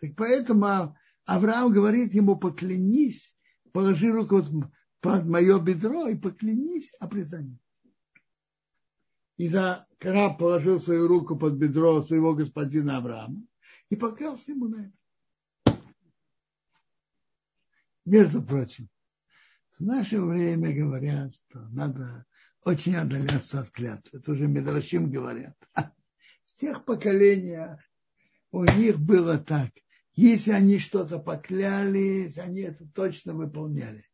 Так 0.00 0.16
поэтому 0.16 0.96
Авраам 1.26 1.72
говорит 1.72 2.14
ему, 2.14 2.36
поклянись, 2.36 3.36
положи 3.72 4.10
руку 4.10 4.42
под 5.00 5.26
мое 5.26 5.60
бедро 5.60 6.08
и 6.08 6.16
поклянись 6.16 6.94
обрезанием. 6.98 7.60
И 9.36 9.48
за 9.48 9.86
раб 10.00 10.38
положил 10.38 10.80
свою 10.80 11.06
руку 11.06 11.36
под 11.36 11.54
бедро 11.54 12.02
своего 12.02 12.34
господина 12.34 12.96
Авраама 12.96 13.42
и 13.90 13.96
поклялся 13.96 14.52
ему 14.52 14.68
на 14.68 14.86
это. 14.86 15.80
Между 18.06 18.42
прочим, 18.42 18.88
в 19.78 19.82
наше 19.82 20.20
время 20.20 20.74
говорят, 20.74 21.34
что 21.34 21.60
надо 21.68 22.26
очень 22.64 22.96
отдаляться 22.96 23.60
от 23.60 23.70
клятвы. 23.70 24.18
Это 24.18 24.32
уже 24.32 24.46
Медрашим 24.46 25.10
говорят. 25.10 25.56
В 26.44 26.54
тех 26.56 26.84
поколениях 26.84 27.80
у 28.50 28.64
них 28.64 28.98
было 28.98 29.38
так– 29.38 29.70
если 30.20 30.50
они 30.50 30.78
что-то 30.78 31.18
поклялись, 31.18 32.36
они 32.36 32.60
это 32.60 32.86
точно 32.94 33.34
выполняли. 33.34 34.06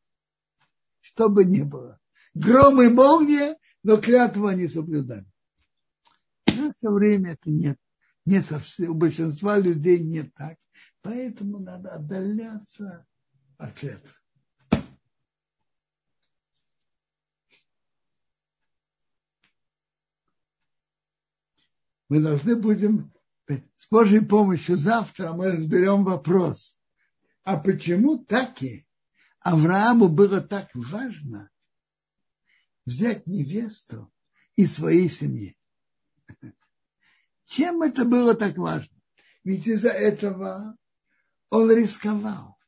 Что 1.00 1.28
бы 1.28 1.44
ни 1.44 1.62
было. 1.62 2.00
Гром 2.34 2.80
и 2.80 2.88
молния, 2.88 3.57
но 3.82 3.96
клятву 3.96 4.46
они 4.46 4.68
соблюдали. 4.68 5.26
В 6.46 6.57
наше 6.57 6.94
время 6.94 7.32
это 7.32 7.50
нет. 7.50 7.76
Не 8.24 8.40
совсем, 8.40 8.92
у 8.92 8.94
большинства 8.94 9.59
людей 9.59 9.98
нет 9.98 10.32
так. 10.34 10.57
Поэтому 11.02 11.59
надо 11.59 11.90
отдаляться 11.90 13.04
от 13.57 13.74
клятвы. 13.74 14.11
Мы 22.09 22.20
должны 22.20 22.54
будем 22.54 23.12
с 23.49 23.88
Божьей 23.90 24.20
помощью 24.20 24.76
завтра 24.76 25.32
мы 25.32 25.53
разберем 25.53 26.05
вопрос. 26.05 26.78
А 27.44 27.57
почему 27.57 28.18
таки 28.18 28.86
Аврааму 29.40 30.09
было 30.09 30.40
так 30.40 30.68
важно 30.74 31.51
взять 32.84 33.26
невесту 33.26 34.11
и 34.57 34.66
своей 34.66 35.09
семье. 35.09 35.55
Чем 37.44 37.82
это 37.82 38.05
было 38.05 38.34
так 38.34 38.57
важно? 38.57 38.97
Ведь 39.44 39.66
из-за 39.66 39.90
этого 39.90 40.76
он 41.51 41.70
рисковал. 41.70 42.59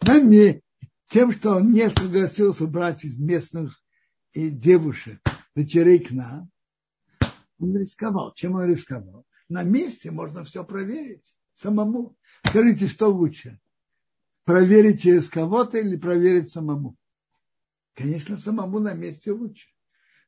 Да 0.00 0.18
не 0.18 0.62
тем, 1.06 1.32
что 1.32 1.56
он 1.56 1.72
не 1.72 1.90
согласился 1.90 2.66
брать 2.66 3.04
из 3.04 3.18
местных 3.18 3.82
и 4.32 4.48
девушек, 4.48 5.20
дочерей 5.54 5.98
к 5.98 6.10
нам, 6.12 6.50
он 7.60 7.76
рисковал. 7.76 8.32
Чем 8.34 8.54
он 8.54 8.66
рисковал? 8.66 9.26
На 9.48 9.62
месте 9.62 10.10
можно 10.10 10.44
все 10.44 10.64
проверить 10.64 11.34
самому. 11.52 12.16
Скажите, 12.46 12.88
что 12.88 13.08
лучше? 13.08 13.60
Проверить 14.44 15.02
через 15.02 15.28
кого-то 15.28 15.78
или 15.78 15.96
проверить 15.96 16.48
самому? 16.48 16.96
Конечно, 17.94 18.38
самому 18.38 18.78
на 18.78 18.94
месте 18.94 19.32
лучше. 19.32 19.68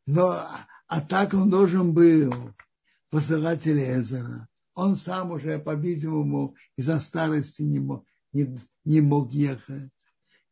Но 0.06 0.46
а 0.88 1.00
так 1.00 1.32
он 1.32 1.48
должен 1.48 1.94
был 1.94 2.32
посылать 3.10 3.66
Элезера. 3.66 4.48
Он 4.74 4.96
сам 4.96 5.32
уже, 5.32 5.58
по-видимому, 5.58 6.54
из-за 6.76 6.98
старости 7.00 7.62
не 7.62 7.78
мог, 7.78 8.04
не, 8.32 8.58
не 8.84 9.00
мог 9.00 9.32
ехать. 9.32 9.90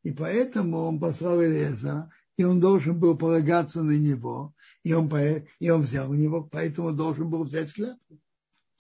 И 0.03 0.13
поэтому 0.13 0.79
он 0.79 1.01
послал 1.01 1.43
Элезера, 1.43 2.11
и 2.41 2.45
он 2.45 2.59
должен 2.59 2.99
был 2.99 3.19
полагаться 3.19 3.83
на 3.83 3.91
него, 3.99 4.55
и 4.83 4.95
он, 4.95 5.15
и 5.59 5.69
он 5.69 5.83
взял 5.83 6.11
у 6.11 6.15
него, 6.15 6.43
поэтому 6.43 6.91
должен 6.91 7.29
был 7.29 7.45
взять 7.45 7.75
клятву. 7.75 8.19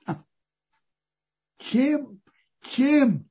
А. 0.06 0.24
Чем, 1.58 2.22
чем 2.62 3.28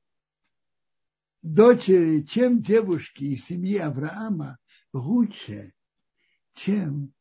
дочери, 1.42 2.22
чем 2.22 2.62
девушки 2.62 3.24
из 3.24 3.44
семьи 3.44 3.78
Авраама 3.78 4.58
лучше, 4.92 5.74
чем 6.54 7.12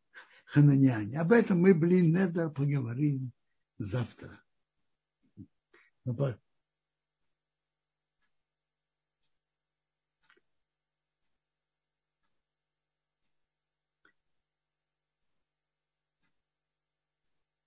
хананяне. 0.46 1.20
Об 1.20 1.32
этом 1.32 1.62
мы, 1.62 1.74
блин, 1.74 2.14
недо 2.14 2.52
поговорим 2.52 3.32
завтра. 3.80 4.40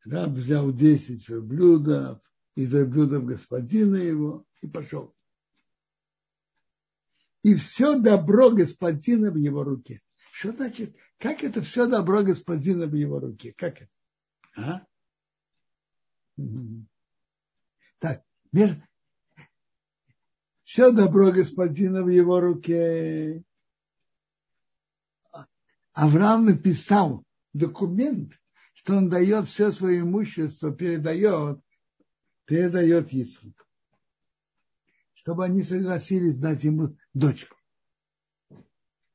Раб 0.05 0.31
взял 0.31 0.73
10 0.73 1.29
верблюдов, 1.29 2.21
из 2.55 2.73
верблюдов 2.73 3.25
господина 3.25 3.97
его 3.97 4.45
и 4.61 4.67
пошел. 4.67 5.15
И 7.43 7.55
все 7.55 7.99
добро 7.99 8.51
господина 8.51 9.31
в 9.31 9.37
его 9.37 9.65
руке. 9.65 10.01
Что 10.33 10.53
значит, 10.53 10.97
как 11.19 11.45
это 11.45 11.61
все 11.63 11.87
добро 11.87 12.23
господина 12.23 12.87
в 12.87 12.95
его 12.95 13.21
руке? 13.21 13.53
Как 13.57 13.83
это? 13.83 13.91
А? 14.57 14.87
Так, 17.99 18.25
мир, 18.53 18.89
все 20.65 20.91
добро 20.91 21.31
господина 21.33 22.03
в 22.03 22.09
его 22.09 22.41
руке. 22.41 23.45
Авраам 25.93 26.47
написал 26.47 27.25
документ, 27.53 28.41
что 28.83 28.97
он 28.97 29.09
дает 29.09 29.49
все 29.49 29.71
свое 29.71 30.01
имущество, 30.01 30.73
передает, 30.73 31.61
передает 32.47 33.13
Ицхаку. 33.13 33.65
Чтобы 35.15 35.45
они 35.45 35.63
согласились 35.63 36.39
дать 36.39 36.65
ему 36.65 36.97
дочку. 37.15 37.57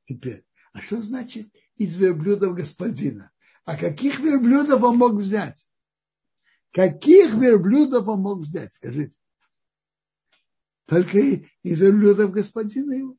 Теперь, 0.05 0.45
а 0.71 0.79
что 0.79 1.01
значит 1.01 1.49
из 1.75 1.97
верблюдов 1.97 2.55
господина? 2.55 3.31
А 3.65 3.75
каких 3.75 4.19
верблюдов 4.19 4.81
он 4.83 4.97
мог 4.97 5.15
взять? 5.15 5.67
Каких 6.71 7.33
верблюдов 7.33 8.07
он 8.07 8.21
мог 8.21 8.39
взять, 8.39 8.71
скажите? 8.71 9.17
Только 10.85 11.19
из 11.19 11.45
верблюдов 11.79 12.31
господина 12.31 12.93
его. 12.93 13.17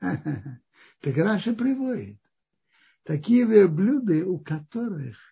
Так 1.02 1.16
Раша 1.16 1.54
приводит. 1.54 2.18
Такие 3.04 3.44
верблюды, 3.44 4.22
у 4.22 4.38
которых 4.38 5.29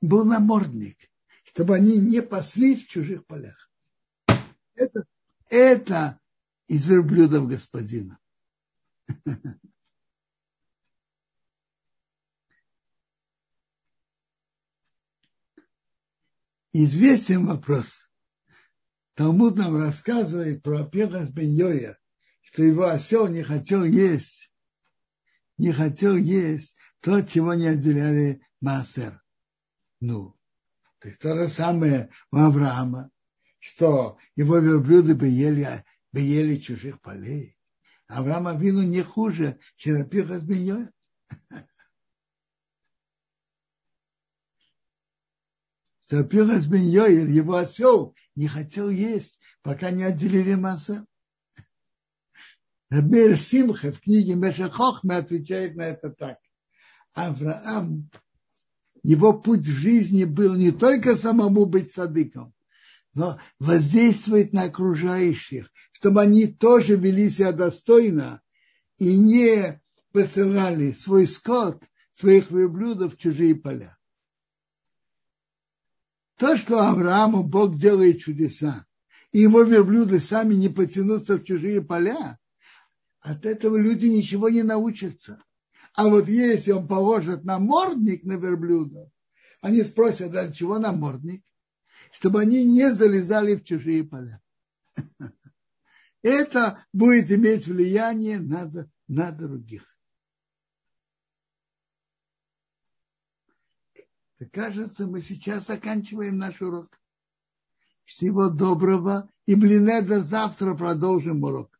был 0.00 0.24
намордник, 0.24 0.98
чтобы 1.44 1.76
они 1.76 1.98
не 1.98 2.22
пасли 2.22 2.76
в 2.76 2.86
чужих 2.88 3.26
полях. 3.26 3.70
Это, 4.74 5.04
это 5.48 6.20
из 6.68 6.86
верблюдов 6.86 7.48
господина. 7.48 8.18
Известен 16.72 17.46
вопрос. 17.46 18.08
Талмуд 19.14 19.56
нам 19.56 19.76
рассказывает 19.76 20.62
про 20.62 20.84
Пехас 20.84 21.28
бен 21.30 21.50
Йоя, 21.50 21.98
что 22.42 22.62
его 22.62 22.84
осел 22.84 23.26
не 23.26 23.42
хотел 23.42 23.84
есть, 23.84 24.49
не 25.60 25.72
хотел 25.72 26.16
есть 26.16 26.76
то, 27.00 27.20
чего 27.20 27.52
не 27.52 27.66
отделяли 27.66 28.40
Маасер. 28.62 29.22
Ну, 30.00 30.34
так 30.98 31.18
то 31.18 31.34
же 31.34 31.48
самое 31.48 32.08
у 32.32 32.38
Авраама, 32.38 33.10
что 33.58 34.16
его 34.36 34.56
верблюды 34.58 35.14
бы 35.14 35.28
ели, 35.28 35.84
бы 36.12 36.20
ели 36.20 36.56
чужих 36.56 37.00
полей. 37.02 37.58
Авраама 38.06 38.54
вину 38.54 38.82
не 38.82 39.02
хуже, 39.02 39.58
чем 39.76 40.08
с. 40.08 40.92
Сапирас 46.00 46.66
бен 46.66 46.82
Йоир, 46.82 47.28
его 47.28 47.56
осел, 47.56 48.16
не 48.34 48.48
хотел 48.48 48.88
есть, 48.88 49.38
пока 49.62 49.90
не 49.90 50.04
отделили 50.04 50.54
Маасер. 50.54 51.04
Рабель 52.90 53.38
Симха 53.38 53.92
в 53.92 54.00
книге 54.00 54.34
Меша 54.34 54.68
Хохме 54.68 55.16
отвечает 55.16 55.76
на 55.76 55.82
это 55.82 56.10
так. 56.10 56.38
Авраам, 57.14 58.10
его 59.02 59.32
путь 59.32 59.66
в 59.66 59.72
жизни 59.72 60.24
был 60.24 60.54
не 60.56 60.72
только 60.72 61.16
самому 61.16 61.66
быть 61.66 61.92
садыком, 61.92 62.52
но 63.14 63.38
воздействовать 63.60 64.52
на 64.52 64.64
окружающих, 64.64 65.70
чтобы 65.92 66.20
они 66.22 66.48
тоже 66.48 66.96
вели 66.96 67.30
себя 67.30 67.52
достойно 67.52 68.42
и 68.98 69.16
не 69.16 69.80
посылали 70.12 70.92
свой 70.92 71.26
скот, 71.28 71.84
своих 72.12 72.50
верблюдов 72.50 73.14
в 73.14 73.18
чужие 73.18 73.54
поля. 73.54 73.96
То, 76.36 76.56
что 76.56 76.80
Аврааму 76.80 77.44
Бог 77.44 77.76
делает 77.76 78.20
чудеса, 78.20 78.84
и 79.30 79.40
его 79.40 79.62
верблюды 79.62 80.20
сами 80.20 80.54
не 80.54 80.68
потянутся 80.68 81.36
в 81.36 81.44
чужие 81.44 81.82
поля, 81.82 82.38
от 83.20 83.44
этого 83.44 83.76
люди 83.76 84.06
ничего 84.06 84.48
не 84.48 84.62
научатся. 84.62 85.42
А 85.94 86.08
вот 86.08 86.28
если 86.28 86.72
он 86.72 86.86
положит 86.86 87.44
намордник 87.44 88.24
на 88.24 88.34
верблюда, 88.34 89.10
они 89.60 89.82
спросят, 89.82 90.34
а 90.34 90.52
чего 90.52 90.78
намордник? 90.78 91.44
Чтобы 92.12 92.40
они 92.40 92.64
не 92.64 92.92
залезали 92.92 93.56
в 93.56 93.64
чужие 93.64 94.04
поля. 94.04 94.40
Это 96.22 96.84
будет 96.92 97.30
иметь 97.30 97.66
влияние 97.66 98.38
на, 98.38 98.70
на 99.08 99.32
других. 99.32 99.86
Кажется, 104.52 105.06
мы 105.06 105.20
сейчас 105.20 105.66
заканчиваем 105.66 106.38
наш 106.38 106.62
урок. 106.62 106.98
Всего 108.04 108.48
доброго. 108.48 109.30
И, 109.46 109.54
блин, 109.54 109.88
это 109.88 110.20
завтра 110.22 110.74
продолжим 110.74 111.42
урок. 111.44 111.79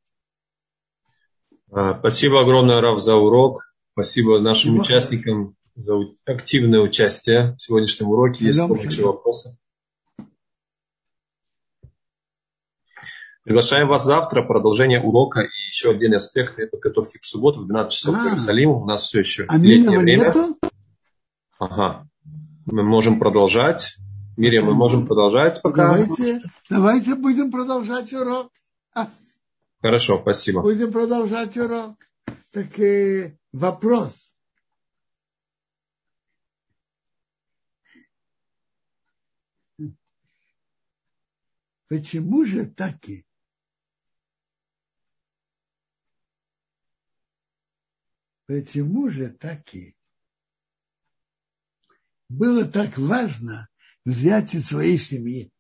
А, 1.73 1.99
спасибо 1.99 2.41
огромное, 2.41 2.81
Раф, 2.81 3.01
за 3.01 3.15
урок. 3.15 3.73
Спасибо 3.93 4.41
нашим 4.41 4.77
Спасибо. 4.77 4.83
участникам 4.83 5.57
за 5.77 5.99
активное 6.25 6.81
участие 6.81 7.55
в 7.55 7.63
сегодняшнем 7.63 8.09
уроке. 8.09 8.47
Есть 8.47 8.61
помощь 8.61 8.99
вопросы? 8.99 9.57
Приглашаем 13.45 13.89
вас 13.89 14.05
завтра. 14.05 14.43
Продолжение 14.43 15.01
урока 15.01 15.41
и 15.41 15.67
еще 15.69 15.91
отдельный 15.91 16.17
аспект 16.17 16.57
подготовки 16.71 17.19
к 17.19 17.25
субботу 17.25 17.61
в 17.61 17.67
12 17.67 17.93
часов 17.93 18.15
а, 18.17 18.19
в 18.19 18.27
Иерусалим. 18.27 18.71
У 18.71 18.85
нас 18.85 19.03
все 19.03 19.21
еще 19.21 19.47
а 19.49 19.57
летнее 19.57 19.99
время. 19.99 20.33
Ага. 21.59 22.07
Мы 22.67 22.83
можем 22.83 23.19
продолжать. 23.19 23.97
Мирия, 24.37 24.63
мы 24.63 24.75
можем 24.75 25.07
продолжать 25.07 25.61
пока. 25.63 25.97
Давайте, 25.97 26.43
давайте 26.69 27.15
будем 27.15 27.51
продолжать 27.51 28.13
урок. 28.13 28.51
Хорошо, 29.81 30.21
спасибо. 30.21 30.61
Будем 30.61 30.93
продолжать 30.93 31.57
урок. 31.57 31.97
Так 32.53 32.79
э, 32.79 33.39
вопрос. 33.53 34.35
Почему 41.89 42.45
же 42.45 42.67
таки 42.67 43.27
почему 48.47 49.09
же 49.09 49.31
таки 49.31 49.97
было 52.29 52.65
так 52.65 52.99
важно 52.99 53.69
взять 54.05 54.55
из 54.55 54.67
своей 54.67 54.99
семьи? 54.99 55.53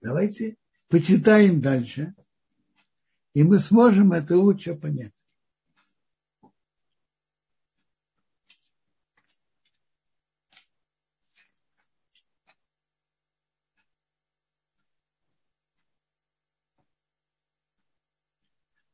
Давайте 0.00 0.56
почитаем 0.88 1.60
дальше, 1.60 2.14
и 3.34 3.42
мы 3.42 3.58
сможем 3.58 4.12
это 4.12 4.36
лучше 4.36 4.74
понять. 4.74 5.12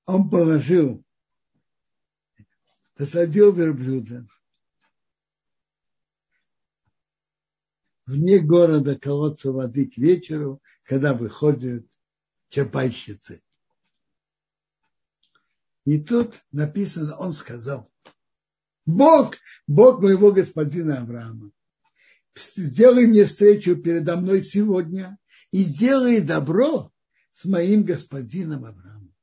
он 0.07 0.29
положил, 0.29 1.05
посадил 2.97 3.53
верблюда 3.53 4.27
вне 8.07 8.41
города 8.41 8.99
колодца 8.99 9.53
воды 9.53 9.87
к 9.87 9.97
вечеру, 9.97 10.61
когда 10.83 11.15
выходят 11.15 11.87
черпальщицы. 12.49 13.41
И 15.85 15.99
тут 15.99 16.35
написано, 16.53 17.17
он 17.17 17.33
сказал, 17.33 17.91
Бог, 18.87 19.37
Бог 19.67 20.03
моего 20.03 20.33
господина 20.33 21.01
Авраама, 21.01 21.51
сделай 22.37 23.07
мне 23.07 23.25
встречу 23.25 23.77
передо 23.77 24.17
мной 24.17 24.43
сегодня 24.43 25.19
и 25.51 25.65
сделай 25.65 26.21
добро 26.21 26.93
с 27.33 27.45
моим 27.45 27.85
господином 27.85 28.65
Авраамом. 28.65 29.15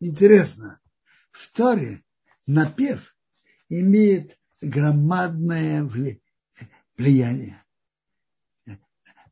Интересно, 0.00 0.80
в 1.30 1.50
Торе 1.52 2.04
напев 2.46 3.16
имеет 3.68 4.38
громадное 4.60 5.88
влияние. 6.96 7.62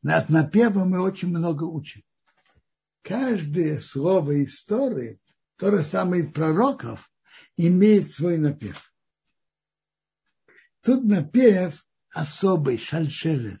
От 0.03 0.29
напева 0.29 0.83
мы 0.83 1.01
очень 1.01 1.29
много 1.29 1.63
учим. 1.63 2.03
Каждое 3.03 3.79
слово 3.81 4.43
из 4.43 4.63
Торы, 4.63 5.19
то 5.57 5.71
же 5.71 5.83
самое 5.83 6.23
из 6.23 6.31
пророков, 6.31 7.11
имеет 7.57 8.09
свой 8.09 8.37
напев. 8.37 8.93
Тут 10.81 11.03
напев 11.03 11.85
особый, 12.11 12.77
шальшелет, 12.77 13.59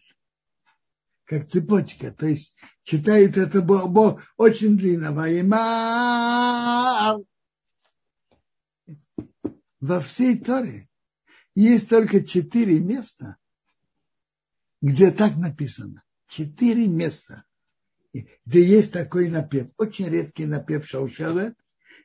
как 1.25 1.45
цепочка. 1.45 2.11
То 2.11 2.25
есть 2.27 2.55
читает 2.83 3.35
это 3.37 3.61
Бог 3.61 4.21
очень 4.37 4.77
длинно. 4.77 5.11
Ваймар. 5.11 5.57
Во 9.81 9.99
всей 9.99 10.39
Торе 10.39 10.87
есть 11.53 11.89
только 11.89 12.23
четыре 12.23 12.79
места, 12.79 13.35
где 14.81 15.11
так 15.11 15.35
написано. 15.35 16.01
Четыре 16.27 16.87
места, 16.87 17.43
где 18.13 18.63
есть 18.63 18.93
такой 18.93 19.29
напев. 19.29 19.69
Очень 19.77 20.09
редкий 20.09 20.45
напев 20.45 20.87
Шаушелет. 20.87 21.57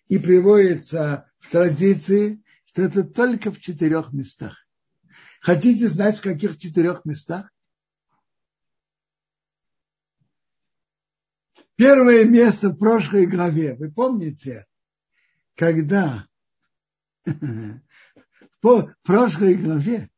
И 0.09 0.19
приводится 0.19 1.31
в 1.39 1.51
традиции, 1.51 2.43
что 2.65 2.83
это 2.83 3.05
только 3.05 3.53
в 3.53 3.61
четырех 3.61 4.13
местах. 4.13 4.57
Хотите 5.41 5.89
знать, 5.89 6.19
в 6.19 6.23
каких 6.23 6.59
четырех 6.59 7.05
местах? 7.05 7.53
Первое 11.77 12.25
место 12.25 12.71
в 12.71 12.79
прошлой 12.79 13.27
главе. 13.27 13.75
Вы 13.75 13.93
помните, 13.93 14.67
когда 15.55 16.27
в 18.63 18.95
прошлой 19.03 19.55
главе, 19.55 20.11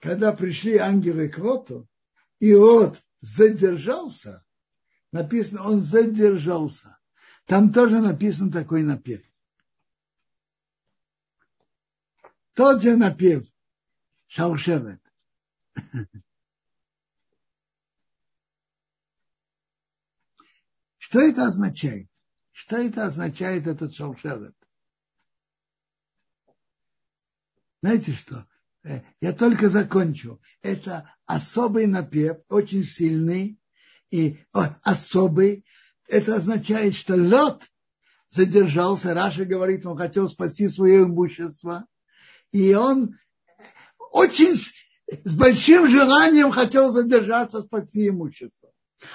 когда 0.00 0.32
пришли 0.32 0.76
ангелы 0.76 1.28
к 1.28 1.38
Лоту, 1.38 1.88
и 2.38 2.54
Лот 2.54 3.02
задержался, 3.24 4.44
написано, 5.10 5.62
он 5.62 5.80
задержался. 5.80 6.98
Там 7.46 7.72
тоже 7.72 8.00
написан 8.00 8.52
такой 8.52 8.82
напев. 8.82 9.22
Тот 12.52 12.82
же 12.82 12.96
напев 12.96 13.46
Шаушевет. 14.26 15.00
Что 20.98 21.20
это 21.20 21.46
означает? 21.46 22.08
Что 22.52 22.76
это 22.76 23.06
означает 23.06 23.66
этот 23.66 23.94
шалшевет? 23.94 24.56
Знаете 27.82 28.12
что? 28.12 28.48
Э, 28.84 29.00
я 29.20 29.32
только 29.32 29.68
закончу. 29.68 30.40
Это 30.62 31.10
особый 31.26 31.86
напев, 31.86 32.38
очень 32.48 32.84
сильный 32.84 33.58
и 34.10 34.38
особый. 34.82 35.64
Это 36.06 36.36
означает, 36.36 36.94
что 36.94 37.16
лед 37.16 37.62
задержался. 38.30 39.14
Раша 39.14 39.44
говорит, 39.44 39.86
он 39.86 39.96
хотел 39.96 40.28
спасти 40.28 40.68
свое 40.68 41.04
имущество. 41.04 41.86
И 42.52 42.74
он 42.74 43.16
очень 44.12 44.56
с, 44.56 44.74
с 45.24 45.34
большим 45.34 45.88
желанием 45.88 46.50
хотел 46.50 46.90
задержаться, 46.90 47.62
спасти 47.62 48.08
имущество. 48.08 48.70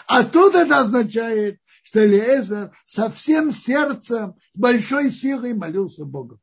А 0.07 0.23
тут 0.23 0.55
это 0.55 0.79
означает, 0.79 1.59
что 1.83 2.05
Элиезер 2.05 2.71
со 2.85 3.09
всем 3.09 3.51
сердцем, 3.51 4.35
с 4.53 4.57
большой 4.57 5.09
силой 5.09 5.53
молился 5.53 6.05
Богу. 6.05 6.37